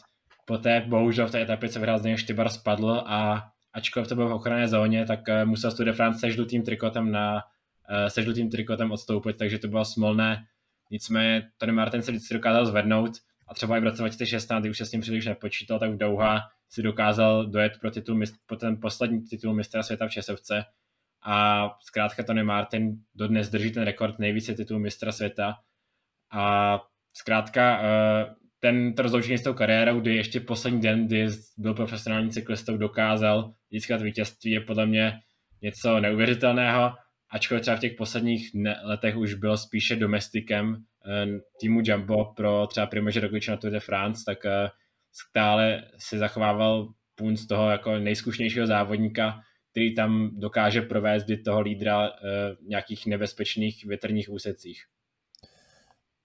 Poté 0.45 0.85
bohužel 0.87 1.27
v 1.27 1.31
té 1.31 1.41
etapě, 1.41 1.69
co 1.69 1.79
vyhrál 1.79 1.99
z 1.99 2.03
něj 2.03 2.17
Štybar, 2.17 2.49
spadl 2.49 3.03
a 3.05 3.43
ačkoliv 3.73 4.07
to 4.07 4.15
bylo 4.15 4.29
v 4.29 4.33
ochranné 4.33 4.67
zóně, 4.67 5.05
tak 5.05 5.19
uh, 5.29 5.49
musel 5.49 5.71
z 5.71 5.75
Tour 5.75 5.85
de 5.85 5.93
France 5.93 6.19
se 6.19 6.31
žlutým 6.31 6.63
trikotem, 6.63 7.11
na, 7.11 7.33
uh, 7.35 8.07
se 8.07 8.23
žlutým 8.23 8.49
trikotem 8.49 8.91
odstoupit, 8.91 9.37
takže 9.37 9.59
to 9.59 9.67
bylo 9.67 9.85
smolné 9.85 10.45
Nicméně 10.91 11.49
Tony 11.57 11.71
Martin 11.71 12.01
se 12.01 12.11
vždycky 12.11 12.33
dokázal 12.33 12.65
zvednout 12.65 13.11
a 13.47 13.53
třeba 13.53 13.77
i 13.77 13.81
v 13.81 13.83
roce 13.83 13.97
2016, 13.97 14.61
kdy 14.61 14.69
už 14.69 14.77
se 14.77 14.85
s 14.85 14.91
ním 14.91 15.01
příliš 15.01 15.25
nepočítal, 15.25 15.79
tak 15.79 15.91
v 15.91 15.97
Douha 15.97 16.41
si 16.69 16.83
dokázal 16.83 17.45
dojet 17.45 17.73
pro, 17.81 17.91
titul, 17.91 18.21
pro 18.45 18.57
ten 18.57 18.77
poslední 18.81 19.21
titul 19.21 19.53
mistra 19.53 19.83
světa 19.83 20.07
v 20.07 20.11
Česovce. 20.11 20.65
A 21.23 21.67
zkrátka 21.81 22.23
Tony 22.23 22.43
Martin 22.43 22.95
dodnes 23.15 23.49
drží 23.49 23.71
ten 23.71 23.83
rekord 23.83 24.19
nejvíce 24.19 24.53
titulů 24.53 24.79
mistra 24.79 25.11
světa. 25.11 25.55
A 26.31 26.75
zkrátka 27.13 27.81
eh, 27.81 28.35
ten 28.59 28.93
rozloučení 28.97 29.37
s 29.37 29.43
tou 29.43 29.53
kariérou, 29.53 29.99
kdy 29.99 30.15
ještě 30.15 30.39
poslední 30.39 30.81
den, 30.81 31.07
kdy 31.07 31.27
byl 31.57 31.73
profesionální 31.73 32.31
cyklistou, 32.31 32.77
dokázal 32.77 33.53
získat 33.71 34.01
vítězství, 34.01 34.51
je 34.51 34.61
podle 34.61 34.85
mě 34.85 35.19
něco 35.61 35.99
neuvěřitelného, 35.99 36.93
ačkoliv 37.29 37.61
třeba 37.61 37.77
v 37.77 37.79
těch 37.79 37.93
posledních 37.93 38.51
letech 38.83 39.17
už 39.17 39.33
byl 39.33 39.57
spíše 39.57 39.95
domestikem 39.95 40.83
eh, 41.05 41.27
týmu 41.59 41.81
Jumbo 41.83 42.25
pro 42.25 42.67
třeba 42.67 42.87
Primože 42.87 43.19
Roglič 43.19 43.47
na 43.47 43.57
Tour 43.57 43.71
de 43.71 43.79
France, 43.79 44.23
tak 44.25 44.45
eh, 44.45 44.69
stále 45.11 45.83
si 45.97 46.17
zachovával 46.17 46.87
punt 47.15 47.37
z 47.37 47.47
toho 47.47 47.69
jako 47.69 47.99
nejzkušnějšího 47.99 48.67
závodníka, 48.67 49.41
který 49.71 49.95
tam 49.95 50.31
dokáže 50.33 50.81
provést 50.81 51.25
toho 51.45 51.61
lídra 51.61 52.11
v 52.61 52.67
nějakých 52.67 53.05
nebezpečných 53.05 53.85
větrních 53.85 54.29
úsecích. 54.29 54.83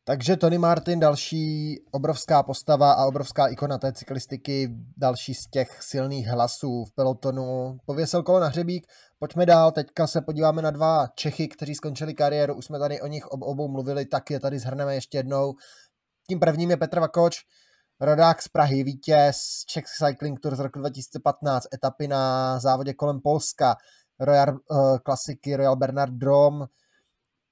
Takže 0.07 0.37
Tony 0.37 0.59
Martin, 0.59 1.01
další 1.01 1.77
obrovská 1.91 2.43
postava 2.43 2.93
a 2.93 3.07
obrovská 3.07 3.47
ikona 3.47 3.79
té 3.79 3.93
cyklistiky, 3.93 4.69
další 4.97 5.35
z 5.35 5.47
těch 5.51 5.83
silných 5.83 6.27
hlasů 6.27 6.85
v 6.85 6.95
pelotonu. 6.95 7.79
Pověsil 7.87 8.23
kolo 8.23 8.41
na 8.41 8.49
hřebík, 8.49 8.87
pojďme 9.19 9.47
dál, 9.47 9.73
teďka 9.73 10.07
se 10.07 10.21
podíváme 10.21 10.63
na 10.63 10.71
dva 10.71 11.07
Čechy, 11.15 11.49
kteří 11.49 11.75
skončili 11.75 12.15
kariéru, 12.15 12.55
už 12.55 12.65
jsme 12.65 12.79
tady 12.79 13.01
o 13.01 13.07
nich 13.07 13.27
ob- 13.27 13.43
obou 13.43 13.69
mluvili, 13.69 14.07
tak 14.07 14.31
je 14.31 14.41
tady 14.41 14.59
zhrneme 14.59 14.95
ještě 14.95 15.19
jednou. 15.19 15.55
Tím 16.29 16.41
prvním 16.41 16.71
je 16.71 16.77
Petr 16.77 17.01
Vakoč, 17.01 17.37
rodák 18.01 18.43
z 18.43 18.49
Prahy, 18.49 18.85
vítěz 18.85 19.37
Czech 19.69 19.85
Cycling 19.85 20.41
Tour 20.41 20.57
z 20.57 20.61
roku 20.61 20.79
2015, 20.79 21.65
etapy 21.75 22.09
na 22.09 22.59
závodě 22.59 22.95
kolem 22.95 23.21
Polska, 23.21 23.77
Royal 24.21 24.49
uh, 24.71 24.99
klasiky 24.99 25.57
Royal 25.57 25.77
Bernard 25.77 26.13
Drom, 26.13 26.65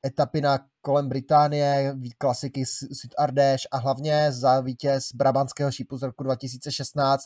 etapy 0.06 0.40
na 0.40 0.58
kolem 0.82 1.08
Británie, 1.08 1.96
klasiky 2.18 2.66
Sud 2.66 3.14
Ardèche 3.18 3.68
a 3.70 3.78
hlavně 3.78 4.32
za 4.32 4.60
vítěz 4.60 5.12
Brabantského 5.14 5.72
šípu 5.72 5.96
z 5.96 6.02
roku 6.02 6.24
2016. 6.24 7.24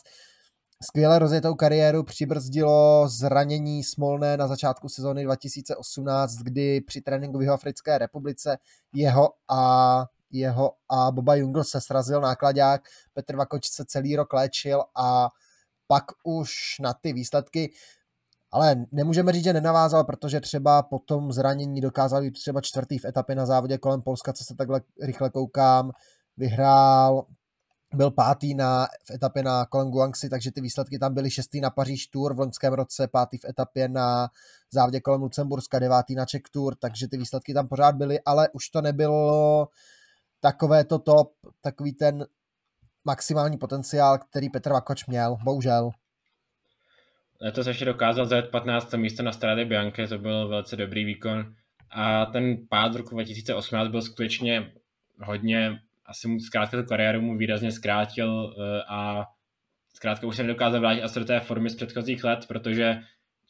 Skvěle 0.83 1.19
rozjetou 1.19 1.55
kariéru 1.55 2.03
přibrzdilo 2.03 3.07
zranění 3.09 3.83
Smolné 3.83 4.37
na 4.37 4.47
začátku 4.47 4.89
sezóny 4.89 5.23
2018, 5.23 6.35
kdy 6.35 6.81
při 6.81 7.01
tréninku 7.01 7.37
v 7.37 7.41
Jihoafrické 7.41 7.97
republice 7.97 8.57
jeho 8.93 9.29
a 9.49 10.05
jeho 10.31 10.71
a 10.89 11.11
Boba 11.11 11.35
Jungl 11.35 11.63
se 11.63 11.81
srazil 11.81 12.21
nákladák, 12.21 12.81
Petr 13.13 13.35
Vakoč 13.35 13.69
se 13.69 13.85
celý 13.85 14.15
rok 14.15 14.33
léčil 14.33 14.83
a 14.95 15.29
pak 15.87 16.05
už 16.23 16.51
na 16.81 16.93
ty 16.93 17.13
výsledky 17.13 17.73
ale 18.51 18.75
nemůžeme 18.91 19.31
říct, 19.31 19.43
že 19.43 19.53
nenavázal, 19.53 20.03
protože 20.03 20.39
třeba 20.39 20.83
po 20.83 20.99
tom 20.99 21.31
zranění 21.31 21.81
dokázal 21.81 22.21
být 22.21 22.31
třeba 22.31 22.61
čtvrtý 22.61 22.97
v 22.97 23.05
etapě 23.05 23.35
na 23.35 23.45
závodě 23.45 23.77
kolem 23.77 24.01
Polska, 24.01 24.33
co 24.33 24.43
se 24.43 24.55
takhle 24.55 24.81
rychle 25.01 25.29
koukám, 25.29 25.91
vyhrál, 26.37 27.25
byl 27.93 28.11
pátý 28.11 28.55
na, 28.55 28.85
v 28.85 29.11
etapě 29.11 29.43
na 29.43 29.65
kolem 29.65 29.91
Guangxi, 29.91 30.29
takže 30.29 30.51
ty 30.51 30.61
výsledky 30.61 30.99
tam 30.99 31.13
byly 31.13 31.31
šestý 31.31 31.61
na 31.61 31.69
Paříž 31.69 32.07
Tour 32.07 32.33
v 32.33 32.39
loňském 32.39 32.73
roce, 32.73 33.07
pátý 33.07 33.37
v 33.37 33.45
etapě 33.45 33.89
na 33.89 34.27
závodě 34.71 34.99
kolem 34.99 35.21
Lucemburska, 35.21 35.79
devátý 35.79 36.15
na 36.15 36.25
Czech 36.25 36.41
Tour, 36.51 36.75
takže 36.75 37.07
ty 37.07 37.17
výsledky 37.17 37.53
tam 37.53 37.67
pořád 37.67 37.95
byly, 37.95 38.19
ale 38.25 38.49
už 38.53 38.69
to 38.69 38.81
nebylo 38.81 39.67
takové 40.39 40.83
to 40.83 40.99
top, 40.99 41.33
takový 41.61 41.93
ten 41.93 42.25
maximální 43.05 43.57
potenciál, 43.57 44.17
který 44.17 44.49
Petr 44.49 44.71
Vakoč 44.71 45.05
měl, 45.05 45.37
bohužel. 45.43 45.89
Letos 47.41 47.67
ještě 47.67 47.85
dokázal 47.85 48.25
zajet 48.25 48.49
15. 48.49 48.93
místo 48.93 49.23
na 49.23 49.31
Strade 49.31 49.65
Bianche, 49.65 50.07
to 50.07 50.17
byl 50.17 50.47
velice 50.47 50.75
dobrý 50.75 51.05
výkon. 51.05 51.53
A 51.91 52.25
ten 52.25 52.57
pád 52.69 52.95
roku 52.95 53.09
2018 53.09 53.87
byl 53.87 54.01
skutečně 54.01 54.71
hodně, 55.23 55.79
asi 56.05 56.27
mu 56.27 56.39
zkrátka 56.39 56.81
tu 56.81 56.87
kariéru 56.87 57.21
mu 57.21 57.37
výrazně 57.37 57.71
zkrátil 57.71 58.55
eh, 58.57 58.83
a 58.87 59.25
zkrátka 59.93 60.27
už 60.27 60.35
se 60.35 60.43
nedokázal 60.43 60.79
vrátit 60.79 61.01
asi 61.01 61.19
do 61.19 61.25
té 61.25 61.39
formy 61.39 61.69
z 61.69 61.75
předchozích 61.75 62.23
let, 62.23 62.45
protože 62.47 63.01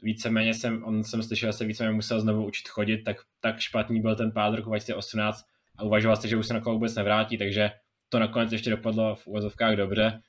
víceméně 0.02 0.54
jsem, 0.54 0.84
on 0.84 1.04
jsem 1.04 1.24
slyšel, 1.24 1.50
že 1.50 1.54
se 1.58 1.66
víceméně 1.66 1.96
musel 1.96 2.22
znovu 2.22 2.46
učit 2.46 2.68
chodit, 2.68 2.98
tak, 2.98 3.18
tak 3.42 3.60
špatný 3.60 4.02
byl 4.02 4.16
ten 4.16 4.32
pád 4.32 4.54
roku 4.56 4.70
2018 4.70 5.46
a 5.78 5.84
uvažoval 5.84 6.16
se, 6.16 6.28
že 6.28 6.38
už 6.38 6.48
se 6.48 6.54
na 6.54 6.60
vůbec 6.60 6.96
nevrátí, 6.96 7.38
takže 7.38 7.72
to 8.10 8.20
nakonec 8.20 8.52
ještě 8.52 8.70
dopadlo 8.70 9.16
v 9.16 9.28
úvozovkách 9.28 9.76
dobře 9.76 10.22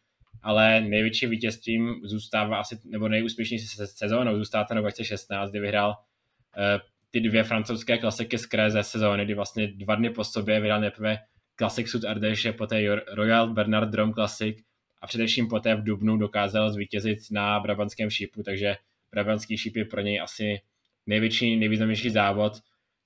ale 0.42 0.80
největším 0.80 1.30
vítězstvím 1.30 1.94
zůstává 2.04 2.58
asi, 2.58 2.78
nebo 2.84 3.08
nejúspěšnější 3.08 3.66
sezónou 3.84 4.38
zůstává 4.38 4.64
ten 4.64 4.78
2016, 4.78 5.50
kdy 5.50 5.60
vyhrál 5.60 5.90
uh, 5.90 6.64
ty 7.10 7.20
dvě 7.20 7.44
francouzské 7.44 7.98
klasiky 7.98 8.38
z 8.38 8.48
ze 8.68 8.82
sezóny, 8.82 9.24
kdy 9.24 9.34
vlastně 9.34 9.66
dva 9.66 9.94
dny 9.94 10.10
po 10.10 10.24
sobě 10.24 10.60
vyhrál 10.60 10.80
nejprve 10.80 11.18
Classic 11.58 11.88
Sud 11.88 12.04
Ardèche, 12.04 12.52
poté 12.52 13.02
Royal 13.12 13.54
Bernard 13.54 13.90
Drom 13.90 14.12
Classic 14.12 14.56
a 15.02 15.06
především 15.06 15.48
poté 15.48 15.74
v 15.74 15.84
Dubnu 15.84 16.16
dokázal 16.16 16.70
zvítězit 16.72 17.18
na 17.30 17.60
Brabantském 17.60 18.10
šípu, 18.10 18.42
takže 18.42 18.76
Brabantský 19.10 19.58
šíp 19.58 19.76
je 19.76 19.84
pro 19.84 20.00
něj 20.00 20.20
asi 20.20 20.60
největší, 21.06 21.56
nejvýznamnější 21.56 22.10
závod, 22.10 22.52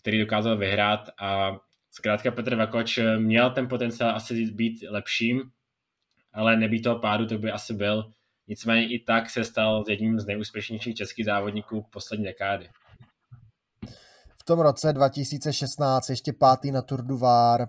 který 0.01 0.19
dokázal 0.19 0.57
vyhrát 0.57 1.11
a 1.21 1.57
zkrátka 1.91 2.31
Petr 2.31 2.55
Vakoč 2.55 2.99
měl 3.19 3.51
ten 3.51 3.69
potenciál 3.69 4.17
asi 4.17 4.45
být 4.45 4.85
lepším, 4.89 5.43
ale 6.33 6.57
nebýt 6.57 6.83
toho 6.83 6.99
pádu, 6.99 7.27
to 7.27 7.39
by 7.39 7.51
asi 7.51 7.75
byl. 7.75 8.13
Nicméně 8.49 8.89
i 8.89 8.99
tak 8.99 9.31
se 9.31 9.45
stal 9.45 9.85
jedním 9.89 10.21
z 10.21 10.27
nejúspěšnějších 10.27 10.95
českých 10.95 11.25
závodníků 11.25 11.87
poslední 11.93 12.25
dekády. 12.25 12.69
V 14.41 14.45
tom 14.45 14.61
roce 14.61 14.93
2016 14.93 16.11
ještě 16.11 16.33
pátý 16.33 16.71
na 16.71 16.83
Tour 16.83 17.03
du 17.03 17.19
Var, 17.19 17.69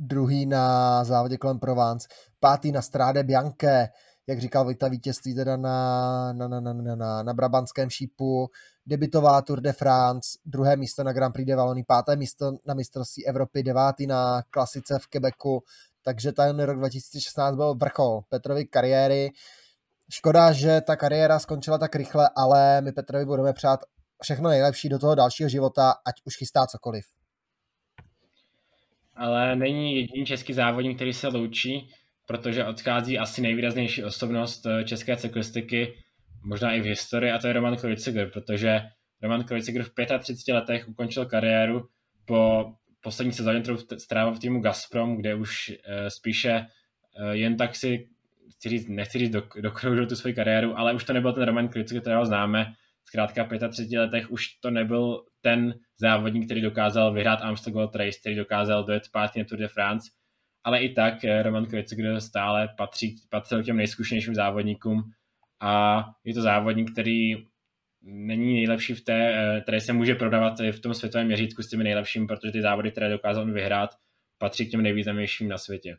druhý 0.00 0.46
na 0.46 1.04
závodě 1.04 1.36
kolem 1.36 1.58
Provence, 1.58 2.08
pátý 2.40 2.72
na 2.72 2.82
Stráde 2.82 3.22
Bianche, 3.22 3.88
jak 4.28 4.40
říkal 4.40 4.64
Vojta, 4.64 4.88
vítězství 4.88 5.34
teda 5.34 5.56
na, 5.56 6.32
na, 6.32 6.48
na, 6.48 6.60
na, 6.60 6.72
na, 6.72 6.96
na, 6.96 7.22
na 7.22 7.34
Brabantském 7.34 7.90
šípu, 7.90 8.48
debitová 8.86 9.42
Tour 9.42 9.60
de 9.60 9.72
France, 9.72 10.38
druhé 10.44 10.76
místo 10.76 11.04
na 11.04 11.12
Grand 11.12 11.32
Prix 11.32 11.46
de 11.46 11.56
Wallonie, 11.56 11.84
páté 11.88 12.16
místo 12.16 12.52
na 12.66 12.74
mistrovství 12.74 13.26
Evropy, 13.26 13.62
devátý 13.62 14.06
na 14.06 14.42
klasice 14.50 14.98
v 14.98 15.06
Quebecu, 15.06 15.60
takže 16.08 16.32
ten 16.32 16.60
rok 16.60 16.78
2016 16.78 17.56
byl 17.56 17.74
vrchol 17.74 18.20
Petrovy 18.28 18.64
kariéry. 18.64 19.30
Škoda, 20.12 20.52
že 20.52 20.80
ta 20.80 20.96
kariéra 20.96 21.38
skončila 21.38 21.78
tak 21.78 21.96
rychle, 21.96 22.30
ale 22.36 22.80
my 22.80 22.92
Petrovi 22.92 23.24
budeme 23.24 23.52
přát 23.52 23.80
všechno 24.22 24.48
nejlepší 24.48 24.88
do 24.88 24.98
toho 24.98 25.14
dalšího 25.14 25.48
života, 25.48 25.90
ať 26.06 26.14
už 26.24 26.36
chystá 26.36 26.66
cokoliv. 26.66 27.04
Ale 29.16 29.56
není 29.56 29.96
jediný 29.96 30.26
český 30.26 30.52
závodník, 30.52 30.96
který 30.96 31.12
se 31.12 31.28
loučí, 31.28 31.90
protože 32.26 32.64
odchází 32.64 33.18
asi 33.18 33.42
nejvýraznější 33.42 34.04
osobnost 34.04 34.66
eh, 34.66 34.84
české 34.84 35.16
cyklistiky, 35.16 35.94
možná 36.44 36.72
i 36.72 36.80
v 36.80 36.84
historii, 36.84 37.32
a 37.32 37.38
to 37.38 37.46
je 37.46 37.52
Roman 37.52 37.76
Krojciger, 37.76 38.30
protože 38.30 38.80
Roman 39.22 39.44
Krojciger 39.44 39.82
v 39.82 39.90
35 40.18 40.54
letech 40.54 40.88
ukončil 40.88 41.26
kariéru 41.26 41.88
po 42.24 42.72
poslední 43.00 43.32
sezóně, 43.32 43.60
kterou 43.60 43.76
strávil 43.98 44.34
v 44.34 44.38
týmu 44.38 44.60
Gazprom, 44.60 45.16
kde 45.16 45.34
už 45.34 45.68
uh, 45.68 46.08
spíše 46.08 46.66
uh, 47.20 47.30
jen 47.30 47.56
tak 47.56 47.76
si, 47.76 48.08
chci 48.50 48.68
říct, 48.68 48.88
nechci 48.88 49.18
říct, 49.18 49.36
dokroužil 49.60 50.06
tu 50.06 50.16
svoji 50.16 50.34
kariéru, 50.34 50.78
ale 50.78 50.94
už 50.94 51.04
to 51.04 51.12
nebyl 51.12 51.32
ten 51.32 51.42
Roman 51.42 51.68
Klic, 51.68 51.92
kterého 52.00 52.26
známe. 52.26 52.72
Zkrátka 53.04 53.44
v 53.44 53.68
35 53.68 53.98
letech 53.98 54.30
už 54.30 54.48
to 54.48 54.70
nebyl 54.70 55.24
ten 55.40 55.74
závodník, 55.98 56.44
který 56.44 56.60
dokázal 56.60 57.12
vyhrát 57.12 57.42
Amstel 57.42 57.72
Gold 57.72 57.96
Race, 57.96 58.18
který 58.20 58.36
dokázal 58.36 58.84
dojet 58.84 59.02
pátně 59.12 59.44
Tour 59.44 59.58
de 59.58 59.68
France, 59.68 60.10
ale 60.64 60.80
i 60.80 60.94
tak 60.94 61.24
eh, 61.24 61.42
Roman 61.42 61.66
Kreuziger 61.66 62.20
stále 62.20 62.68
patří, 62.76 63.16
patřil 63.30 63.62
k 63.62 63.66
těm 63.66 63.76
nejzkušenějším 63.76 64.34
závodníkům 64.34 65.02
a 65.60 66.04
je 66.24 66.34
to 66.34 66.42
závodník, 66.42 66.92
který 66.92 67.36
není 68.10 68.54
nejlepší 68.54 68.94
v 68.94 69.04
té, 69.04 69.34
eh, 69.34 69.60
které 69.60 69.80
se 69.80 69.92
může 69.92 70.14
prodávat 70.14 70.60
v 70.60 70.80
tom 70.80 70.94
světovém 70.94 71.26
měřítku 71.26 71.62
s 71.62 71.68
těmi 71.68 71.84
nejlepšími, 71.84 72.26
protože 72.26 72.52
ty 72.52 72.62
závody, 72.62 72.90
které 72.90 73.08
dokázal 73.08 73.52
vyhrát, 73.52 73.90
patří 74.38 74.66
k 74.66 74.70
těm 74.70 74.82
nejvýznamnějším 74.82 75.48
na 75.48 75.58
světě. 75.58 75.96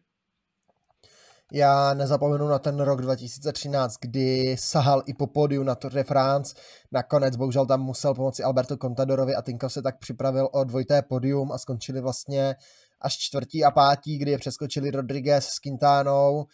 Já 1.54 1.93
nezapomenu 1.93 2.48
na 2.48 2.60
ten 2.60 2.80
rok 2.80 3.02
2013, 3.02 3.95
kdy 4.02 4.56
sahal 4.60 5.04
i 5.06 5.13
po 5.13 5.28
pódiu 5.28 5.63
na 5.63 5.76
Tour 5.76 5.91
de 5.91 6.04
France. 6.04 6.56
Nakonec 6.91 7.36
bohužel 7.36 7.65
tam 7.65 7.82
musel 7.82 8.13
pomoci 8.13 8.43
Alberto 8.43 8.78
Contadorovi 8.78 9.36
a 9.36 9.41
Tinkov 9.41 9.74
se 9.74 9.82
tak 9.82 10.00
připravil 10.00 10.50
o 10.52 10.63
dvojité 10.63 11.02
podium 11.02 11.52
a 11.52 11.58
skončili 11.58 12.02
vlastně 12.02 12.56
až 13.02 13.17
čtvrtí 13.17 13.63
a 13.63 13.72
pátí, 13.72 14.17
kdy 14.17 14.32
je 14.32 14.38
přeskočili 14.38 14.91
Rodriguez 14.91 15.48
s 15.48 15.60
Quintánou. 15.60 16.45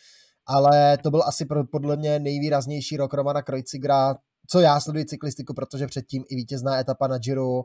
Ale 0.48 0.98
to 0.98 1.12
byl 1.12 1.24
asi 1.26 1.46
podle 1.72 1.98
mě 1.98 2.20
nejvýraznější 2.20 2.98
rok 2.98 3.14
Romana 3.14 3.42
Kreuzigra, 3.42 4.14
co 4.14 4.20
já 4.60 4.80
sleduji 4.80 5.06
cyklistiku, 5.06 5.54
protože 5.54 5.88
předtím 5.88 6.24
i 6.30 6.36
vítězná 6.36 6.80
etapa 6.80 7.08
na 7.08 7.18
Giro, 7.18 7.64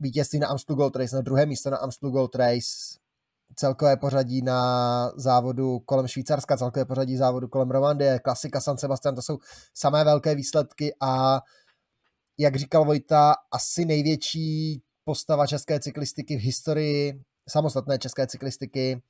vítězství 0.00 0.38
na 0.38 0.48
Amstel 0.48 0.76
Gold 0.76 0.96
Race, 0.96 1.16
na 1.16 1.22
druhé 1.22 1.46
místo 1.46 1.70
na 1.70 1.76
Amstel 1.76 2.10
Gold 2.10 2.34
Race, 2.34 2.98
celkové 3.56 3.96
pořadí 3.96 4.42
na 4.42 5.12
závodu 5.16 5.78
kolem 5.78 6.08
Švýcarska, 6.08 6.56
celkové 6.56 6.84
pořadí 6.84 7.16
závodu 7.16 7.48
kolem 7.48 7.70
Romandie, 7.70 8.18
klasika 8.18 8.60
San 8.60 8.78
Sebastian, 8.78 9.14
to 9.14 9.22
jsou 9.22 9.38
samé 9.74 10.04
velké 10.04 10.34
výsledky 10.34 10.94
a 11.00 11.40
jak 12.38 12.56
říkal 12.56 12.84
Vojta, 12.84 13.34
asi 13.52 13.84
největší 13.84 14.82
postava 15.04 15.46
české 15.46 15.80
cyklistiky 15.80 16.36
v 16.36 16.40
historii, 16.40 17.22
samostatné 17.48 17.98
české 17.98 18.26
cyklistiky, 18.26 19.02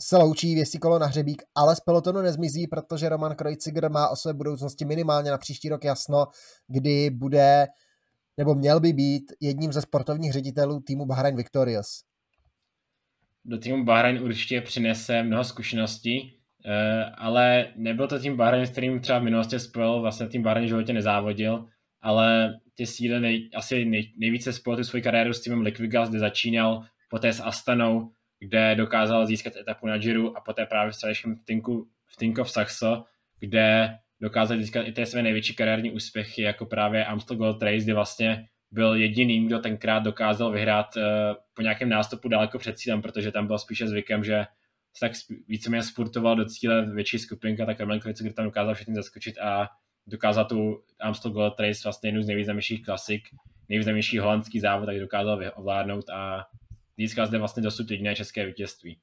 se 0.00 0.16
loučí 0.16 0.54
věstí 0.54 0.78
kolo 0.78 0.98
na 0.98 1.06
hřebík, 1.06 1.42
ale 1.54 1.76
z 1.76 1.80
pelotonu 1.80 2.22
nezmizí, 2.22 2.66
protože 2.66 3.08
Roman 3.08 3.36
Krojciger 3.36 3.90
má 3.90 4.08
o 4.08 4.16
své 4.16 4.34
budoucnosti 4.34 4.84
minimálně 4.84 5.30
na 5.30 5.38
příští 5.38 5.68
rok 5.68 5.84
jasno, 5.84 6.26
kdy 6.68 7.10
bude, 7.10 7.66
nebo 8.36 8.54
měl 8.54 8.80
by 8.80 8.92
být 8.92 9.32
jedním 9.40 9.72
ze 9.72 9.82
sportovních 9.82 10.32
ředitelů 10.32 10.80
týmu 10.80 11.06
Bahrain 11.06 11.36
Victorious. 11.36 12.04
Do 13.44 13.58
týmu 13.58 13.84
Bahrain 13.84 14.22
určitě 14.22 14.60
přinese 14.60 15.22
mnoho 15.22 15.44
zkušeností, 15.44 16.38
eh, 16.66 17.04
ale 17.04 17.66
nebyl 17.76 18.08
to 18.08 18.18
tým 18.18 18.36
Bahrain, 18.36 18.66
s 18.66 18.70
kterým 18.70 19.00
třeba 19.00 19.18
v 19.18 19.22
minulosti 19.22 19.60
spojil, 19.60 20.00
vlastně 20.00 20.26
tým 20.26 20.42
Bahrain 20.42 20.68
životě 20.68 20.92
nezávodil, 20.92 21.66
ale 22.00 22.54
ty 22.74 22.86
síly 22.86 23.20
nej, 23.20 23.50
asi 23.54 23.84
nej, 23.84 24.12
nejvíce 24.18 24.52
spojil 24.52 24.76
tu 24.76 24.84
svoji 24.84 25.02
kariéru 25.02 25.32
s 25.32 25.40
týmem 25.40 25.60
Liquigas, 25.60 26.10
kde 26.10 26.18
začínal, 26.18 26.82
poté 27.10 27.32
s 27.32 27.40
Astanou, 27.40 28.10
kde 28.42 28.74
dokázal 28.74 29.26
získat 29.26 29.56
etapu 29.56 29.86
na 29.86 29.98
Giro 29.98 30.36
a 30.36 30.40
poté 30.40 30.66
právě 30.66 30.92
v 30.92 31.44
Tinku, 31.44 31.88
v 32.06 32.16
Tinko 32.16 32.44
v 32.44 32.50
Saxo, 32.50 33.04
kde 33.40 33.98
dokázal 34.20 34.58
získat 34.58 34.82
i 34.82 34.92
ty 34.92 35.06
své 35.06 35.22
největší 35.22 35.54
kariérní 35.54 35.90
úspěchy, 35.90 36.42
jako 36.42 36.66
právě 36.66 37.04
Amstel 37.04 37.36
Gold 37.36 37.62
Race, 37.62 37.84
kdy 37.84 37.92
vlastně 37.92 38.48
byl 38.70 38.94
jediný, 38.94 39.46
kdo 39.46 39.58
tenkrát 39.58 39.98
dokázal 39.98 40.52
vyhrát 40.52 40.96
uh, 40.96 41.02
po 41.54 41.62
nějakém 41.62 41.88
nástupu 41.88 42.28
daleko 42.28 42.58
před 42.58 42.78
cílem, 42.78 43.02
protože 43.02 43.32
tam 43.32 43.46
byl 43.46 43.58
spíše 43.58 43.88
zvykem, 43.88 44.24
že 44.24 44.44
se 44.94 45.00
tak 45.00 45.12
víceméně 45.48 45.82
sportoval 45.82 46.36
do 46.36 46.44
cíle 46.44 46.86
větší 46.94 47.18
skupinka, 47.18 47.66
tak 47.66 47.80
Roman 47.80 48.00
Kreuziger 48.00 48.32
tam 48.32 48.44
dokázal 48.44 48.74
všechny 48.74 48.94
zaskočit 48.94 49.38
a 49.38 49.68
dokázal 50.06 50.44
tu 50.44 50.82
Amstel 51.00 51.30
Gold 51.30 51.60
Race 51.60 51.80
vlastně 51.84 52.08
jednu 52.08 52.22
z 52.22 52.26
nejvýznamnějších 52.26 52.84
klasik, 52.84 53.22
nejvýznamnější 53.68 54.18
holandský 54.18 54.60
závod, 54.60 54.86
tak 54.86 55.00
dokázal 55.00 55.40
ovládnout 55.54 56.10
a 56.10 56.44
získal 57.02 57.26
zde 57.26 57.38
vlastně 57.38 57.62
dosud 57.62 57.90
jediné 57.90 58.14
české 58.14 58.46
vítězství. 58.46 58.98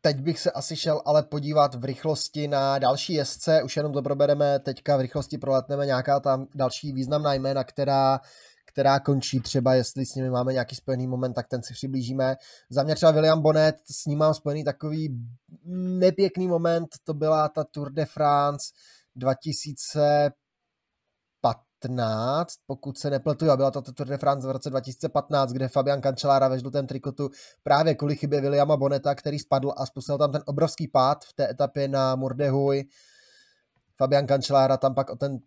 Teď 0.00 0.20
bych 0.20 0.40
se 0.40 0.50
asi 0.50 0.76
šel 0.76 1.02
ale 1.04 1.22
podívat 1.22 1.74
v 1.74 1.84
rychlosti 1.84 2.48
na 2.48 2.78
další 2.78 3.14
jezdce, 3.14 3.62
už 3.62 3.76
jenom 3.76 3.92
to 3.92 4.02
probereme, 4.02 4.58
teďka 4.58 4.96
v 4.96 5.00
rychlosti 5.00 5.38
proletneme 5.38 5.86
nějaká 5.86 6.20
tam 6.20 6.46
další 6.54 6.92
významná 6.92 7.34
jména, 7.34 7.64
která, 7.64 8.20
která 8.66 9.00
končí 9.00 9.40
třeba, 9.40 9.74
jestli 9.74 10.06
s 10.06 10.14
nimi 10.14 10.30
máme 10.30 10.52
nějaký 10.52 10.76
spojený 10.76 11.06
moment, 11.06 11.34
tak 11.34 11.48
ten 11.48 11.62
si 11.62 11.74
přiblížíme. 11.74 12.36
Za 12.70 12.82
mě 12.82 12.94
třeba 12.94 13.12
William 13.12 13.42
Bonnet, 13.42 13.76
s 13.90 14.06
ním 14.06 14.18
mám 14.18 14.34
spojený 14.34 14.64
takový 14.64 15.18
nepěkný 15.98 16.48
moment, 16.48 16.88
to 17.04 17.14
byla 17.14 17.48
ta 17.48 17.64
Tour 17.64 17.92
de 17.92 18.04
France 18.04 18.72
2000 19.16 20.30
2015, 21.88 22.54
pokud 22.66 22.98
se 22.98 23.10
nepletu, 23.10 23.50
a 23.50 23.56
byla 23.56 23.70
to 23.70 23.82
Tour 23.82 24.06
de 24.06 24.18
France 24.18 24.48
v 24.48 24.50
roce 24.50 24.70
2015, 24.70 25.52
kde 25.52 25.68
Fabian 25.68 26.00
Cancellara 26.02 26.48
ve 26.48 26.58
žlutém 26.58 26.86
trikotu 26.86 27.30
právě 27.62 27.94
kvůli 27.94 28.16
chybě 28.16 28.40
Williama 28.40 28.76
Boneta, 28.76 29.14
který 29.14 29.38
spadl 29.38 29.72
a 29.76 29.86
spustil 29.86 30.18
tam 30.18 30.32
ten 30.32 30.42
obrovský 30.46 30.88
pád 30.88 31.24
v 31.24 31.32
té 31.32 31.50
etapě 31.50 31.88
na 31.88 32.16
Murdehuj. 32.16 32.84
Fabian 33.96 34.26
Cancellara 34.26 34.76
tam 34.76 34.94
pak 34.94 35.10
o 35.10 35.16
ten, 35.16 35.38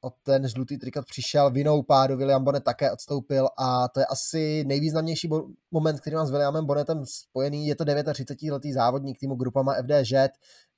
o 0.00 0.10
ten 0.10 0.48
žlutý 0.48 0.78
trikot 0.78 1.06
přišel 1.06 1.50
vinou 1.50 1.82
pádu, 1.82 2.16
William 2.16 2.44
Bonnet 2.44 2.64
také 2.64 2.92
odstoupil 2.92 3.48
a 3.58 3.88
to 3.88 4.00
je 4.00 4.06
asi 4.06 4.64
nejvýznamnější 4.66 5.28
moment, 5.70 6.00
který 6.00 6.16
mám 6.16 6.26
s 6.26 6.30
Williamem 6.30 6.66
Bonnetem 6.66 7.02
spojený. 7.06 7.66
Je 7.66 7.74
to 7.74 7.84
39-letý 7.84 8.72
závodník 8.72 9.18
týmu 9.18 9.34
Grupama 9.34 9.74
FDŽ, 9.82 10.12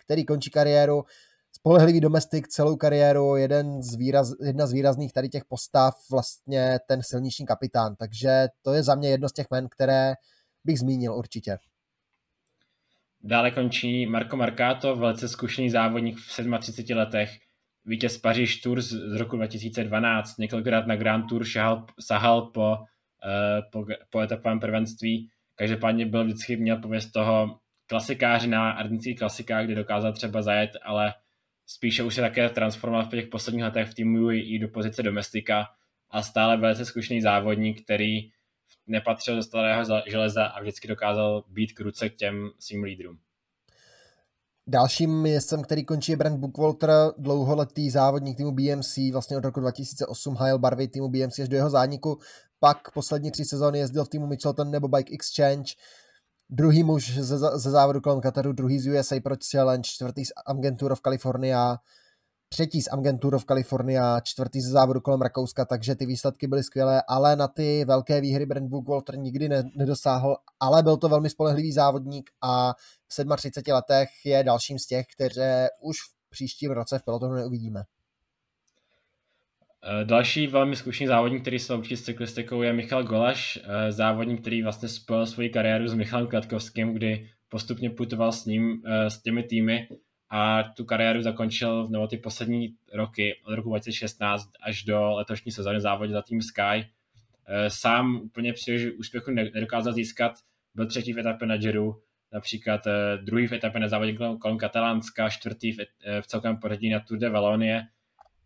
který 0.05 0.25
končí 0.25 0.51
kariéru 0.51 1.05
spolehlivý 1.57 2.01
domestik 2.01 2.49
celou 2.49 2.77
kariéru, 2.77 3.37
jeden 3.37 3.83
z 3.83 3.97
výraz, 3.97 4.33
jedna 4.45 4.67
z 4.67 4.73
výrazných 4.73 5.13
tady 5.13 5.29
těch 5.29 5.45
postav, 5.45 5.95
vlastně 6.11 6.79
ten 6.89 7.03
silniční 7.03 7.47
kapitán. 7.47 7.97
Takže 7.97 8.47
to 8.63 8.73
je 8.73 8.83
za 8.83 8.95
mě 8.95 9.09
jedno 9.09 9.29
z 9.29 9.33
těch 9.33 9.47
men, 9.51 9.69
které 9.69 10.15
bych 10.65 10.79
zmínil 10.79 11.15
určitě. 11.15 11.59
Dále 13.21 13.51
končí 13.51 14.07
Marco 14.07 14.37
Marcato, 14.37 14.97
velice 14.97 15.29
zkušený 15.29 15.71
závodník 15.71 16.19
v 16.19 16.59
37 16.61 16.99
letech, 16.99 17.31
vítěz 17.85 18.19
Paříž 18.19 18.61
Tour 18.61 18.81
z 18.81 19.17
roku 19.19 19.37
2012, 19.37 20.39
několikrát 20.39 20.87
na 20.87 20.97
Grand 20.97 21.29
Tour 21.29 21.45
šahal, 21.45 21.87
sahal 22.01 22.43
po, 22.43 22.77
uh, 22.77 23.71
po, 23.73 23.87
po 24.11 24.21
etapovém 24.21 24.61
prvenství, 24.61 25.31
každopádně 25.55 26.07
byl 26.07 26.25
vždycky 26.25 26.57
měl 26.57 26.77
pověst 26.77 27.13
toho 27.13 27.59
klasikáře 27.87 28.47
na 28.47 28.71
ardenských 28.71 29.19
klasikách, 29.19 29.65
kde 29.65 29.75
dokázal 29.75 30.13
třeba 30.13 30.43
zajet, 30.43 30.71
ale 30.83 31.15
spíše 31.67 32.03
už 32.03 32.15
se 32.15 32.21
také 32.21 32.49
transformoval 32.49 33.07
v 33.07 33.11
těch 33.11 33.29
posledních 33.29 33.65
letech 33.65 33.89
v 33.89 33.95
týmu 33.95 34.31
i 34.31 34.59
do 34.59 34.69
pozice 34.69 35.03
domestika 35.03 35.67
a 36.11 36.23
stále 36.23 36.57
velice 36.57 36.85
zkušený 36.85 37.21
závodník, 37.23 37.85
který 37.85 38.31
nepatřil 38.87 39.37
do 39.37 39.43
starého 39.43 39.85
železa 40.07 40.47
a 40.47 40.61
vždycky 40.61 40.89
dokázal 40.89 41.45
být 41.49 41.73
k 41.73 41.81
ruce 41.81 42.09
k 42.09 42.17
těm 42.17 42.51
svým 42.59 42.83
lídrům. 42.83 43.19
Dalším 44.69 45.27
jezdcem, 45.27 45.63
který 45.63 45.85
končí, 45.85 46.13
je 46.13 46.17
Brent 46.17 46.41
Bookwalter, 46.41 46.91
dlouholetý 47.19 47.91
závodník 47.91 48.37
týmu 48.37 48.53
BMC, 48.53 48.99
vlastně 49.13 49.37
od 49.37 49.45
roku 49.45 49.61
2008 49.61 50.35
hajel 50.35 50.59
barvy 50.59 50.89
týmu 50.89 51.09
BMC 51.09 51.39
až 51.39 51.49
do 51.49 51.57
jeho 51.57 51.71
zániku. 51.71 52.19
Pak 52.61 52.91
poslední 52.91 53.31
tři 53.31 53.45
sezóny 53.45 53.79
jezdil 53.79 54.05
v 54.05 54.09
týmu 54.09 54.27
Mitchelton 54.27 54.71
nebo 54.71 54.89
Bike 54.89 55.15
Exchange 55.15 55.75
druhý 56.51 56.83
muž 56.83 57.19
ze, 57.19 57.39
ze 57.39 57.71
závodu 57.71 58.01
kolem 58.01 58.21
Kataru, 58.21 58.53
druhý 58.53 58.79
z 58.79 58.87
USA 58.87 59.21
Pro 59.21 59.35
Challenge, 59.51 59.83
čtvrtý 59.83 60.25
z 60.25 60.33
Agentur 60.47 60.93
of 60.93 61.01
California, 61.01 61.79
třetí 62.49 62.83
z 62.83 62.89
Agentur 62.93 63.35
of 63.35 63.45
California, 63.45 64.21
čtvrtý 64.21 64.61
ze 64.61 64.71
závodu 64.71 65.01
kolem 65.01 65.23
Rakouska, 65.23 65.65
takže 65.65 65.95
ty 65.95 66.07
výsledky 66.07 66.47
byly 66.47 66.63
skvělé, 66.63 67.03
ale 67.09 67.37
na 67.37 67.49
ty 67.49 67.85
velké 67.85 68.21
výhry 68.21 68.47
Brent 68.47 68.73
Walter 68.89 69.19
nikdy 69.19 69.49
ne, 69.49 69.63
nedosáhl, 69.77 70.37
ale 70.61 70.83
byl 70.83 70.97
to 70.97 71.09
velmi 71.09 71.31
spolehlivý 71.31 71.73
závodník 71.73 72.31
a 72.43 72.73
v 72.73 73.37
37 73.37 73.75
letech 73.75 74.09
je 74.25 74.45
dalším 74.45 74.79
z 74.79 74.87
těch, 74.87 75.07
které 75.15 75.69
už 75.83 75.97
v 75.97 76.31
příštím 76.31 76.71
roce 76.71 76.99
v 76.99 77.03
pelotonu 77.03 77.35
neuvidíme. 77.35 77.85
Eh, 79.85 80.05
další 80.05 80.47
velmi 80.47 80.77
zkušený 80.77 81.09
závodník, 81.09 81.43
který 81.43 81.59
se 81.59 81.75
loučí 81.75 81.97
s 81.97 82.03
cyklistikou, 82.03 82.63
je 82.63 82.73
Michal 82.73 83.05
Golaš, 83.05 83.59
eh, 83.65 83.93
závodník, 83.93 84.41
který 84.41 84.63
vlastně 84.63 84.89
spojil 84.89 85.27
svoji 85.27 85.49
kariéru 85.49 85.89
s 85.89 85.95
Michalem 85.95 86.27
Klatkovským, 86.27 86.95
kdy 86.95 87.31
postupně 87.49 87.91
putoval 87.91 88.33
s 88.33 88.45
ním, 88.45 88.83
eh, 88.87 89.11
s 89.11 89.23
těmi 89.23 89.43
týmy 89.43 89.89
a 90.31 90.63
tu 90.63 90.85
kariéru 90.85 91.23
zakončil 91.23 91.89
nebo 91.89 92.07
ty 92.07 92.17
poslední 92.17 92.69
roky 92.95 93.41
od 93.45 93.55
roku 93.55 93.69
2016 93.69 94.51
až 94.63 94.83
do 94.83 95.13
letošní 95.15 95.53
sezóny 95.53 95.81
závodě 95.81 96.13
za 96.13 96.23
tým 96.23 96.43
Sky. 96.43 96.87
Sám 97.69 98.17
úplně 98.17 98.53
příliš 98.53 98.93
úspěchu 98.99 99.31
nedokázal 99.31 99.93
získat, 99.93 100.33
byl 100.75 100.87
třetí 100.87 101.13
v 101.13 101.19
etapě 101.19 101.47
na 101.47 101.57
Giro, 101.57 101.95
například 102.33 102.81
druhý 103.23 103.47
v 103.47 103.53
etapě 103.53 103.81
na 103.81 103.89
závodě 103.89 104.17
kolem 104.41 104.59
Katalánska, 104.59 105.29
čtvrtý 105.29 105.73
v, 105.73 105.77
v 106.21 106.27
celkovém 106.27 106.57
pořadí 106.57 106.91
na 106.91 107.01
Tour 107.01 107.19
de 107.19 107.29
Valonie 107.29 107.87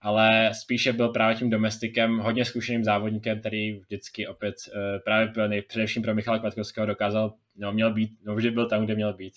ale 0.00 0.50
spíše 0.54 0.92
byl 0.92 1.08
právě 1.08 1.36
tím 1.36 1.50
domestikem, 1.50 2.18
hodně 2.18 2.44
zkušeným 2.44 2.84
závodníkem, 2.84 3.40
který 3.40 3.80
vždycky 3.80 4.26
opět 4.26 4.54
uh, 4.68 5.02
právě 5.04 5.28
byl 5.28 5.48
nej, 5.48 5.62
především 5.62 6.02
pro 6.02 6.14
Michala 6.14 6.38
Kvatkovského 6.38 6.86
dokázal, 6.86 7.34
no 7.56 7.72
měl 7.72 7.94
být, 7.94 8.10
no 8.24 8.34
vždy 8.34 8.50
byl 8.50 8.68
tam, 8.68 8.84
kde 8.84 8.94
měl 8.94 9.14
být. 9.14 9.34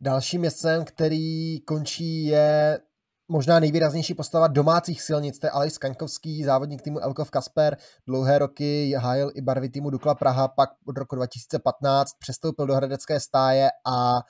Dalším 0.00 0.40
městem, 0.40 0.84
který 0.84 1.60
končí, 1.60 2.24
je 2.24 2.78
možná 3.28 3.60
nejvýraznější 3.60 4.14
postava 4.14 4.46
domácích 4.46 5.02
silnic, 5.02 5.38
to 5.38 5.46
je 5.46 5.50
Aleš 5.50 5.72
Skaňkovský, 5.72 6.44
závodník 6.44 6.82
týmu 6.82 6.98
Elkov 6.98 7.30
Kasper, 7.30 7.76
dlouhé 8.06 8.38
roky 8.38 8.94
hájil 8.98 9.30
i 9.34 9.40
barvy 9.40 9.68
týmu 9.68 9.90
Dukla 9.90 10.14
Praha, 10.14 10.48
pak 10.48 10.70
od 10.86 10.96
roku 10.98 11.16
2015 11.16 12.12
přestoupil 12.18 12.66
do 12.66 12.74
hradecké 12.74 13.20
stáje 13.20 13.68
a 13.86 14.20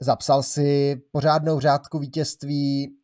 zapsal 0.00 0.42
si 0.42 0.96
pořádnou 1.12 1.60
řádku 1.60 1.98
vítězství, 1.98 2.97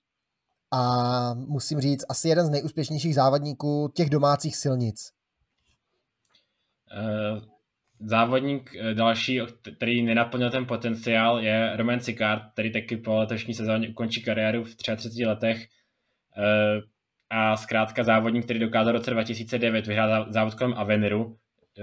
a 0.74 1.34
musím 1.34 1.80
říct, 1.80 2.04
asi 2.08 2.28
jeden 2.28 2.46
z 2.46 2.50
nejúspěšnějších 2.50 3.14
závodníků 3.14 3.92
těch 3.94 4.10
domácích 4.10 4.56
silnic. 4.56 5.12
Uh, 6.96 7.42
závodník 8.00 8.76
eh, 8.76 8.94
další, 8.94 9.40
který 9.76 10.02
nenaplnil 10.02 10.50
ten 10.50 10.66
potenciál, 10.66 11.38
je 11.38 11.76
Roman 11.76 12.00
Sicard, 12.00 12.42
který 12.52 12.72
taky 12.72 12.96
po 12.96 13.16
letošní 13.16 13.54
sezóně 13.54 13.88
ukončí 13.88 14.22
kariéru 14.22 14.64
v 14.64 14.74
33 14.74 15.26
letech. 15.26 15.66
Uh, 16.38 16.82
a 17.30 17.56
zkrátka 17.56 18.04
závodník, 18.04 18.44
který 18.44 18.60
dokázal 18.60 18.92
v 18.92 18.96
roce 18.96 19.10
2009 19.10 19.86
vyhrát 19.86 20.32
závod 20.32 20.54
kolem 20.54 20.74
Aveniru. 20.76 21.36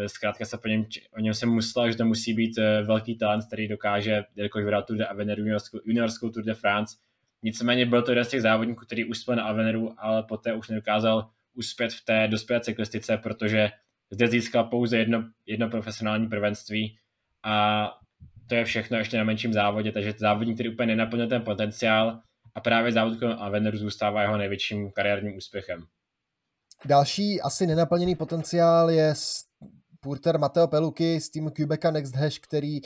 Zkrátka 0.08 0.46
se 0.46 0.58
po 0.58 0.68
něm, 0.68 0.86
o 1.18 1.20
něm 1.20 1.34
se 1.34 1.46
muselo, 1.46 1.92
že 1.92 1.98
to 1.98 2.06
musí 2.06 2.34
být 2.34 2.58
velký 2.84 3.18
talent, 3.18 3.46
který 3.48 3.68
dokáže, 3.68 4.24
jakož 4.36 4.64
vyhrát 4.64 4.86
Tour 4.86 4.98
de 4.98 5.06
Avenir, 5.06 5.40
juniorskou, 5.40 5.80
juniorskou 5.86 6.30
Tour 6.30 6.44
de 6.44 6.54
France, 6.54 6.98
Nicméně 7.44 7.86
byl 7.86 8.02
to 8.02 8.12
jeden 8.12 8.26
z 8.26 8.28
těch 8.28 8.42
závodníků, 8.42 8.86
který 8.86 9.06
uspěl 9.06 9.36
na 9.36 9.44
Aveneru, 9.44 9.94
ale 9.98 10.24
poté 10.24 10.54
už 10.54 10.70
nedokázal 10.70 11.30
uspět 11.54 11.94
v 11.94 12.06
té 12.06 12.28
dospělé 12.28 12.62
cyklistice, 12.62 13.18
protože 13.18 13.72
zde 14.12 14.28
získal 14.28 14.64
pouze 14.64 14.98
jedno, 14.98 15.24
jedno 15.46 15.70
profesionální 15.70 16.28
prvenství 16.28 16.98
a 17.44 17.88
to 18.48 18.56
je 18.56 18.66
všechno 18.66 18.98
ještě 18.98 19.18
na 19.18 19.24
menším 19.24 19.54
závodě, 19.54 19.92
takže 19.92 20.14
závodník, 20.18 20.56
který 20.56 20.70
úplně 20.70 20.88
nenaplnil 20.88 21.28
ten 21.28 21.42
potenciál 21.42 22.20
a 22.56 22.60
právě 22.62 22.92
závod 22.92 23.20
kolem 23.20 23.38
Aveneru 23.40 23.78
zůstává 23.78 24.22
jeho 24.22 24.38
největším 24.38 24.92
kariérním 24.92 25.38
úspěchem. 25.38 25.84
Další 26.86 27.42
asi 27.42 27.68
nenaplněný 27.68 28.16
potenciál 28.16 28.90
je 28.90 29.14
Purter 30.00 30.40
Mateo 30.40 30.68
Peluky 30.68 31.22
z 31.22 31.30
týmu 31.30 31.50
Quebeca 31.50 31.92
Next 31.92 32.16
Hash, 32.16 32.40
který 32.40 32.82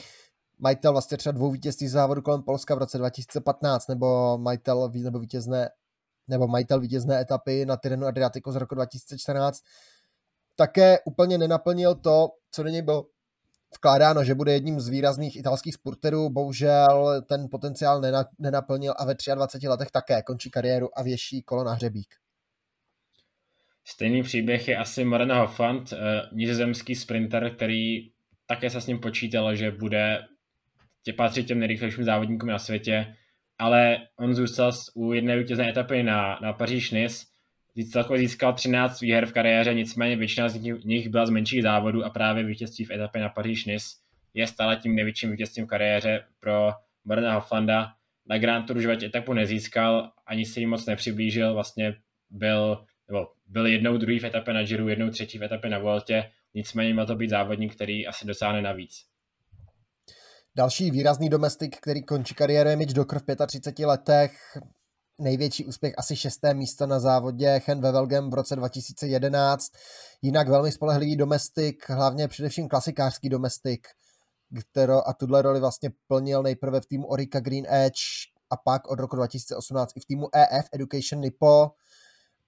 majitel 0.60 0.92
vlastně 0.92 1.18
třeba 1.18 1.34
dvou 1.34 1.52
vítězství 1.52 1.88
závodu 1.88 2.22
kolem 2.22 2.44
Polska 2.44 2.76
v 2.76 2.78
roce 2.78 2.98
2015, 2.98 3.88
nebo 3.88 4.38
majitel 4.38 4.92
nebo 4.94 5.20
vítězné 5.20 5.70
nebo 6.28 6.48
majitel 6.48 6.80
vítězné 6.80 7.22
etapy 7.22 7.66
na 7.66 7.78
Tirenu 7.78 8.08
Adriatico 8.08 8.52
z 8.52 8.56
roku 8.56 8.76
2014, 8.76 9.64
také 10.56 11.00
úplně 11.06 11.38
nenaplnil 11.38 11.96
to, 11.96 12.28
co 12.52 12.64
do 12.64 12.70
něj 12.70 12.82
bylo 12.82 13.06
vkládáno, 13.76 14.24
že 14.24 14.36
bude 14.36 14.54
jedním 14.54 14.80
z 14.80 14.90
výrazných 14.90 15.36
italských 15.36 15.74
sporterů. 15.74 16.30
Bohužel 16.30 17.22
ten 17.30 17.48
potenciál 17.52 18.02
nenaplnil 18.40 18.94
a 18.98 19.06
ve 19.06 19.16
23 19.36 19.68
letech 19.68 19.92
také 19.92 20.22
končí 20.22 20.50
kariéru 20.50 21.00
a 21.00 21.04
věší 21.04 21.42
kolo 21.42 21.64
na 21.64 21.74
hřebík. 21.74 22.16
Stejný 23.88 24.24
příběh 24.24 24.68
je 24.68 24.78
asi 24.78 25.06
Morena 25.06 25.40
Hoffland, 25.40 25.94
eh, 25.94 25.98
nizozemský 26.32 26.96
sprinter, 26.96 27.56
který 27.56 28.12
také 28.46 28.70
se 28.70 28.82
s 28.82 28.88
ním 28.88 29.00
počítalo, 29.00 29.56
že 29.56 29.72
bude 29.72 30.20
tě 31.06 31.14
patřit 31.14 31.48
těm 31.48 31.60
nejrychlejším 31.60 32.04
závodníkům 32.04 32.50
na 32.50 32.60
světě, 32.60 33.16
ale 33.60 33.98
on 34.20 34.36
zůstal 34.36 34.72
u 34.94 35.14
jedné 35.14 35.38
vítězné 35.38 35.70
etapy 35.70 36.04
na, 36.04 36.40
na 36.42 36.54
Paříž-Nice, 36.54 37.26
celkově 37.92 38.20
získal 38.20 38.54
13 38.54 39.02
výher 39.02 39.26
v 39.26 39.34
kariéře, 39.34 39.74
nicméně 39.74 40.16
většina 40.16 40.50
z 40.50 40.62
nich 40.86 41.10
byla 41.10 41.26
z 41.26 41.30
menších 41.30 41.64
závodů 41.64 42.06
a 42.06 42.10
právě 42.10 42.44
vítězství 42.44 42.86
v 42.86 42.92
etapě 42.92 43.22
na 43.22 43.30
Paříž-Nice 43.30 43.88
je 44.34 44.48
stále 44.48 44.76
tím 44.76 44.96
největším 44.96 45.32
vítězstvím 45.32 45.66
v 45.66 45.70
kariéře 45.70 46.24
pro 46.40 46.72
Morena 47.06 47.34
Hofflanda. 47.34 47.94
Na 48.30 48.38
Grand 48.38 48.68
Tour 48.68 48.78
už 48.78 48.86
etapu 48.86 49.34
nezískal, 49.34 50.12
ani 50.26 50.46
se 50.46 50.60
jí 50.60 50.66
moc 50.66 50.86
nepřiblížil, 50.86 51.54
vlastně 51.54 51.96
byl, 52.30 52.86
nebo 53.08 53.28
byl 53.48 53.66
jednou 53.66 53.98
druhý 53.98 54.20
v 54.20 54.24
etapě 54.24 54.54
na 54.54 54.64
Giro, 54.64 54.90
jednou 54.90 55.10
třetí 55.10 55.38
v 55.38 55.44
etapě 55.44 55.70
na 55.70 55.80
Vueltě, 55.80 56.32
nicméně 56.54 56.94
má 56.94 57.06
to 57.06 57.16
být 57.16 57.30
závodník, 57.30 57.76
který 57.76 58.08
asi 58.08 58.28
dosáhne 58.28 58.62
navíc. 58.62 59.15
Další 60.58 60.92
výrazný 60.92 61.30
domestik, 61.30 61.78
který 61.78 62.04
končí 62.04 62.36
kariéru, 62.36 62.70
je 62.70 62.76
Mitch 62.76 62.94
Docker 62.94 63.20
v 63.20 63.46
35 63.48 63.86
letech. 63.86 64.58
Největší 65.22 65.66
úspěch 65.66 65.94
asi 65.98 66.16
šesté 66.16 66.54
místo 66.54 66.88
na 66.88 67.00
závodě 67.00 67.62
Hen 67.66 67.82
Wevelgem 67.82 68.30
v 68.30 68.34
roce 68.34 68.56
2011. 68.56 69.72
Jinak 70.22 70.48
velmi 70.50 70.72
spolehlivý 70.72 71.16
domestik, 71.16 71.90
hlavně 71.90 72.28
především 72.28 72.68
klasikářský 72.68 73.30
domestik, 73.30 73.88
kterou 74.60 75.02
a 75.06 75.14
tuhle 75.14 75.42
roli 75.42 75.60
vlastně 75.60 75.90
plnil 76.08 76.44
nejprve 76.44 76.82
v 76.82 76.86
týmu 76.86 77.08
Orica 77.08 77.40
Green 77.40 77.66
Edge 77.70 78.02
a 78.50 78.58
pak 78.58 78.88
od 78.88 79.00
roku 79.00 79.16
2018 79.16 79.92
i 79.96 80.00
v 80.00 80.06
týmu 80.06 80.28
EF 80.36 80.66
Education 80.74 81.22
Nippo. 81.22 81.72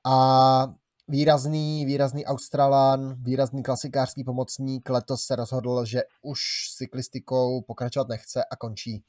A 0.05 0.73
výrazný, 1.07 1.85
výrazný 1.85 2.25
Australan, 2.25 3.15
výrazný 3.23 3.63
klasikářský 3.63 4.23
pomocník 4.23 4.89
letos 4.89 5.21
se 5.21 5.35
rozhodl, 5.35 5.85
že 5.85 6.01
už 6.21 6.39
cyklistikou 6.77 7.61
pokračovat 7.61 8.07
nechce 8.07 8.43
a 8.51 8.55
končí. 8.55 9.03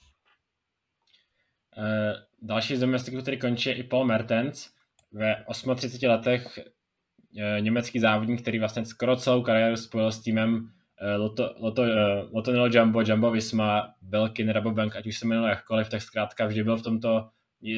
Uh, 1.76 1.84
další 2.42 2.76
z 2.76 2.80
domestiků, 2.80 3.22
který 3.22 3.38
končí, 3.38 3.68
je 3.68 3.74
i 3.74 3.82
Paul 3.82 4.04
Mertens. 4.04 4.68
Ve 5.12 5.44
38 5.76 6.08
letech 6.08 6.58
uh, 6.58 7.60
německý 7.60 8.00
závodník, 8.00 8.42
který 8.42 8.58
vlastně 8.58 8.84
skoro 8.84 9.16
celou 9.16 9.42
kariéru 9.42 9.76
spojil 9.76 10.12
s 10.12 10.22
týmem 10.22 10.54
uh, 10.54 11.20
Loto, 11.20 11.54
Loto, 11.58 11.82
Loto 12.32 12.52
Nilo 12.52 12.68
Jumbo, 12.72 13.02
Jumbo 13.02 13.30
Visma, 13.30 13.94
Belkin, 14.02 14.48
Rabobank, 14.48 14.96
ať 14.96 15.06
už 15.06 15.18
se 15.18 15.26
jmenuje 15.26 15.50
jakkoliv, 15.50 15.88
tak 15.88 16.02
zkrátka 16.02 16.46
vždy 16.46 16.64
byl 16.64 16.76
v 16.76 16.82
tomto 16.82 17.28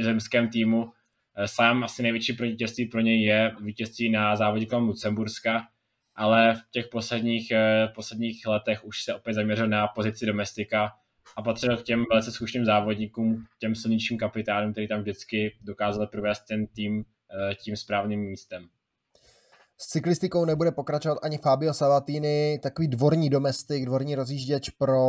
zemském 0.02 0.48
týmu 0.48 0.84
Eh, 0.84 0.99
sám 1.46 1.84
asi 1.84 2.02
největší 2.02 2.32
vítězství 2.32 2.86
pro 2.86 3.00
něj 3.00 3.22
je 3.22 3.56
vítězství 3.60 4.10
na 4.10 4.36
závodě 4.36 4.66
kolem 4.66 4.84
Lucemburska, 4.84 5.66
ale 6.14 6.54
v 6.54 6.70
těch 6.70 6.88
posledních, 6.88 7.50
eh, 7.50 7.88
posledních 7.94 8.46
letech 8.46 8.84
už 8.84 9.04
se 9.04 9.14
opět 9.14 9.34
zaměřil 9.34 9.68
na 9.68 9.88
pozici 9.88 10.26
domestika 10.26 10.92
a 11.36 11.42
patřil 11.42 11.76
k 11.76 11.82
těm 11.82 12.04
velice 12.10 12.32
zkušným 12.32 12.64
závodníkům, 12.64 13.46
těm 13.58 13.74
silnějším 13.74 14.18
kapitánům, 14.18 14.72
který 14.72 14.88
tam 14.88 15.00
vždycky 15.00 15.56
dokázali 15.60 16.06
provést 16.06 16.40
ten 16.40 16.66
tým 16.66 17.04
eh, 17.50 17.54
tím 17.54 17.76
správným 17.76 18.20
místem. 18.20 18.68
S 19.82 19.86
cyklistikou 19.86 20.44
nebude 20.44 20.72
pokračovat 20.72 21.18
ani 21.22 21.38
Fabio 21.38 21.74
Savatini, 21.74 22.58
takový 22.62 22.88
dvorní 22.88 23.30
domestik, 23.30 23.86
dvorní 23.86 24.14
rozjížděč 24.14 24.70
pro 24.70 25.04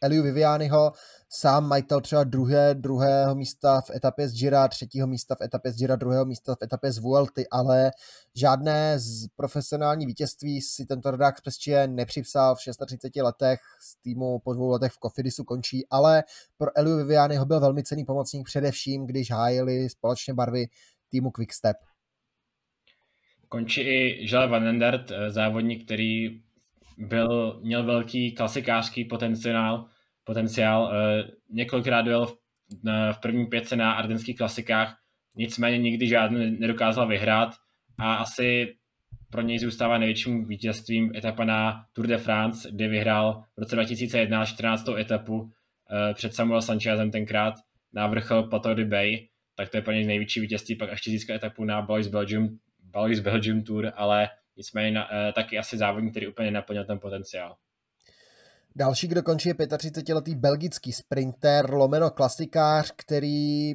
Eliu 0.00 0.22
Vivianiho, 0.22 0.92
sám 1.28 1.68
majitel 1.68 2.00
třeba 2.00 2.24
druhé, 2.24 2.74
druhého 2.74 3.34
místa 3.34 3.80
v 3.80 3.90
etapě 3.90 4.28
z 4.28 4.32
Gira, 4.32 4.68
třetího 4.68 5.06
místa 5.06 5.34
v 5.34 5.40
etapě 5.40 5.72
z 5.72 5.76
Gira, 5.76 5.96
druhého 5.96 6.24
místa 6.24 6.54
v 6.54 6.62
etapě 6.62 6.92
z 6.92 6.98
Vuelty, 6.98 7.46
ale 7.50 7.90
žádné 8.34 8.98
z 8.98 9.28
profesionální 9.28 10.06
vítězství 10.06 10.62
si 10.62 10.86
tento 10.86 11.10
rodák 11.10 11.40
přesčije 11.40 11.88
nepřipsal 11.88 12.54
v 12.54 12.58
36 12.86 13.22
letech, 13.22 13.60
z 13.80 13.96
týmu 14.02 14.38
po 14.38 14.52
dvou 14.52 14.68
letech 14.68 14.92
v 14.92 14.98
Kofidisu 14.98 15.44
končí, 15.44 15.86
ale 15.90 16.24
pro 16.58 16.78
Eliu 16.78 16.96
Vivianiho 16.96 17.44
byl 17.44 17.60
velmi 17.60 17.82
cený 17.82 18.04
pomocník 18.04 18.46
především, 18.46 19.06
když 19.06 19.30
hájili 19.30 19.88
společně 19.88 20.34
barvy 20.34 20.66
týmu 21.10 21.30
Quickstep. 21.30 21.76
Končí 23.48 23.80
i 23.80 24.26
Žele 24.26 24.48
Van 24.48 24.66
Endert, 24.68 25.10
eh, 25.10 25.30
závodník, 25.30 25.84
který 25.84 26.40
byl, 26.98 27.60
měl 27.62 27.84
velký 27.84 28.32
klasikářský 28.32 29.04
potenciál, 29.04 29.86
potenciál. 30.24 30.92
Eh, 30.92 31.24
několikrát 31.50 32.02
dojel 32.02 32.26
v, 32.26 32.36
v 33.12 33.20
první 33.20 33.46
pětce 33.46 33.76
na 33.76 33.92
ardenských 33.92 34.36
klasikách, 34.36 34.96
nicméně 35.36 35.78
nikdy 35.78 36.06
žádný 36.06 36.50
nedokázal 36.50 37.08
vyhrát 37.08 37.54
a 37.98 38.14
asi 38.14 38.76
pro 39.30 39.42
něj 39.42 39.58
zůstává 39.58 39.98
největším 39.98 40.48
vítězstvím 40.48 41.12
etapa 41.16 41.44
na 41.44 41.84
Tour 41.92 42.06
de 42.06 42.18
France, 42.18 42.68
kde 42.72 42.88
vyhrál 42.88 43.44
v 43.56 43.58
roce 43.58 43.76
2011 43.76 44.48
14. 44.48 44.88
etapu 44.98 45.50
eh, 46.10 46.14
před 46.14 46.34
Samuel 46.34 46.62
Sanchezem 46.62 47.10
tenkrát 47.10 47.54
na 47.92 48.06
vrchol 48.06 48.42
Plateau 48.42 48.74
de 48.74 48.84
Bay, 48.84 49.28
tak 49.56 49.68
to 49.68 49.76
je 49.76 49.82
pro 49.82 49.92
něj 49.92 50.04
největší 50.04 50.40
vítězství, 50.40 50.76
pak 50.76 50.90
ještě 50.90 51.10
získal 51.10 51.36
etapu 51.36 51.64
na 51.64 51.82
Boys 51.82 52.06
Belgium 52.06 52.58
z 53.14 53.20
Belgium 53.20 53.62
Tour, 53.62 53.92
ale 53.96 54.28
nicméně 54.56 54.98
eh, 54.98 55.32
taky 55.32 55.58
asi 55.58 55.78
závodník, 55.78 56.10
který 56.10 56.26
úplně 56.26 56.50
naplnil 56.50 56.84
ten 56.84 56.98
potenciál. 56.98 57.56
Další, 58.76 59.08
kdo 59.08 59.22
končí, 59.22 59.48
je 59.48 59.54
35-letý 59.54 60.34
belgický 60.34 60.92
sprinter, 60.92 61.74
lomeno 61.74 62.10
klasikář, 62.10 62.92
který 62.96 63.74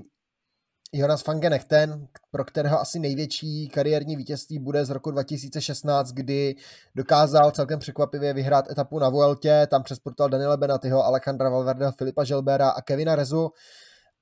Jonas 0.93 1.25
van 1.25 1.39
Genechten, 1.39 2.07
pro 2.31 2.45
kterého 2.45 2.79
asi 2.79 2.99
největší 2.99 3.69
kariérní 3.69 4.15
vítězství 4.15 4.59
bude 4.59 4.85
z 4.85 4.89
roku 4.89 5.11
2016, 5.11 6.11
kdy 6.11 6.55
dokázal 6.95 7.51
celkem 7.51 7.79
překvapivě 7.79 8.33
vyhrát 8.33 8.71
etapu 8.71 8.99
na 8.99 9.09
Vueltě, 9.09 9.67
tam 9.69 9.83
přesportoval 9.83 10.29
Daniela 10.29 10.57
Benatyho, 10.57 11.05
Alejandra 11.05 11.49
Valverdeho, 11.49 11.91
Filipa 11.91 12.23
Želbera 12.23 12.69
a 12.69 12.81
Kevina 12.81 13.15
Rezu 13.15 13.51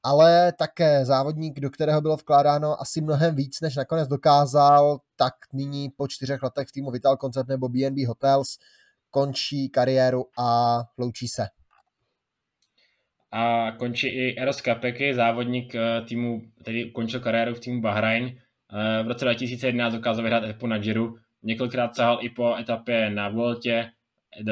ale 0.04 0.54
také 0.54 1.06
závodník, 1.06 1.60
do 1.60 1.70
kterého 1.70 2.02
bylo 2.02 2.18
vkládáno 2.18 2.82
asi 2.82 3.02
mnohem 3.02 3.36
víc, 3.36 3.62
než 3.62 3.76
nakonec 3.76 4.08
dokázal, 4.08 5.00
tak 5.16 5.34
nyní 5.54 5.90
po 5.90 6.08
čtyřech 6.08 6.44
letech 6.44 6.68
v 6.68 6.72
týmu 6.72 6.92
Vital 6.92 7.18
Concert 7.18 7.48
nebo 7.48 7.70
BNB 7.70 8.08
Hotels 8.08 8.58
končí 9.10 9.70
kariéru 9.70 10.26
a 10.40 10.80
loučí 10.98 11.28
se. 11.28 11.48
A 13.32 13.72
končí 13.72 14.08
i 14.08 14.40
Eros 14.40 14.62
Kapeky, 14.62 15.14
závodník 15.14 15.76
eh, 15.76 16.02
týmu, 16.02 16.42
který 16.62 16.92
končil 16.92 17.20
kariéru 17.20 17.56
v 17.56 17.60
týmu 17.60 17.82
Bahrain. 17.82 18.26
Eh, 18.26 19.04
v 19.04 19.08
roce 19.08 19.26
2011 19.26 19.94
dokázal 19.94 20.24
vyhrát 20.24 20.44
etapu 20.44 20.68
na 20.68 20.78
Giro, 20.78 21.14
několikrát 21.44 21.96
sahal 21.96 22.20
i 22.22 22.30
po 22.30 22.56
etapě 22.56 23.10
na 23.10 23.30
Voltě, 23.30 23.92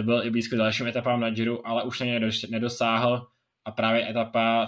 byl 0.02 0.26
i 0.26 0.30
blízko 0.30 0.56
dalším 0.56 0.88
etapám 0.88 1.20
na 1.20 1.30
Giro, 1.30 1.68
ale 1.68 1.84
už 1.84 2.00
na 2.00 2.06
ně 2.06 2.20
nedosáhl 2.50 3.28
a 3.66 3.72
právě 3.72 4.10
etapa 4.10 4.68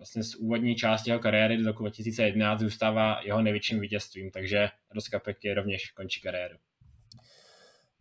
vlastně 0.00 0.24
z 0.24 0.34
úvodní 0.34 0.74
části 0.74 1.10
jeho 1.10 1.20
kariéry 1.20 1.56
do 1.56 1.66
roku 1.66 1.82
2011 1.82 2.60
zůstává 2.60 3.20
jeho 3.24 3.42
největším 3.42 3.80
vítězstvím, 3.80 4.30
takže 4.30 4.68
Roskapek 4.94 5.36
je 5.44 5.54
rovněž 5.54 5.90
končí 5.90 6.20
kariéru. 6.20 6.56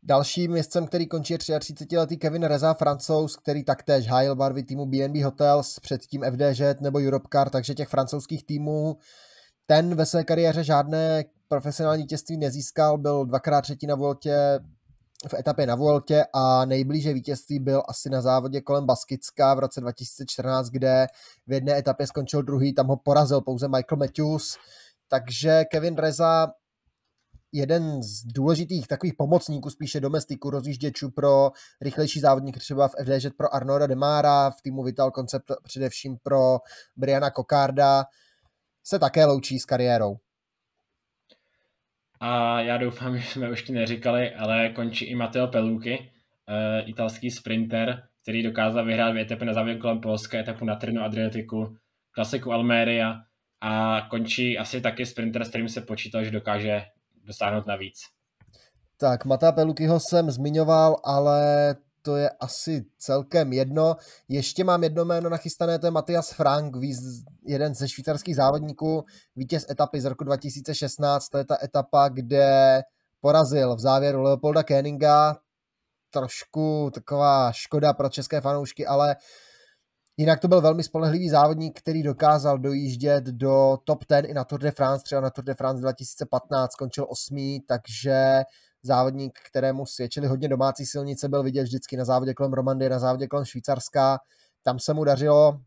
Dalším 0.04 0.52
městcem, 0.52 0.88
který 0.88 1.08
končí, 1.08 1.34
je 1.34 1.39
33-letý 1.39 2.18
Kevin 2.18 2.43
Reza, 2.43 2.74
francouz, 2.74 3.36
který 3.36 3.64
taktéž 3.64 4.08
hájil 4.08 4.36
barvy 4.36 4.64
týmu 4.64 4.86
BNB 4.86 5.24
Hotels, 5.24 5.80
předtím 5.80 6.24
FDŽ 6.24 6.62
nebo 6.82 7.00
Europcar, 7.00 7.50
takže 7.50 7.74
těch 7.74 7.88
francouzských 7.88 8.45
týmů 8.45 8.97
ten 9.66 9.95
ve 9.95 10.06
své 10.06 10.24
kariéře 10.24 10.64
žádné 10.64 11.24
profesionální 11.47 12.04
vítězství 12.04 12.38
nezískal, 12.38 12.97
byl 12.97 13.26
dvakrát 13.26 13.62
třetí 13.62 13.88
na 13.88 13.95
Voltě, 13.95 14.60
v 15.28 15.34
etapě 15.34 15.68
na 15.68 15.76
Vueltě 15.76 16.26
a 16.34 16.66
nejblíže 16.66 17.14
vítězství 17.14 17.60
byl 17.60 17.84
asi 17.88 18.10
na 18.10 18.22
závodě 18.22 18.62
kolem 18.62 18.86
Baskicka 18.86 19.54
v 19.54 19.60
roce 19.60 19.82
2014, 19.82 20.70
kde 20.70 21.08
v 21.48 21.52
jedné 21.52 21.78
etapě 21.78 22.08
skončil 22.08 22.44
druhý, 22.44 22.74
tam 22.74 22.88
ho 22.88 22.98
porazil 22.98 23.42
pouze 23.42 23.68
Michael 23.68 23.98
Matthews, 23.98 24.58
takže 25.08 25.66
Kevin 25.66 25.96
Reza 25.96 26.48
jeden 27.52 28.04
z 28.04 28.24
důležitých 28.26 28.88
takových 28.88 29.14
pomocníků, 29.18 29.70
spíše 29.70 30.00
domestiků, 30.00 30.50
rozjížděčů 30.50 31.12
pro 31.12 31.52
rychlejší 31.82 32.20
závodník 32.20 32.58
třeba 32.58 32.88
v 32.88 32.96
FDŽ 33.04 33.28
pro 33.38 33.56
Arnolda 33.56 33.88
Demara, 33.88 34.50
v 34.50 34.62
týmu 34.62 34.84
Vital 34.84 35.12
Concept 35.12 35.52
především 35.64 36.18
pro 36.24 36.58
Briana 36.98 37.32
Kokarda, 37.32 38.06
se 38.84 39.00
také 39.00 39.26
loučí 39.26 39.60
s 39.60 39.66
kariérou. 39.66 40.18
A 42.20 42.62
já 42.62 42.78
doufám, 42.78 43.18
že 43.18 43.28
jsme 43.28 43.52
už 43.52 43.64
ti 43.64 43.74
neříkali, 43.74 44.36
ale 44.36 44.70
končí 44.70 45.06
i 45.06 45.16
Matteo 45.16 45.48
Peluky, 45.48 46.00
uh, 46.00 46.90
italský 46.90 47.32
sprinter, 47.32 48.04
který 48.22 48.44
dokázal 48.44 48.86
vyhrát 48.86 49.12
dvě 49.12 49.24
etapy 49.24 49.46
na 49.46 49.54
závěr 49.54 49.78
kolem 49.78 50.02
Polska, 50.02 50.38
etapu 50.38 50.66
na 50.66 50.76
Trino 50.76 51.04
Adriatiku, 51.04 51.78
klasiku 52.12 52.52
Almeria 52.52 53.22
a 53.62 54.02
končí 54.10 54.58
asi 54.58 54.82
taky 54.82 55.06
sprinter, 55.06 55.46
s 55.46 55.50
kterým 55.50 55.70
se 55.70 55.82
počítal, 55.82 56.24
že 56.24 56.32
dokáže 56.32 56.82
dosáhnout 57.24 57.66
navíc. 57.68 58.00
Tak, 59.00 59.26
Mata 59.26 59.52
Pelukyho 59.52 60.00
jsem 60.00 60.32
zmiňoval, 60.32 60.96
ale 61.04 61.76
to 62.02 62.16
je 62.16 62.30
asi 62.30 62.86
celkem 62.97 63.54
jedno. 63.54 63.95
Ještě 64.28 64.64
mám 64.64 64.84
jedno 64.84 65.06
jméno 65.06 65.30
nachystané, 65.30 65.80
to 65.80 65.88
je 65.88 65.91
Matias 65.91 66.32
Frank, 66.32 66.76
jeden 67.45 67.76
ze 67.76 67.89
švýcarských 67.89 68.36
závodníků, 68.36 69.06
vítěz 69.36 69.66
etapy 69.70 70.02
z 70.02 70.06
roku 70.06 70.24
2016, 70.24 71.30
to 71.30 71.38
je 71.38 71.45
ta 71.45 71.58
etapa, 71.64 72.10
kde 72.10 72.82
porazil 73.22 73.76
v 73.76 73.80
závěru 73.80 74.22
Leopolda 74.22 74.64
Koeninga, 74.64 75.38
trošku 76.10 76.91
taková 76.93 77.52
škoda 77.52 77.93
pro 77.93 78.10
české 78.10 78.41
fanoušky, 78.41 78.88
ale 78.88 79.16
jinak 80.18 80.39
to 80.39 80.47
byl 80.47 80.62
velmi 80.62 80.84
spolehlivý 80.84 81.30
závodník, 81.30 81.80
který 81.80 82.04
dokázal 82.04 82.60
dojíždět 82.60 83.24
do 83.24 83.78
top 83.84 84.04
10 84.10 84.26
i 84.26 84.34
na 84.34 84.43
Tour 84.43 84.60
de 84.60 84.72
France, 84.72 85.04
třeba 85.04 85.22
na 85.22 85.30
Tour 85.30 85.45
de 85.45 85.54
France 85.54 85.82
2015 85.82 86.72
skončil 86.72 87.06
osmý, 87.10 87.62
takže 87.68 88.43
závodník, 88.84 89.40
kterému 89.50 89.86
svědčili 89.86 90.28
hodně 90.28 90.48
domácí 90.48 90.86
silnice, 90.86 91.30
byl 91.30 91.44
vidět 91.44 91.64
vždycky 91.64 91.98
na 91.98 92.06
závodě 92.06 92.34
kolem 92.34 92.54
Romandy, 92.54 92.90
na 92.90 93.00
závodě 93.00 93.28
kolem 93.28 93.46
Švýcarska. 93.46 94.20
Tam 94.64 94.80
se 94.80 94.94
mu 94.94 95.04
dařilo 95.04 95.60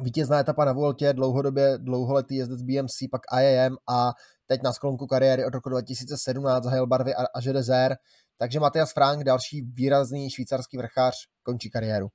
vítězná 0.00 0.40
etapa 0.40 0.64
na 0.64 0.72
Voltě, 0.72 1.12
dlouhodobě 1.12 1.78
dlouholetý 1.78 2.36
jezdec 2.36 2.62
BMC, 2.62 2.96
pak 3.10 3.20
IAM 3.40 3.76
a 3.90 4.12
teď 4.46 4.62
na 4.62 4.72
sklonku 4.72 5.06
kariéry 5.06 5.44
od 5.44 5.54
roku 5.54 5.68
2017 5.68 6.64
zahajil 6.64 6.86
barvy 6.86 7.14
a 7.14 7.52
Desert. 7.52 7.98
Takže 8.36 8.60
Matias 8.60 8.92
Frank, 8.92 9.24
další 9.24 9.62
výrazný 9.62 10.30
švýcarský 10.30 10.76
vrchář, 10.76 11.14
končí 11.42 11.70
kariéru. 11.70 12.08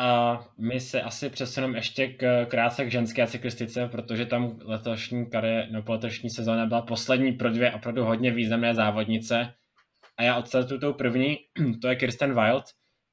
A 0.00 0.40
my 0.58 0.80
se 0.80 1.02
asi 1.02 1.30
přesuneme 1.30 1.78
ještě 1.78 2.08
k, 2.08 2.46
krátce 2.46 2.84
k 2.84 2.90
ženské 2.90 3.26
cyklistice, 3.26 3.88
protože 3.88 4.26
tam 4.26 4.58
letošní 4.64 5.30
kariéra, 5.30 5.66
no 5.70 5.84
letošní 5.88 6.30
sezóna 6.30 6.66
byla 6.66 6.82
poslední 6.82 7.32
pro 7.32 7.50
dvě 7.50 7.72
opravdu 7.72 8.04
hodně 8.04 8.30
významné 8.30 8.74
závodnice. 8.74 9.54
A 10.16 10.22
já 10.22 10.36
odstartuju 10.36 10.80
tou 10.80 10.92
první, 10.92 11.38
to 11.82 11.88
je 11.88 11.96
Kirsten 11.96 12.34
Wild, 12.34 12.64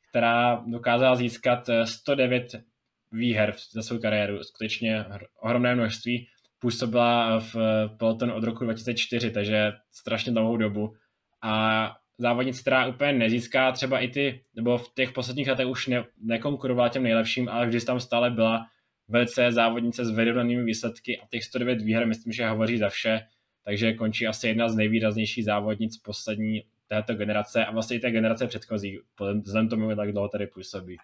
která 0.10 0.64
dokázala 0.68 1.16
získat 1.16 1.70
109 1.84 2.54
eh, 2.54 2.64
výher 3.12 3.54
za 3.72 3.82
svou 3.82 4.00
kariéru, 4.00 4.44
skutečně 4.44 5.06
ohromné 5.42 5.76
množství. 5.76 6.28
Působila 6.60 7.40
v 7.40 7.56
pelotonu 7.98 8.34
od 8.34 8.44
roku 8.44 8.64
2004, 8.64 9.32
takže 9.32 9.74
strašně 9.92 10.32
dlouhou 10.32 10.58
dobu. 10.58 10.94
A 11.42 11.96
závodnice, 12.18 12.62
která 12.62 12.88
úplně 12.88 13.14
nezíská 13.14 13.72
třeba 13.72 14.00
i 14.00 14.08
ty, 14.08 14.44
nebo 14.56 14.78
v 14.78 14.94
těch 14.94 15.12
posledních 15.12 15.48
letech 15.48 15.68
už 15.68 15.88
ne, 15.88 16.04
nekonkurovala 16.22 16.90
těm 16.90 17.04
nejlepším, 17.04 17.50
ale 17.50 17.68
vždy 17.68 17.82
tam 17.82 18.00
stále 18.00 18.32
byla 18.32 18.66
velice 19.08 19.52
závodnice 19.52 20.06
s 20.06 20.10
vyrovnanými 20.10 20.64
výsledky 20.64 21.20
a 21.20 21.28
těch 21.30 21.44
109 21.44 21.82
výher 21.82 22.08
myslím, 22.08 22.34
že 22.34 22.48
hovoří 22.48 22.78
za 22.78 22.90
vše, 22.90 23.22
takže 23.64 23.94
končí 23.94 24.28
asi 24.28 24.48
jedna 24.48 24.70
z 24.70 24.76
nejvýraznějších 24.76 25.46
závodnic 25.46 25.98
poslední 25.98 26.64
této 26.88 27.16
generace 27.16 27.66
a 27.66 27.72
vlastně 27.72 27.98
i 27.98 28.00
té 28.00 28.12
generace 28.12 28.48
předchozí, 28.48 29.00
vzhledem 29.44 29.70
tomu, 29.70 29.90
jak 29.90 30.12
dlouho 30.12 30.30
tady 30.30 30.48
působí. 30.48 30.98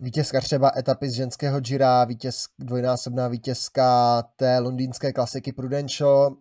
Vítězka 0.00 0.40
třeba 0.40 0.70
etapy 0.76 1.08
z 1.08 1.14
ženského 1.14 1.60
Gira, 1.60 2.04
vítěz, 2.04 2.44
dvojnásobná 2.58 3.28
vítězka 3.28 4.22
té 4.36 4.58
londýnské 4.58 5.12
klasiky 5.12 5.52
Prudential, 5.52 6.36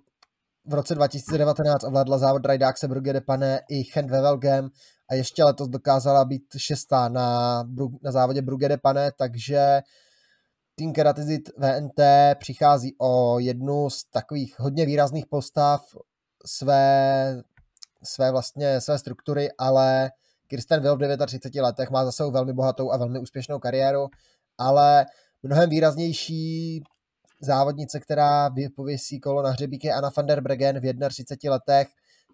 v 0.66 0.74
roce 0.74 0.96
2019 0.96 1.84
ovládla 1.84 2.18
závod 2.18 2.46
Rajdákse 2.46 2.88
Brugge 2.88 3.14
de 3.14 3.22
Pane 3.22 3.60
i 3.70 3.84
Chen 3.84 4.08
Wevelgem 4.08 4.70
a 5.10 5.14
ještě 5.16 5.44
letos 5.44 5.70
dokázala 5.70 6.26
být 6.26 6.44
šestá 6.58 7.10
na, 7.10 7.64
na 8.04 8.12
závodě 8.12 8.42
Brugge 8.42 8.70
de 8.70 8.78
Pane, 8.78 9.12
takže 9.18 9.82
Team 10.76 10.94
Keratizit 10.94 11.50
VNT 11.58 12.02
přichází 12.40 12.96
o 12.98 13.40
jednu 13.40 13.90
z 13.90 14.04
takových 14.04 14.60
hodně 14.60 14.86
výrazných 14.86 15.26
postav 15.26 15.82
své, 16.46 17.44
své 18.04 18.32
vlastně 18.32 18.82
své 18.82 19.00
struktury, 19.00 19.50
ale 19.58 20.12
Kirsten 20.48 20.82
Will 20.82 20.98
v 20.98 21.26
39 21.26 21.66
letech 21.66 21.90
má 21.90 22.06
za 22.06 22.12
sebou 22.12 22.32
velmi 22.32 22.54
bohatou 22.54 22.92
a 22.92 22.98
velmi 22.98 23.20
úspěšnou 23.20 23.60
kariéru, 23.60 24.08
ale 24.58 25.06
mnohem 25.44 25.70
výraznější 25.70 26.84
závodnice, 27.42 28.00
která 28.00 28.50
pověsí 28.76 29.20
kolo 29.20 29.42
na 29.42 29.50
hřebík 29.50 29.84
je 29.84 29.94
Anna 29.94 30.10
van 30.18 30.26
der 30.26 30.42
Bregen 30.42 30.80
v 30.80 31.10
31 31.10 31.52
letech, 31.52 31.88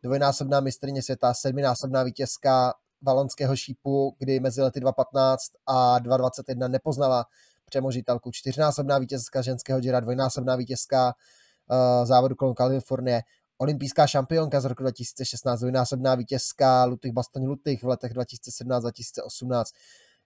dvojnásobná 0.03 0.59
mistrně 0.59 1.01
světa, 1.01 1.33
sedminásobná 1.33 2.03
vítězka 2.03 2.73
valonského 3.01 3.55
šípu, 3.55 4.15
kdy 4.19 4.39
mezi 4.39 4.61
lety 4.61 4.79
2015 4.79 5.41
a 5.67 5.99
2021 5.99 6.67
nepoznala 6.67 7.25
přemožitelku. 7.65 8.31
Čtyřnásobná 8.31 8.97
vítězka 8.97 9.41
ženského 9.41 9.79
džera, 9.79 9.99
dvojnásobná 9.99 10.55
vítězka 10.55 11.05
uh, 11.07 12.05
závodu 12.05 12.35
kolem 12.35 12.55
Kalifornie, 12.55 13.21
olympijská 13.57 14.07
šampionka 14.07 14.61
z 14.61 14.65
roku 14.65 14.83
2016, 14.83 15.59
dvojnásobná 15.59 16.15
vítězka 16.15 16.85
Lutych 16.85 17.11
Bastoň 17.11 17.45
Lutych 17.45 17.83
v 17.83 17.87
letech 17.87 18.13
2017-2018, 18.13 19.63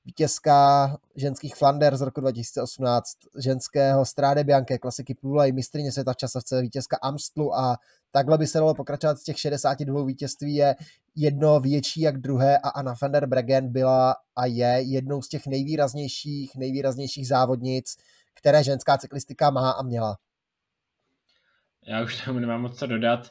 vítězka 0.05 0.97
ženských 1.15 1.55
Flander 1.55 1.97
z 1.97 2.01
roku 2.01 2.21
2018, 2.21 3.17
ženského 3.39 4.05
Stráde 4.05 4.43
Bianche, 4.43 4.77
klasiky 4.77 5.13
Plulej, 5.13 5.51
mistrině 5.51 5.91
světa 5.91 6.13
v 6.13 6.17
časovce, 6.17 6.61
vítězka 6.61 6.97
Amstlu 7.01 7.55
a 7.55 7.77
takhle 8.11 8.37
by 8.37 8.47
se 8.47 8.57
dalo 8.57 8.75
pokračovat 8.75 9.17
z 9.17 9.23
těch 9.23 9.39
62 9.39 10.05
vítězství 10.05 10.55
je 10.55 10.75
jedno 11.15 11.59
větší 11.59 12.01
jak 12.01 12.17
druhé 12.17 12.57
a 12.57 12.69
Anna 12.69 12.93
van 13.01 13.11
der 13.11 13.27
Bregen 13.27 13.71
byla 13.71 14.15
a 14.35 14.45
je 14.45 14.81
jednou 14.81 15.21
z 15.21 15.29
těch 15.29 15.47
nejvýraznějších, 15.47 16.55
nejvýraznějších 16.55 17.27
závodnic, 17.27 17.97
které 18.33 18.63
ženská 18.63 18.97
cyklistika 18.97 19.49
má 19.49 19.71
a 19.71 19.83
měla. 19.83 20.17
Já 21.87 22.03
už 22.03 22.25
tomu 22.25 22.39
nemám 22.39 22.61
moc 22.61 22.79
co 22.79 22.87
dodat. 22.87 23.29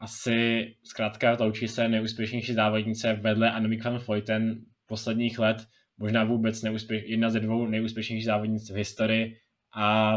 Asi 0.00 0.66
zkrátka 0.84 1.36
tloučí 1.36 1.68
se 1.68 1.88
nejúspěšnější 1.88 2.54
závodnice 2.54 3.12
vedle 3.12 3.50
Annemiek 3.50 3.84
van 3.84 3.98
Vleuten 3.98 4.64
posledních 4.86 5.38
let 5.38 5.66
možná 5.98 6.24
vůbec 6.24 6.62
neúspěch, 6.62 7.08
jedna 7.08 7.30
ze 7.30 7.40
dvou 7.40 7.66
nejúspěšnějších 7.66 8.26
závodnic 8.26 8.70
v 8.70 8.74
historii 8.74 9.36
a 9.74 10.16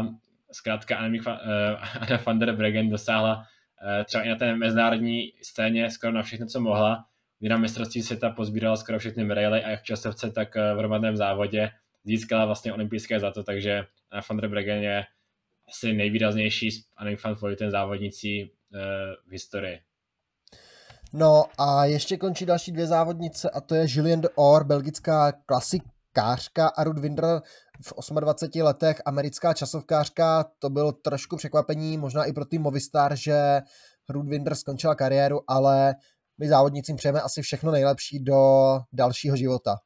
zkrátka 0.52 0.96
Anna, 0.96 1.18
uh, 1.18 2.02
Anna 2.02 2.22
van 2.26 2.38
der 2.38 2.56
Bregen 2.56 2.90
dosáhla 2.90 3.36
uh, 3.36 4.04
třeba 4.04 4.24
i 4.24 4.28
na 4.28 4.36
té 4.36 4.56
mezinárodní 4.56 5.32
scéně 5.42 5.90
skoro 5.90 6.12
na 6.12 6.22
všechno, 6.22 6.46
co 6.46 6.60
mohla, 6.60 7.04
kdy 7.38 7.48
na 7.48 7.56
mistrovství 7.56 8.02
světa 8.02 8.30
pozbírala 8.30 8.76
skoro 8.76 8.98
všechny 8.98 9.24
medaily 9.24 9.64
a 9.64 9.70
jak 9.70 9.80
v 9.80 9.84
časovce, 9.84 10.30
tak 10.30 10.56
uh, 10.56 10.76
v 10.76 10.78
hromadném 10.78 11.16
závodě 11.16 11.70
získala 12.04 12.46
vlastně 12.46 12.72
olympijské 12.72 13.20
zlato, 13.20 13.42
takže 13.42 13.86
Anna 14.10 14.22
van 14.30 14.36
der 14.36 14.50
Bregen 14.50 14.82
je 14.82 15.04
asi 15.68 15.92
nejvýraznější 15.92 16.70
Anna 16.96 17.10
van 17.24 17.34
Vleuten 17.34 17.70
závodnicí 17.70 18.50
v 19.26 19.30
historii. 19.30 19.85
No 21.12 21.44
a 21.58 21.84
ještě 21.84 22.16
končí 22.16 22.46
další 22.46 22.72
dvě 22.72 22.86
závodnice 22.86 23.50
a 23.50 23.60
to 23.60 23.74
je 23.74 23.86
Julien 23.88 24.20
de 24.20 24.28
Or, 24.34 24.64
belgická 24.64 25.32
klasikářka 25.32 26.68
a 26.68 26.84
Ruth 26.84 26.98
Winder 26.98 27.24
v 27.82 28.20
28 28.20 28.62
letech, 28.62 29.02
americká 29.06 29.54
časovkářka. 29.54 30.44
To 30.58 30.70
bylo 30.70 30.92
trošku 30.92 31.36
překvapení, 31.36 31.98
možná 31.98 32.24
i 32.24 32.32
pro 32.32 32.44
tým 32.44 32.62
Movistar, 32.62 33.16
že 33.16 33.60
Ruth 34.08 34.28
Winder 34.28 34.54
skončila 34.54 34.94
kariéru, 34.94 35.40
ale 35.48 35.94
my 36.38 36.48
závodnicím 36.48 36.96
přejeme 36.96 37.20
asi 37.20 37.42
všechno 37.42 37.72
nejlepší 37.72 38.24
do 38.24 38.40
dalšího 38.92 39.36
života. 39.36 39.76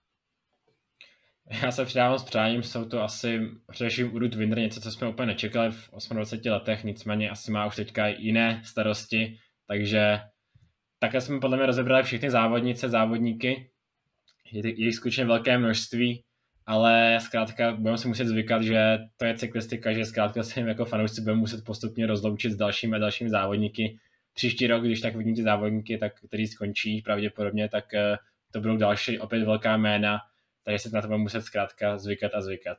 Já 1.62 1.72
se 1.72 1.84
přidávám 1.84 2.18
s 2.18 2.24
přáním, 2.24 2.62
jsou 2.62 2.84
to 2.84 3.02
asi 3.02 3.40
především 3.70 4.16
Ruth 4.16 4.34
Winder, 4.34 4.58
něco, 4.58 4.80
co 4.80 4.90
jsme 4.90 5.08
úplně 5.08 5.26
nečekali 5.26 5.70
v 5.70 5.90
28 6.10 6.50
letech, 6.50 6.84
nicméně 6.84 7.30
asi 7.30 7.50
má 7.50 7.66
už 7.66 7.76
teďka 7.76 8.06
jiné 8.06 8.62
starosti, 8.64 9.36
takže 9.66 10.20
takhle 11.01 11.20
jsme 11.20 11.40
podle 11.40 11.57
mě 11.57 11.66
rozebrali 11.66 12.03
všechny 12.03 12.30
závodnice, 12.30 12.88
závodníky. 12.88 13.70
Je 14.53 14.84
jich 14.84 14.94
skutečně 14.94 15.24
velké 15.24 15.59
množství, 15.59 16.24
ale 16.66 17.18
zkrátka 17.20 17.72
budeme 17.72 17.98
si 17.98 18.09
muset 18.09 18.26
zvykat, 18.26 18.62
že 18.62 18.98
to 19.16 19.24
je 19.24 19.36
cyklistika, 19.36 19.92
že 19.92 20.05
zkrátka 20.05 20.42
se 20.42 20.61
jim 20.61 20.68
jako 20.68 20.84
fanoušci 20.84 21.20
budeme 21.20 21.40
muset 21.40 21.64
postupně 21.64 22.07
rozloučit 22.07 22.53
s 22.53 22.57
dalšími 22.57 22.96
a 22.96 22.98
dalšími 22.98 23.30
závodníky. 23.30 23.98
Příští 24.34 24.66
rok, 24.66 24.82
když 24.82 25.01
tak 25.01 25.16
vidíte 25.16 25.42
závodníky, 25.42 25.98
tak, 25.98 26.12
který 26.26 26.46
skončí 26.46 27.03
pravděpodobně, 27.03 27.68
tak 27.68 27.94
eh, 27.94 28.16
to 28.51 28.61
budou 28.61 28.76
další 28.76 29.18
opět 29.18 29.44
velká 29.44 29.76
jména, 29.76 30.18
takže 30.64 30.78
se 30.78 30.90
na 30.92 31.01
to 31.01 31.07
budeme 31.07 31.22
muset 31.22 31.42
zkrátka 31.42 31.98
zvykat 31.98 32.34
a 32.34 32.40
zvykat. 32.40 32.78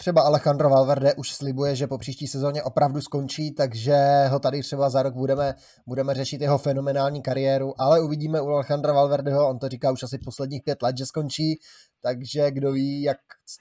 Třeba 0.00 0.22
Alejandro 0.22 0.70
Valverde 0.70 1.14
už 1.14 1.32
slibuje, 1.32 1.76
že 1.76 1.86
po 1.86 1.98
příští 1.98 2.26
sezóně 2.26 2.62
opravdu 2.62 3.00
skončí, 3.00 3.54
takže 3.54 4.26
ho 4.28 4.38
tady 4.38 4.62
třeba 4.62 4.90
za 4.90 5.02
rok 5.02 5.14
budeme, 5.14 5.54
budeme 5.86 6.14
řešit 6.14 6.40
jeho 6.40 6.58
fenomenální 6.58 7.22
kariéru, 7.22 7.80
ale 7.80 8.00
uvidíme 8.00 8.40
u 8.40 8.48
Alejandra 8.48 8.92
Valverdeho, 8.92 9.48
on 9.48 9.58
to 9.58 9.68
říká 9.68 9.92
už 9.92 10.02
asi 10.02 10.18
posledních 10.18 10.62
pět 10.62 10.82
let, 10.82 10.98
že 10.98 11.06
skončí, 11.06 11.60
takže 12.02 12.50
kdo 12.50 12.72
ví, 12.72 13.02
jak, 13.02 13.16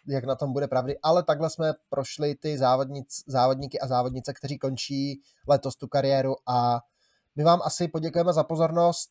jak 0.07 0.25
na 0.25 0.35
tom 0.35 0.53
bude 0.53 0.67
pravdy. 0.67 0.97
Ale 1.03 1.23
takhle 1.23 1.49
jsme 1.49 1.73
prošli 1.89 2.35
ty 2.35 2.57
závodnic, 2.57 3.07
závodníky 3.27 3.79
a 3.79 3.87
závodnice, 3.87 4.33
kteří 4.33 4.57
končí 4.57 5.21
letos 5.47 5.75
tu 5.75 5.87
kariéru 5.87 6.35
a 6.49 6.79
my 7.35 7.43
vám 7.43 7.59
asi 7.63 7.87
poděkujeme 7.87 8.33
za 8.33 8.43
pozornost. 8.43 9.09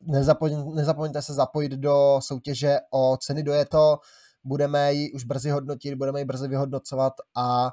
Nezapomeňte, 0.00 0.70
nezapomeňte 0.74 1.22
se 1.22 1.34
zapojit 1.34 1.72
do 1.72 2.18
soutěže 2.22 2.78
o 2.90 3.16
ceny 3.16 3.42
dojeto 3.42 3.98
budeme 4.44 4.92
ji 4.92 5.12
už 5.12 5.24
brzy 5.24 5.50
hodnotit, 5.50 5.94
budeme 5.94 6.20
ji 6.20 6.24
brzy 6.24 6.48
vyhodnocovat 6.48 7.12
a 7.36 7.72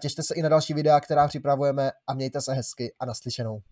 těšte 0.00 0.22
se 0.22 0.34
i 0.34 0.42
na 0.42 0.48
další 0.48 0.74
videa, 0.74 1.00
která 1.00 1.28
připravujeme 1.28 1.90
a 2.06 2.14
mějte 2.14 2.40
se 2.40 2.52
hezky 2.52 2.94
a 3.00 3.06
naslyšenou. 3.06 3.62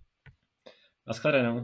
Naschledanou. 1.07 1.63